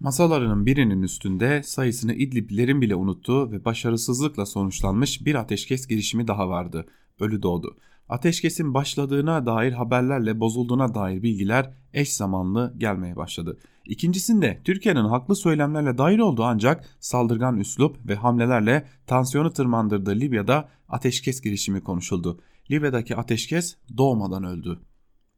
Masalarının 0.01 0.66
birinin 0.66 1.03
üstünde 1.03 1.62
sayısını 1.62 2.14
İdliblilerin 2.14 2.80
bile 2.80 2.94
unuttuğu 2.94 3.53
ve 3.53 3.64
başarısızlıkla 3.64 4.46
sonuçlanmış 4.46 5.26
bir 5.26 5.34
ateşkes 5.34 5.86
girişimi 5.86 6.28
daha 6.28 6.48
vardı. 6.48 6.86
Ölü 7.20 7.42
doğdu. 7.42 7.76
Ateşkesin 8.09 8.74
başladığına 8.74 9.46
dair 9.46 9.72
haberlerle 9.72 10.40
bozulduğuna 10.40 10.94
dair 10.94 11.22
bilgiler 11.22 11.74
eş 11.92 12.12
zamanlı 12.12 12.74
gelmeye 12.78 13.16
başladı. 13.16 13.59
İkincisinde 13.84 14.61
Türkiye'nin 14.64 15.05
haklı 15.05 15.36
söylemlerle 15.36 15.98
dair 15.98 16.18
olduğu 16.18 16.44
ancak 16.44 16.84
saldırgan 17.01 17.57
üslup 17.57 18.09
ve 18.09 18.14
hamlelerle 18.14 18.86
tansiyonu 19.07 19.53
tırmandırdığı 19.53 20.14
Libya'da 20.14 20.68
ateşkes 20.88 21.40
girişimi 21.40 21.80
konuşuldu. 21.80 22.40
Libya'daki 22.70 23.16
ateşkes 23.16 23.76
doğmadan 23.96 24.44
öldü. 24.44 24.78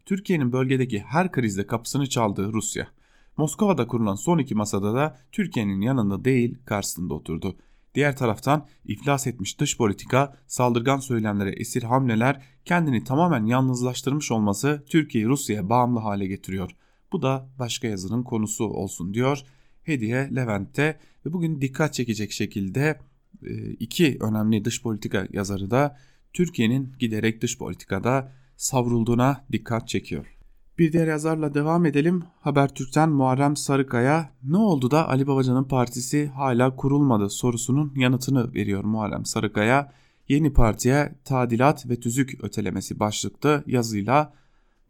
Türkiye'nin 0.07 0.53
bölgedeki 0.53 1.01
her 1.01 1.33
krizde 1.33 1.67
kapısını 1.67 2.09
çaldığı 2.09 2.53
Rusya. 2.53 2.89
Moskova'da 3.37 3.87
kurulan 3.87 4.15
son 4.15 4.39
iki 4.39 4.55
masada 4.55 4.95
da 4.95 5.19
Türkiye'nin 5.33 5.81
yanında 5.81 6.25
değil 6.25 6.59
karşısında 6.65 7.15
oturdu. 7.15 7.57
Diğer 7.95 8.17
taraftan 8.17 8.67
iflas 8.85 9.27
etmiş 9.27 9.61
dış 9.61 9.77
politika, 9.77 10.37
saldırgan 10.47 10.99
söylemlere 10.99 11.51
esir 11.51 11.83
hamleler 11.83 12.43
kendini 12.65 13.05
tamamen 13.05 13.47
yalnızlaştırmış 13.47 14.31
olması 14.31 14.85
Türkiye'yi 14.89 15.29
Rusya'ya 15.29 15.69
bağımlı 15.69 16.01
hale 16.01 16.27
getiriyor. 16.27 16.71
Bu 17.13 17.23
da 17.23 17.49
başka 17.59 17.89
yazının 17.89 18.23
konusu 18.23 18.65
olsun 18.65 19.15
diyor 19.15 19.43
Hediye 19.83 20.31
Levent'te 20.35 20.99
ve 21.27 21.33
bugün 21.33 21.61
dikkat 21.61 21.95
çekecek 21.95 22.33
şekilde 22.33 23.01
e, 23.47 23.71
iki 23.71 24.19
önemli 24.21 24.65
dış 24.65 24.83
politika 24.83 25.27
yazarı 25.33 25.71
da 25.71 25.97
Türkiye'nin 26.33 26.93
giderek 26.99 27.43
dış 27.43 27.59
politikada 27.59 28.33
savrulduğuna 28.57 29.45
dikkat 29.53 29.89
çekiyor. 29.89 30.32
Bir 30.79 30.93
diğer 30.93 31.07
yazarla 31.07 31.55
devam 31.55 31.87
edelim. 31.87 32.23
Habertürk'ten 32.41 33.09
Muharrem 33.11 33.57
Sarıkaya 33.57 34.31
ne 34.45 34.57
oldu 34.57 34.91
da 34.91 35.09
Ali 35.09 35.27
Babacan'ın 35.27 35.65
partisi 35.65 36.27
hala 36.27 36.77
kurulmadı 36.77 37.31
sorusunun 37.31 37.93
yanıtını 37.97 38.55
veriyor 38.55 38.85
Muharrem 38.85 39.25
Sarıkaya. 39.25 39.93
Yeni 40.29 40.53
partiye 40.53 41.15
tadilat 41.25 41.89
ve 41.91 42.01
tüzük 42.01 42.45
ötelemesi 42.45 43.01
başlıklı 43.01 43.65
yazıyla 43.67 44.33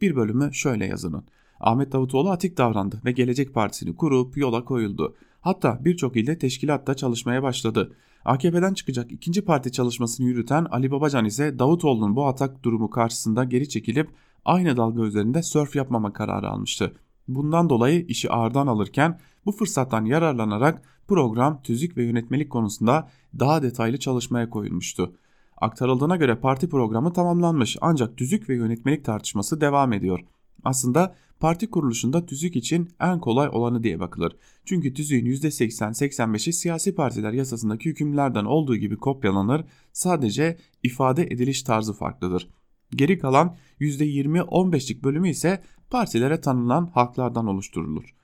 bir 0.01 0.15
bölümü 0.15 0.53
şöyle 0.53 0.85
yazının. 0.85 1.23
Ahmet 1.59 1.91
Davutoğlu 1.91 2.29
atik 2.29 2.57
davrandı 2.57 3.01
ve 3.05 3.11
Gelecek 3.11 3.53
Partisi'ni 3.53 3.95
kurup 3.95 4.37
yola 4.37 4.65
koyuldu. 4.65 5.15
Hatta 5.41 5.79
birçok 5.85 6.15
ilde 6.15 6.37
teşkilatta 6.37 6.93
çalışmaya 6.93 7.43
başladı. 7.43 7.95
AKP'den 8.25 8.73
çıkacak 8.73 9.11
ikinci 9.11 9.45
parti 9.45 9.71
çalışmasını 9.71 10.27
yürüten 10.27 10.65
Ali 10.65 10.91
Babacan 10.91 11.25
ise 11.25 11.59
Davutoğlu'nun 11.59 12.15
bu 12.15 12.27
atak 12.27 12.63
durumu 12.63 12.89
karşısında 12.89 13.43
geri 13.43 13.69
çekilip 13.69 14.09
aynı 14.45 14.77
dalga 14.77 15.03
üzerinde 15.03 15.43
sörf 15.43 15.75
yapmama 15.75 16.13
kararı 16.13 16.49
almıştı. 16.49 16.93
Bundan 17.27 17.69
dolayı 17.69 18.05
işi 18.05 18.31
ağırdan 18.31 18.67
alırken 18.67 19.19
bu 19.45 19.51
fırsattan 19.51 20.05
yararlanarak 20.05 20.81
program, 21.07 21.61
tüzük 21.61 21.97
ve 21.97 22.03
yönetmelik 22.03 22.49
konusunda 22.49 23.09
daha 23.39 23.61
detaylı 23.63 23.99
çalışmaya 23.99 24.49
koyulmuştu. 24.49 25.13
Aktarıldığına 25.57 26.15
göre 26.15 26.35
parti 26.35 26.69
programı 26.69 27.13
tamamlanmış 27.13 27.77
ancak 27.81 28.17
tüzük 28.17 28.49
ve 28.49 28.55
yönetmelik 28.55 29.05
tartışması 29.05 29.61
devam 29.61 29.93
ediyor. 29.93 30.19
Aslında 30.63 31.15
parti 31.39 31.69
kuruluşunda 31.69 32.25
tüzük 32.25 32.55
için 32.55 32.89
en 32.99 33.19
kolay 33.19 33.49
olanı 33.51 33.83
diye 33.83 33.99
bakılır. 33.99 34.35
Çünkü 34.65 34.93
tüzüğün 34.93 35.25
%80-85'i 35.25 36.53
siyasi 36.53 36.95
partiler 36.95 37.33
yasasındaki 37.33 37.89
hükümlerden 37.89 38.45
olduğu 38.45 38.75
gibi 38.75 38.97
kopyalanır, 38.97 39.65
sadece 39.93 40.57
ifade 40.83 41.23
ediliş 41.23 41.63
tarzı 41.63 41.93
farklıdır. 41.93 42.49
Geri 42.95 43.19
kalan 43.19 43.55
%20-15'lik 43.81 45.03
bölümü 45.03 45.29
ise 45.29 45.63
partilere 45.89 46.41
tanınan 46.41 46.91
haklardan 46.93 47.47
oluşturulur. 47.47 48.15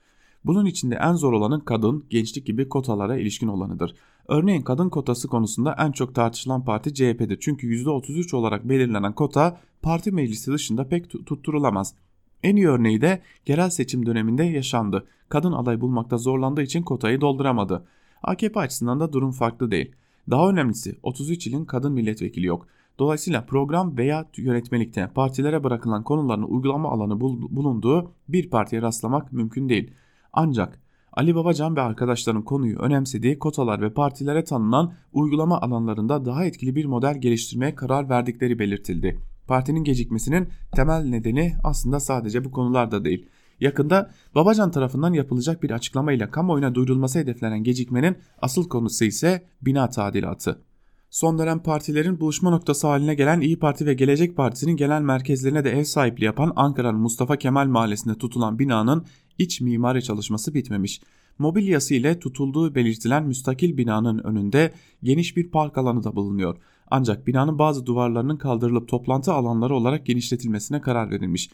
Bunun 0.46 0.66
içinde 0.66 0.96
en 0.96 1.14
zor 1.14 1.34
olanın 1.34 1.60
kadın, 1.60 2.06
gençlik 2.10 2.46
gibi 2.46 2.70
kotalara 2.70 3.18
ilişkin 3.18 3.48
olanıdır. 3.48 3.96
Örneğin 4.28 4.62
kadın 4.62 4.90
kotası 4.90 5.28
konusunda 5.28 5.76
en 5.80 5.92
çok 5.92 6.16
tartışılan 6.16 6.66
parti 6.66 6.94
CHP'dir. 6.94 7.38
Çünkü 7.40 7.68
%33 7.68 8.36
olarak 8.36 8.70
belirlenen 8.70 9.14
kota 9.14 9.62
parti 9.82 10.12
meclisi 10.12 10.52
dışında 10.52 10.88
pek 10.88 11.10
tutturulamaz. 11.10 11.96
En 12.44 12.56
iyi 12.56 12.68
örneği 12.68 13.02
de 13.02 13.22
yerel 13.48 13.70
seçim 13.70 14.06
döneminde 14.06 14.44
yaşandı. 14.44 15.08
Kadın 15.30 15.52
aday 15.52 15.82
bulmakta 15.82 16.18
zorlandığı 16.18 16.62
için 16.62 16.84
kotayı 16.84 17.22
dolduramadı. 17.22 17.86
AKP 18.24 18.60
açısından 18.60 19.00
da 19.00 19.14
durum 19.14 19.32
farklı 19.32 19.72
değil. 19.72 19.92
Daha 20.30 20.50
önemlisi 20.50 20.96
33 21.04 21.48
ilin 21.48 21.66
kadın 21.66 21.94
milletvekili 21.94 22.46
yok. 22.46 22.68
Dolayısıyla 23.00 23.46
program 23.46 23.98
veya 23.98 24.26
yönetmelikte 24.38 25.08
partilere 25.16 25.64
bırakılan 25.64 26.04
konuların 26.04 26.44
uygulama 26.44 26.90
alanı 26.90 27.22
bulunduğu 27.22 28.12
bir 28.30 28.50
partiye 28.50 28.82
rastlamak 28.82 29.34
mümkün 29.34 29.70
değil. 29.70 29.92
Ancak 30.34 30.80
Ali 31.14 31.36
Babacan 31.36 31.76
ve 31.76 31.82
arkadaşların 31.82 32.42
konuyu 32.42 32.80
önemsediği 32.80 33.40
kotalar 33.40 33.82
ve 33.82 33.94
partilere 33.94 34.44
tanınan 34.44 34.94
uygulama 35.14 35.62
alanlarında 35.62 36.26
daha 36.26 36.46
etkili 36.46 36.76
bir 36.76 36.86
model 36.86 37.22
geliştirmeye 37.22 37.76
karar 37.76 38.10
verdikleri 38.10 38.60
belirtildi. 38.60 39.20
Partinin 39.48 39.84
gecikmesinin 39.84 40.50
temel 40.72 41.04
nedeni 41.04 41.54
aslında 41.64 42.00
sadece 42.00 42.46
bu 42.46 42.52
konularda 42.52 43.06
değil. 43.06 43.30
Yakında 43.60 44.12
Babacan 44.36 44.72
tarafından 44.72 45.14
yapılacak 45.14 45.64
bir 45.64 45.72
açıklamayla 45.72 46.32
kamuoyuna 46.32 46.76
duyurulması 46.76 47.20
hedeflenen 47.20 47.64
gecikmenin 47.64 48.18
asıl 48.42 48.70
konusu 48.70 49.06
ise 49.06 49.44
bina 49.62 49.90
tadilatı. 49.90 50.69
Son 51.10 51.40
dönem 51.40 51.60
partilerin 51.60 52.20
buluşma 52.20 52.50
noktası 52.50 52.88
haline 52.88 53.16
gelen 53.16 53.42
İyi 53.42 53.60
Parti 53.60 53.86
ve 53.86 53.94
Gelecek 53.94 54.36
Partisi'nin 54.36 54.76
genel 54.76 55.02
merkezlerine 55.02 55.64
de 55.64 55.72
ev 55.72 55.84
sahipliği 55.84 56.26
yapan 56.26 56.54
Ankara'nın 56.56 57.00
Mustafa 57.00 57.38
Kemal 57.38 57.68
Mahallesi'nde 57.68 58.18
tutulan 58.18 58.60
binanın 58.60 59.06
iç 59.38 59.62
mimari 59.62 60.04
çalışması 60.04 60.54
bitmemiş. 60.54 61.02
Mobilyası 61.40 61.94
ile 61.94 62.20
tutulduğu 62.20 62.76
belirtilen 62.76 63.26
müstakil 63.28 63.78
binanın 63.78 64.18
önünde 64.18 64.74
geniş 65.04 65.38
bir 65.38 65.52
park 65.52 65.78
alanı 65.78 66.04
da 66.04 66.16
bulunuyor. 66.16 66.58
Ancak 66.92 67.28
binanın 67.28 67.60
bazı 67.60 67.86
duvarlarının 67.86 68.38
kaldırılıp 68.38 68.88
toplantı 68.88 69.34
alanları 69.34 69.76
olarak 69.76 70.06
genişletilmesine 70.06 70.82
karar 70.82 71.12
verilmiş. 71.12 71.50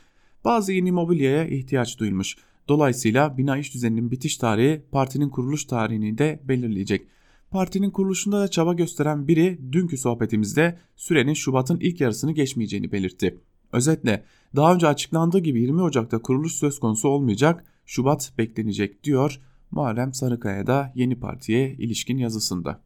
Bazı 0.45 0.73
yeni 0.73 0.91
mobilyaya 0.91 1.47
ihtiyaç 1.47 1.99
duyulmuş. 1.99 2.35
Dolayısıyla 2.67 3.37
bina 3.37 3.57
iş 3.57 3.73
düzeninin 3.73 4.11
bitiş 4.11 4.37
tarihi 4.37 4.81
partinin 4.91 5.29
kuruluş 5.29 5.65
tarihini 5.65 6.17
de 6.17 6.39
belirleyecek. 6.43 7.07
Partinin 7.51 7.91
kuruluşunda 7.91 8.41
da 8.41 8.47
çaba 8.47 8.73
gösteren 8.73 9.27
biri 9.27 9.59
dünkü 9.71 9.97
sohbetimizde 9.97 10.79
sürenin 10.95 11.33
Şubat'ın 11.33 11.79
ilk 11.79 12.01
yarısını 12.01 12.31
geçmeyeceğini 12.31 12.91
belirtti. 12.91 13.39
Özetle 13.73 14.23
daha 14.55 14.73
önce 14.73 14.87
açıklandığı 14.87 15.39
gibi 15.39 15.61
20 15.61 15.81
Ocak'ta 15.81 16.21
kuruluş 16.21 16.55
söz 16.55 16.79
konusu 16.79 17.09
olmayacak, 17.09 17.65
Şubat 17.85 18.33
beklenecek 18.37 19.03
diyor 19.03 19.41
Muharrem 19.71 20.13
Sarıkaya 20.13 20.67
da 20.67 20.91
yeni 20.95 21.19
partiye 21.19 21.73
ilişkin 21.73 22.17
yazısında. 22.17 22.81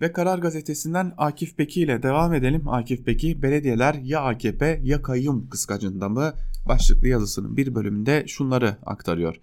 Ve 0.00 0.12
Karar 0.12 0.38
Gazetesi'nden 0.38 1.12
Akif 1.16 1.58
Beki 1.58 1.80
ile 1.80 2.02
devam 2.02 2.34
edelim. 2.34 2.68
Akif 2.68 3.06
Beki 3.06 3.42
belediyeler 3.42 3.94
ya 3.94 4.20
AKP 4.20 4.80
ya 4.84 5.02
kayyum 5.02 5.48
kıskacında 5.48 6.08
mı 6.08 6.32
başlıklı 6.68 7.08
yazısının 7.08 7.56
bir 7.56 7.74
bölümünde 7.74 8.24
şunları 8.26 8.76
aktarıyor. 8.86 9.36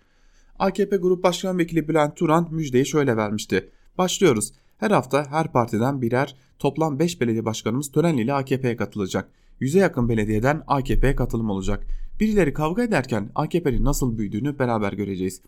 AKP 0.62 0.98
Grup 0.98 1.24
Başkan 1.24 1.58
Vekili 1.58 1.88
Bülent 1.88 2.16
Turan 2.16 2.48
müjdeyi 2.52 2.86
şöyle 2.86 3.18
vermişti. 3.18 3.70
Başlıyoruz. 3.98 4.54
Her 4.78 4.92
hafta 4.92 5.32
her 5.32 5.52
partiden 5.52 6.02
birer 6.02 6.36
toplam 6.60 7.00
5 7.00 7.22
belediye 7.22 7.46
başkanımız 7.46 7.92
tören 7.92 8.18
ile 8.18 8.34
AKP'ye 8.34 8.76
katılacak. 8.76 9.32
Yüze 9.60 9.80
yakın 9.80 10.10
belediyeden 10.10 10.64
AKP'ye 10.68 11.16
katılım 11.16 11.50
olacak. 11.50 11.88
Birileri 12.20 12.54
kavga 12.54 12.84
ederken 12.84 13.30
AKP'nin 13.36 13.86
nasıl 13.86 14.18
büyüdüğünü 14.18 14.60
beraber 14.60 14.94
göreceğiz. 14.94 15.42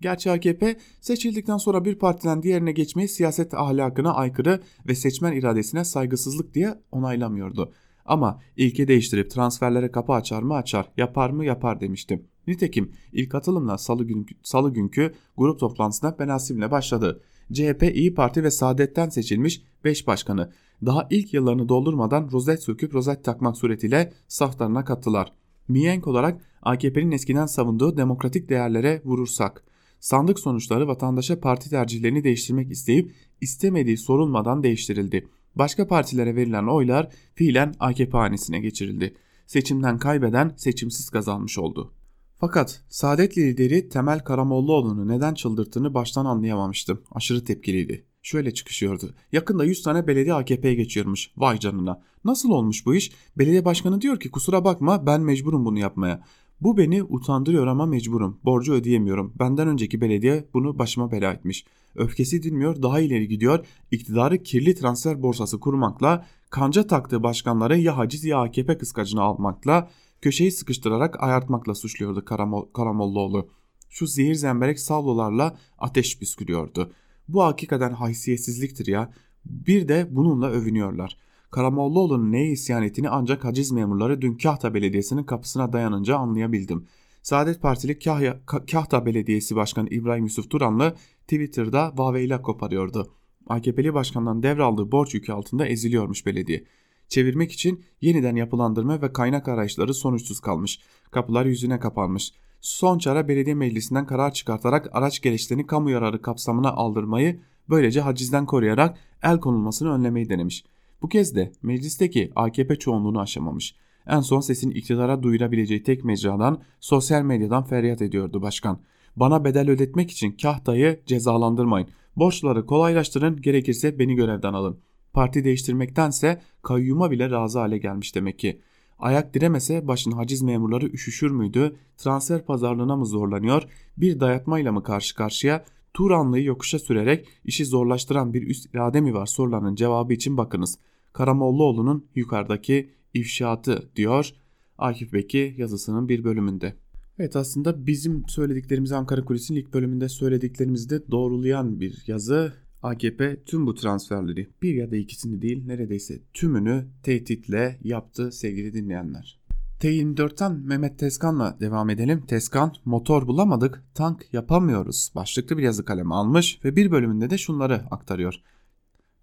Gerçi 0.00 0.30
AKP 0.30 0.76
seçildikten 1.00 1.56
sonra 1.56 1.84
bir 1.84 1.94
partiden 1.94 2.42
diğerine 2.42 2.72
geçmeyi 2.72 3.08
siyaset 3.08 3.54
ahlakına 3.54 4.14
aykırı 4.14 4.60
ve 4.88 4.94
seçmen 4.94 5.32
iradesine 5.32 5.84
saygısızlık 5.84 6.54
diye 6.54 6.74
onaylamıyordu. 6.92 7.72
Ama 8.04 8.40
ilke 8.56 8.88
değiştirip 8.88 9.30
transferlere 9.30 9.90
kapı 9.90 10.12
açar 10.12 10.42
mı 10.42 10.54
açar, 10.54 10.92
yapar 10.96 11.30
mı 11.30 11.44
yapar 11.44 11.80
demiştim. 11.80 12.26
Nitekim 12.46 12.92
ilk 13.12 13.34
atılımla 13.34 13.78
salı, 13.78 14.04
gün, 14.04 14.26
salı 14.42 14.72
günkü 14.72 15.14
grup 15.36 15.60
toplantısına 15.60 16.18
Benasim'le 16.18 16.70
başladı. 16.70 17.20
CHP, 17.52 17.82
İyi 17.94 18.14
Parti 18.14 18.44
ve 18.44 18.50
Saadet'ten 18.50 19.08
seçilmiş 19.08 19.62
5 19.84 20.06
başkanı 20.06 20.50
daha 20.86 21.06
ilk 21.10 21.34
yıllarını 21.34 21.68
doldurmadan 21.68 22.28
rozet 22.32 22.62
söküp 22.62 22.94
rozet 22.94 23.24
takmak 23.24 23.56
suretiyle 23.56 24.12
saflarına 24.28 24.84
kattılar. 24.84 25.32
Miyenk 25.68 26.06
olarak 26.06 26.40
AKP'nin 26.62 27.10
eskiden 27.10 27.46
savunduğu 27.46 27.96
demokratik 27.96 28.48
değerlere 28.48 29.02
vurursak, 29.04 29.64
sandık 30.00 30.38
sonuçları 30.38 30.88
vatandaşa 30.88 31.40
parti 31.40 31.70
tercihlerini 31.70 32.24
değiştirmek 32.24 32.70
isteyip 32.70 33.12
istemediği 33.40 33.96
sorulmadan 33.96 34.62
değiştirildi. 34.62 35.28
Başka 35.54 35.86
partilere 35.86 36.36
verilen 36.36 36.66
oylar 36.66 37.08
fiilen 37.34 37.74
AKP 37.80 38.18
hanesine 38.18 38.60
geçirildi. 38.60 39.14
Seçimden 39.46 39.98
kaybeden 39.98 40.52
seçimsiz 40.56 41.10
kazanmış 41.10 41.58
oldu. 41.58 41.92
Fakat 42.38 42.82
Saadet 42.88 43.38
lideri 43.38 43.88
Temel 43.88 44.20
Karamollaoğlu'nu 44.20 45.08
neden 45.08 45.34
çıldırttığını 45.34 45.94
baştan 45.94 46.24
anlayamamıştım. 46.24 47.02
Aşırı 47.12 47.44
tepkiliydi. 47.44 48.04
Şöyle 48.22 48.54
çıkışıyordu. 48.54 49.14
Yakında 49.32 49.64
100 49.64 49.82
tane 49.82 50.06
belediye 50.06 50.34
AKP'ye 50.34 50.74
geçiyormuş. 50.74 51.30
Vay 51.36 51.58
canına. 51.58 52.02
Nasıl 52.24 52.50
olmuş 52.50 52.86
bu 52.86 52.94
iş? 52.94 53.12
Belediye 53.38 53.64
başkanı 53.64 54.00
diyor 54.00 54.20
ki 54.20 54.30
kusura 54.30 54.64
bakma 54.64 55.06
ben 55.06 55.20
mecburum 55.20 55.64
bunu 55.64 55.78
yapmaya. 55.78 56.22
Bu 56.60 56.76
beni 56.76 57.02
utandırıyor 57.02 57.66
ama 57.66 57.86
mecburum. 57.86 58.40
Borcu 58.44 58.72
ödeyemiyorum. 58.72 59.32
Benden 59.38 59.68
önceki 59.68 60.00
belediye 60.00 60.44
bunu 60.54 60.78
başıma 60.78 61.10
bela 61.10 61.32
etmiş. 61.32 61.66
Öfkesi 61.94 62.42
dinmiyor, 62.42 62.82
daha 62.82 63.00
ileri 63.00 63.28
gidiyor. 63.28 63.66
İktidarı 63.90 64.42
kirli 64.42 64.74
transfer 64.74 65.22
borsası 65.22 65.60
kurmakla, 65.60 66.26
kanca 66.50 66.86
taktığı 66.86 67.22
başkanları 67.22 67.78
ya 67.78 67.96
haciz 67.96 68.24
ya 68.24 68.38
AKP 68.38 68.78
kıskacına 68.78 69.22
almakla, 69.22 69.90
köşeyi 70.26 70.52
sıkıştırarak 70.52 71.22
ayartmakla 71.22 71.74
suçluyordu 71.74 72.24
Karamol 72.24 72.72
Karamollaoğlu. 72.72 73.48
Şu 73.88 74.06
zehir 74.06 74.34
zemberek 74.34 74.80
sallolarla 74.80 75.56
ateş 75.78 76.18
püskürüyordu. 76.18 76.92
Bu 77.28 77.42
hakikaten 77.42 77.92
haysiyetsizliktir 77.92 78.86
ya. 78.86 79.12
Bir 79.44 79.88
de 79.88 80.08
bununla 80.10 80.50
övünüyorlar. 80.50 81.16
Karamollaoğlu'nun 81.50 82.32
neye 82.32 82.50
isyan 82.50 82.82
ettiğini 82.82 83.08
ancak 83.08 83.44
haciz 83.44 83.72
memurları 83.72 84.22
dün 84.22 84.34
Kahta 84.34 84.74
Belediyesi'nin 84.74 85.24
kapısına 85.24 85.72
dayanınca 85.72 86.16
anlayabildim. 86.16 86.86
Saadet 87.22 87.62
Partili 87.62 87.98
Kahya, 87.98 88.40
Kahta 88.46 89.06
Belediyesi 89.06 89.56
Başkanı 89.56 89.88
İbrahim 89.88 90.24
Yusuf 90.24 90.50
Turanlı 90.50 90.96
Twitter'da 91.20 91.92
vaveyla 91.96 92.42
koparıyordu. 92.42 93.12
AKP'li 93.46 93.94
başkandan 93.94 94.42
devraldığı 94.42 94.92
borç 94.92 95.14
yükü 95.14 95.32
altında 95.32 95.66
eziliyormuş 95.66 96.26
belediye. 96.26 96.64
Çevirmek 97.08 97.52
için 97.52 97.84
yeniden 98.00 98.36
yapılandırma 98.36 99.02
ve 99.02 99.12
kaynak 99.12 99.48
arayışları 99.48 99.94
sonuçsuz 99.94 100.40
kalmış. 100.40 100.80
Kapılar 101.10 101.46
yüzüne 101.46 101.78
kapanmış. 101.78 102.32
Son 102.60 102.98
çare 102.98 103.28
belediye 103.28 103.54
meclisinden 103.54 104.06
karar 104.06 104.32
çıkartarak 104.32 104.88
araç 104.92 105.22
gereçlerini 105.22 105.66
kamu 105.66 105.90
yararı 105.90 106.22
kapsamına 106.22 106.70
aldırmayı 106.70 107.40
böylece 107.68 108.00
hacizden 108.00 108.46
koruyarak 108.46 108.98
el 109.22 109.40
konulmasını 109.40 109.92
önlemeyi 109.92 110.28
denemiş. 110.28 110.64
Bu 111.02 111.08
kez 111.08 111.34
de 111.34 111.52
meclisteki 111.62 112.32
AKP 112.36 112.76
çoğunluğunu 112.76 113.20
aşamamış. 113.20 113.74
En 114.06 114.20
son 114.20 114.40
sesini 114.40 114.74
iktidara 114.74 115.22
duyurabileceği 115.22 115.82
tek 115.82 116.04
mecradan 116.04 116.62
sosyal 116.80 117.22
medyadan 117.22 117.64
feryat 117.64 118.02
ediyordu 118.02 118.42
başkan. 118.42 118.80
Bana 119.16 119.44
bedel 119.44 119.70
ödetmek 119.70 120.10
için 120.10 120.32
kahtayı 120.32 121.00
cezalandırmayın. 121.06 121.88
Borçları 122.16 122.66
kolaylaştırın 122.66 123.42
gerekirse 123.42 123.98
beni 123.98 124.14
görevden 124.14 124.52
alın. 124.52 124.78
Parti 125.16 125.44
değiştirmektense 125.44 126.40
kayyuma 126.62 127.10
bile 127.10 127.30
razı 127.30 127.58
hale 127.58 127.78
gelmiş 127.78 128.14
demek 128.14 128.38
ki. 128.38 128.60
Ayak 128.98 129.34
diremese 129.34 129.88
başın 129.88 130.10
haciz 130.10 130.42
memurları 130.42 130.86
üşüşür 130.86 131.30
müydü? 131.30 131.76
Transfer 131.96 132.44
pazarlığına 132.44 132.96
mı 132.96 133.06
zorlanıyor? 133.06 133.62
Bir 133.96 134.20
dayatmayla 134.20 134.72
mı 134.72 134.82
karşı 134.82 135.14
karşıya? 135.14 135.64
Turanlı'yı 135.94 136.44
yokuşa 136.44 136.78
sürerek 136.78 137.28
işi 137.44 137.64
zorlaştıran 137.64 138.34
bir 138.34 138.46
üst 138.46 138.74
irade 138.74 139.00
mi 139.00 139.14
var 139.14 139.26
sorularının 139.26 139.74
cevabı 139.74 140.12
için 140.12 140.36
bakınız. 140.36 140.78
Karamollaoğlu'nun 141.12 142.06
yukarıdaki 142.14 142.90
ifşaatı 143.14 143.90
diyor 143.96 144.30
Akif 144.78 145.12
Beki 145.12 145.54
yazısının 145.58 146.08
bir 146.08 146.24
bölümünde. 146.24 146.74
Evet 147.18 147.36
aslında 147.36 147.86
bizim 147.86 148.28
söylediklerimizi 148.28 148.96
Ankara 148.96 149.24
Kulisi'nin 149.24 149.58
ilk 149.58 149.74
bölümünde 149.74 150.08
söylediklerimizi 150.08 150.90
de 150.90 151.10
doğrulayan 151.10 151.80
bir 151.80 152.02
yazı. 152.06 152.65
AKP 152.82 153.42
tüm 153.44 153.66
bu 153.66 153.74
transferleri 153.74 154.50
bir 154.62 154.74
ya 154.74 154.90
da 154.90 154.96
ikisini 154.96 155.42
değil 155.42 155.66
neredeyse 155.66 156.22
tümünü 156.34 156.86
tehditle 157.02 157.78
yaptı 157.82 158.32
sevgili 158.32 158.74
dinleyenler. 158.74 159.40
T24'ten 159.80 160.52
Mehmet 160.52 160.98
Tezkan'la 160.98 161.56
devam 161.60 161.90
edelim. 161.90 162.26
Tezkan 162.26 162.72
motor 162.84 163.26
bulamadık 163.26 163.84
tank 163.94 164.26
yapamıyoruz 164.32 165.12
başlıklı 165.14 165.58
bir 165.58 165.62
yazı 165.62 165.84
kalemi 165.84 166.14
almış 166.14 166.64
ve 166.64 166.76
bir 166.76 166.90
bölümünde 166.90 167.30
de 167.30 167.38
şunları 167.38 167.82
aktarıyor. 167.90 168.42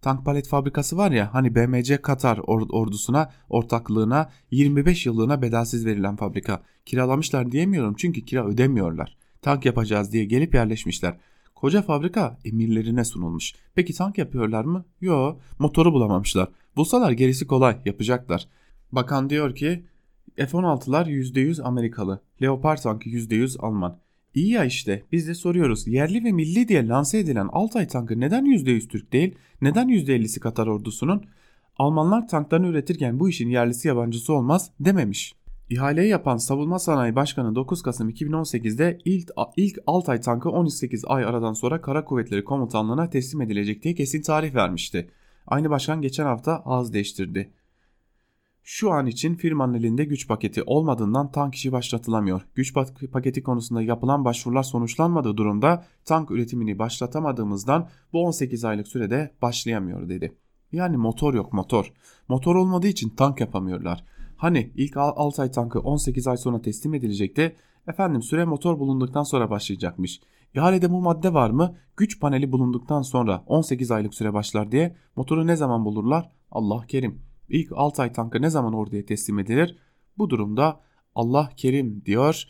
Tank 0.02 0.26
palet 0.26 0.48
fabrikası 0.48 0.98
var 0.98 1.12
ya 1.12 1.34
hani 1.34 1.56
BMC 1.56 2.02
Katar 2.02 2.38
ordusuna 2.48 3.32
ortaklığına 3.50 4.30
25 4.52 5.06
yıllığına 5.06 5.42
bedelsiz 5.42 5.86
verilen 5.86 6.16
fabrika. 6.16 6.64
Kiralamışlar 6.86 7.52
diyemiyorum 7.52 7.96
çünkü 7.98 8.26
kira 8.26 8.46
ödemiyorlar. 8.46 9.18
Tank 9.42 9.66
yapacağız 9.66 10.12
diye 10.12 10.26
gelip 10.26 10.54
yerleşmişler. 10.56 11.18
Koca 11.56 11.82
fabrika 11.82 12.38
emirlerine 12.46 13.06
sunulmuş. 13.06 13.54
Peki 13.76 13.94
tank 13.94 14.18
yapıyorlar 14.18 14.66
mı? 14.66 14.86
Yo 15.02 15.38
motoru 15.60 15.94
bulamamışlar. 15.94 16.50
Bulsalar 16.76 17.12
gerisi 17.12 17.48
kolay 17.48 17.78
yapacaklar. 17.86 18.48
Bakan 18.92 19.30
diyor 19.30 19.56
ki 19.56 19.86
F-16'lar 20.38 21.10
%100 21.10 21.64
Amerikalı. 21.64 22.22
Leopard 22.42 22.78
tankı 22.78 23.10
%100 23.10 23.60
Alman. 23.60 24.00
İyi 24.34 24.52
ya 24.52 24.66
işte 24.66 25.04
biz 25.12 25.28
de 25.28 25.36
soruyoruz 25.36 25.88
yerli 25.88 26.24
ve 26.24 26.32
milli 26.32 26.68
diye 26.68 26.88
lanse 26.88 27.20
edilen 27.20 27.50
Altay 27.52 27.88
tankı 27.88 28.20
neden 28.20 28.46
%100 28.46 28.88
Türk 28.88 29.14
değil? 29.14 29.36
Neden 29.62 29.88
%50'si 29.88 30.40
Katar 30.40 30.68
ordusunun? 30.68 31.26
Almanlar 31.78 32.28
tanklarını 32.28 32.68
üretirken 32.68 33.20
bu 33.20 33.30
işin 33.30 33.50
yerlisi 33.50 33.88
yabancısı 33.88 34.34
olmaz 34.34 34.72
dememiş. 34.80 35.36
İhaleyi 35.70 36.10
yapan 36.10 36.38
Savunma 36.38 36.80
Sanayi 36.80 37.16
Başkanı 37.16 37.56
9 37.56 37.82
Kasım 37.82 38.10
2018'de 38.10 39.00
ilk, 39.06 39.32
ilk 39.58 39.80
Altay 39.88 40.22
tankı 40.22 40.50
18 40.50 41.06
ay 41.06 41.26
aradan 41.26 41.54
sonra 41.54 41.82
Kara 41.82 42.06
Kuvvetleri 42.06 42.44
Komutanlığı'na 42.44 43.10
teslim 43.10 43.42
edilecek 43.42 43.84
diye 43.84 43.96
kesin 43.96 44.22
tarih 44.22 44.56
vermişti. 44.56 45.12
Aynı 45.48 45.70
başkan 45.70 46.02
geçen 46.02 46.26
hafta 46.26 46.62
ağız 46.66 46.94
değiştirdi. 46.94 47.54
Şu 48.64 48.92
an 48.92 49.06
için 49.06 49.36
firmanın 49.36 49.74
elinde 49.74 50.06
güç 50.06 50.28
paketi 50.28 50.64
olmadığından 50.64 51.32
tank 51.32 51.56
işi 51.56 51.72
başlatılamıyor. 51.72 52.48
Güç 52.56 52.74
paketi 53.12 53.44
konusunda 53.44 53.82
yapılan 53.82 54.26
başvurular 54.26 54.64
sonuçlanmadığı 54.64 55.38
durumda 55.38 55.86
tank 56.06 56.32
üretimini 56.32 56.80
başlatamadığımızdan 56.80 57.90
bu 58.14 58.26
18 58.26 58.66
aylık 58.66 58.88
sürede 58.88 59.32
başlayamıyor 59.42 60.10
dedi. 60.10 60.38
Yani 60.72 60.98
motor 60.98 61.34
yok 61.34 61.54
motor. 61.54 61.94
Motor 62.28 62.56
olmadığı 62.56 62.88
için 62.88 63.10
tank 63.10 63.40
yapamıyorlar. 63.40 64.04
Hani 64.44 64.72
ilk 64.76 64.98
Altay 64.98 65.52
tankı 65.52 65.80
18 65.80 66.28
ay 66.28 66.38
sonra 66.38 66.62
teslim 66.62 66.94
edilecekti. 66.94 67.56
Efendim 67.88 68.22
süre 68.22 68.46
motor 68.46 68.80
bulunduktan 68.80 69.24
sonra 69.24 69.50
başlayacakmış. 69.50 70.22
İhalede 70.56 70.92
bu 70.92 71.02
madde 71.02 71.34
var 71.34 71.50
mı? 71.50 71.76
Güç 71.98 72.20
paneli 72.20 72.52
bulunduktan 72.52 73.02
sonra 73.02 73.44
18 73.48 73.92
aylık 73.92 74.14
süre 74.14 74.34
başlar 74.34 74.72
diye 74.72 74.96
motoru 75.16 75.48
ne 75.48 75.56
zaman 75.56 75.86
bulurlar? 75.86 76.32
Allah 76.52 76.86
kerim. 76.88 77.22
İlk 77.50 77.72
Altay 77.76 78.14
tankı 78.14 78.42
ne 78.42 78.50
zaman 78.50 78.74
orduya 78.74 79.06
teslim 79.06 79.40
edilir? 79.40 79.78
Bu 80.18 80.30
durumda 80.30 80.80
Allah 81.16 81.50
kerim 81.58 82.06
diyor 82.06 82.44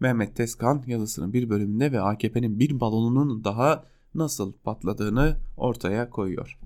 Mehmet 0.00 0.36
Tezkan 0.36 0.82
yazısının 0.86 1.32
bir 1.32 1.50
bölümünde 1.50 1.92
ve 1.92 2.00
AKP'nin 2.00 2.58
bir 2.58 2.80
balonunun 2.80 3.44
daha 3.44 3.84
nasıl 4.14 4.52
patladığını 4.52 5.36
ortaya 5.56 6.10
koyuyor. 6.10 6.58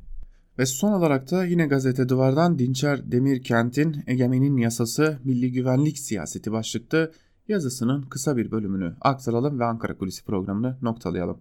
Ve 0.59 0.67
son 0.67 0.93
olarak 0.93 1.31
da 1.31 1.45
yine 1.45 1.67
gazete 1.67 2.09
duvardan 2.09 2.59
Dinçer 2.59 3.13
Demirkent'in 3.13 4.05
Egemen'in 4.07 4.57
Yasası 4.57 5.19
Milli 5.25 5.53
Güvenlik 5.53 5.99
Siyaseti 5.99 6.53
başlıklı 6.53 7.13
yazısının 7.49 8.03
kısa 8.03 8.37
bir 8.37 8.51
bölümünü 8.51 8.95
aktaralım 9.01 9.61
ve 9.61 9.65
Ankara 9.65 9.99
Kulisi 9.99 10.25
programını 10.25 10.79
noktalayalım. 10.83 11.39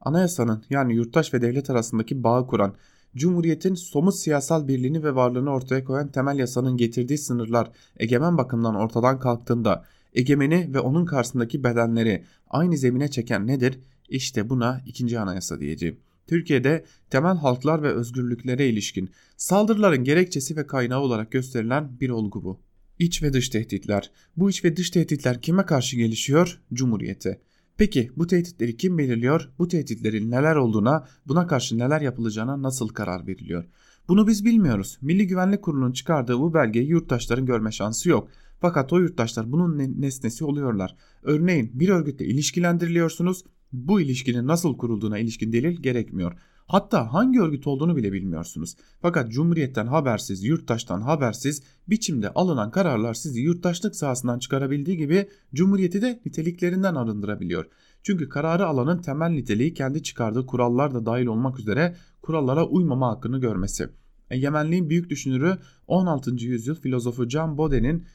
Anayasanın 0.00 0.64
yani 0.70 0.94
yurttaş 0.94 1.34
ve 1.34 1.42
devlet 1.42 1.70
arasındaki 1.70 2.24
bağı 2.24 2.46
kuran, 2.46 2.74
Cumhuriyetin 3.16 3.74
somut 3.74 4.14
siyasal 4.14 4.68
birliğini 4.68 5.04
ve 5.04 5.14
varlığını 5.14 5.50
ortaya 5.50 5.84
koyan 5.84 6.08
temel 6.08 6.38
yasanın 6.38 6.76
getirdiği 6.76 7.18
sınırlar 7.18 7.70
egemen 7.96 8.38
bakımdan 8.38 8.74
ortadan 8.74 9.18
kalktığında 9.18 9.84
egemeni 10.14 10.74
ve 10.74 10.80
onun 10.80 11.04
karşısındaki 11.04 11.64
bedenleri 11.64 12.24
aynı 12.50 12.76
zemine 12.76 13.10
çeken 13.10 13.46
nedir? 13.46 13.80
İşte 14.08 14.50
buna 14.50 14.80
ikinci 14.86 15.20
anayasa 15.20 15.60
diyeceğim. 15.60 15.98
Türkiye'de 16.26 16.84
temel 17.10 17.36
halklar 17.36 17.82
ve 17.82 17.88
özgürlüklere 17.88 18.68
ilişkin 18.68 19.10
saldırıların 19.36 20.04
gerekçesi 20.04 20.56
ve 20.56 20.66
kaynağı 20.66 21.00
olarak 21.00 21.32
gösterilen 21.32 22.00
bir 22.00 22.10
olgu 22.10 22.44
bu. 22.44 22.60
İç 22.98 23.22
ve 23.22 23.32
dış 23.32 23.48
tehditler. 23.48 24.10
Bu 24.36 24.50
iç 24.50 24.64
ve 24.64 24.76
dış 24.76 24.90
tehditler 24.90 25.42
kime 25.42 25.66
karşı 25.66 25.96
gelişiyor? 25.96 26.60
Cumhuriyete. 26.72 27.40
Peki 27.76 28.10
bu 28.16 28.26
tehditleri 28.26 28.76
kim 28.76 28.98
belirliyor? 28.98 29.50
Bu 29.58 29.68
tehditlerin 29.68 30.30
neler 30.30 30.56
olduğuna, 30.56 31.08
buna 31.26 31.46
karşı 31.46 31.78
neler 31.78 32.00
yapılacağına 32.00 32.62
nasıl 32.62 32.88
karar 32.88 33.26
veriliyor? 33.26 33.64
Bunu 34.08 34.26
biz 34.26 34.44
bilmiyoruz. 34.44 34.98
Milli 35.02 35.26
Güvenlik 35.26 35.62
Kurulu'nun 35.62 35.92
çıkardığı 35.92 36.38
bu 36.38 36.54
belgeyi 36.54 36.88
yurttaşların 36.88 37.46
görme 37.46 37.72
şansı 37.72 38.08
yok. 38.08 38.28
Fakat 38.60 38.92
o 38.92 38.98
yurttaşlar 38.98 39.52
bunun 39.52 39.78
nesnesi 40.00 40.44
oluyorlar. 40.44 40.96
Örneğin 41.22 41.70
bir 41.74 41.88
örgütle 41.88 42.24
ilişkilendiriliyorsunuz. 42.26 43.44
Bu 43.72 44.00
ilişkinin 44.00 44.46
nasıl 44.46 44.76
kurulduğuna 44.76 45.18
ilişkin 45.18 45.52
delil 45.52 45.82
gerekmiyor. 45.82 46.32
Hatta 46.66 47.12
hangi 47.12 47.40
örgüt 47.40 47.66
olduğunu 47.66 47.96
bile 47.96 48.12
bilmiyorsunuz. 48.12 48.76
Fakat 49.02 49.32
Cumhuriyet'ten 49.32 49.86
habersiz, 49.86 50.44
yurttaştan 50.44 51.00
habersiz 51.00 51.62
biçimde 51.88 52.30
alınan 52.30 52.70
kararlar 52.70 53.14
sizi 53.14 53.40
yurttaşlık 53.40 53.96
sahasından 53.96 54.38
çıkarabildiği 54.38 54.96
gibi 54.96 55.28
Cumhuriyeti 55.54 56.02
de 56.02 56.20
niteliklerinden 56.26 56.94
arındırabiliyor. 56.94 57.66
Çünkü 58.02 58.28
kararı 58.28 58.66
alanın 58.66 59.02
temel 59.02 59.30
niteliği 59.30 59.74
kendi 59.74 60.02
çıkardığı 60.02 60.46
kurallar 60.46 60.94
da 60.94 61.06
dahil 61.06 61.26
olmak 61.26 61.58
üzere 61.58 61.96
kurallara 62.22 62.66
uymama 62.66 63.08
hakkını 63.08 63.40
görmesi. 63.40 63.88
Egemenliğin 64.30 64.90
büyük 64.90 65.10
düşünürü 65.10 65.58
16. 65.86 66.30
yüzyıl 66.30 66.74
filozofu 66.74 67.28
John 67.28 67.58
Bode'nin 67.58 68.06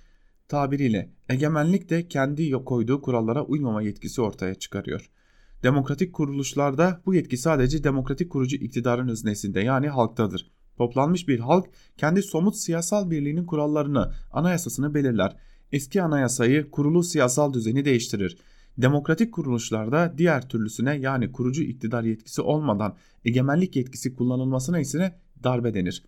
tabiriyle 0.48 1.12
egemenlik 1.30 1.90
de 1.90 2.08
kendi 2.08 2.52
koyduğu 2.52 3.02
kurallara 3.02 3.46
uymama 3.46 3.82
yetkisi 3.82 4.22
ortaya 4.22 4.56
çıkarıyor. 4.56 5.10
Demokratik 5.64 6.14
kuruluşlarda 6.14 7.02
bu 7.06 7.16
yetki 7.16 7.38
sadece 7.38 7.84
demokratik 7.84 8.30
kurucu 8.30 8.56
iktidarın 8.56 9.08
öznesinde 9.08 9.60
yani 9.60 9.90
halktadır. 9.90 10.52
Toplanmış 10.78 11.28
bir 11.28 11.40
halk 11.40 11.66
kendi 11.98 12.24
somut 12.24 12.58
siyasal 12.58 13.12
birliğinin 13.12 13.46
kurallarını, 13.46 14.12
anayasasını 14.32 14.94
belirler. 14.94 15.38
Eski 15.72 16.02
anayasayı 16.02 16.72
kurulu 16.72 17.04
siyasal 17.04 17.54
düzeni 17.54 17.86
değiştirir. 17.86 18.38
Demokratik 18.78 19.34
kuruluşlarda 19.34 20.14
diğer 20.18 20.50
türlüsüne 20.50 20.98
yani 20.98 21.32
kurucu 21.32 21.64
iktidar 21.64 22.04
yetkisi 22.04 22.42
olmadan 22.42 22.96
egemenlik 23.26 23.76
yetkisi 23.76 24.16
kullanılmasına 24.16 24.80
ise 24.80 25.20
darbe 25.44 25.74
denir. 25.74 26.04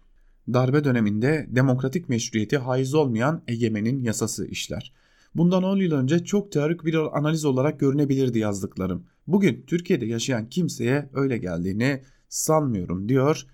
Darbe 0.54 0.84
döneminde 0.84 1.48
demokratik 1.50 2.10
meşruiyeti 2.10 2.58
haiz 2.58 2.94
olmayan 2.94 3.44
egemenin 3.48 4.04
yasası 4.04 4.48
işler. 4.48 4.94
Bundan 5.36 5.64
10 5.64 5.78
yıl 5.78 5.92
önce 5.92 6.24
çok 6.24 6.52
teorik 6.52 6.86
bir 6.86 7.18
analiz 7.18 7.46
olarak 7.46 7.80
görünebilirdi 7.80 8.40
yazdıklarım. 8.40 9.04
Bugün 9.28 9.64
Türkiye'de 9.68 10.06
yaşayan 10.06 10.50
kimseye 10.50 11.10
öyle 11.14 11.38
geldiğini 11.38 12.02
sanmıyorum 12.30 13.10
diyor 13.10 13.46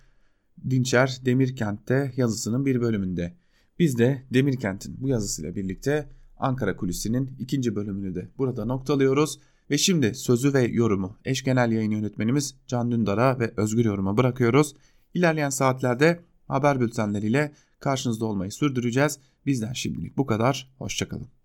Dinçer 0.70 1.20
Demirkent'te 1.26 2.14
yazısının 2.18 2.66
bir 2.66 2.82
bölümünde. 2.82 3.34
Biz 3.80 3.98
de 3.98 4.24
Demirkent'in 4.34 4.98
bu 5.02 5.08
yazısıyla 5.08 5.56
birlikte 5.56 6.10
Ankara 6.38 6.76
Kulisi'nin 6.76 7.36
ikinci 7.40 7.76
bölümünü 7.76 8.16
de 8.16 8.28
burada 8.38 8.66
noktalıyoruz. 8.66 9.40
Ve 9.70 9.78
şimdi 9.78 10.16
sözü 10.16 10.54
ve 10.54 10.62
yorumu 10.62 11.18
eş 11.26 11.44
genel 11.44 11.72
yayın 11.72 11.92
yönetmenimiz 11.92 12.56
Can 12.68 12.92
Dündar'a 12.92 13.40
ve 13.40 13.54
Özgür 13.58 13.86
Yorum'a 13.86 14.18
bırakıyoruz. 14.18 14.76
İlerleyen 15.14 15.50
saatlerde 15.50 16.20
haber 16.48 16.80
bültenleriyle 16.80 17.52
karşınızda 17.80 18.26
olmayı 18.26 18.52
sürdüreceğiz. 18.52 19.20
Bizden 19.46 19.74
şimdilik 19.74 20.18
bu 20.18 20.26
kadar. 20.26 20.72
Hoşçakalın. 20.78 21.39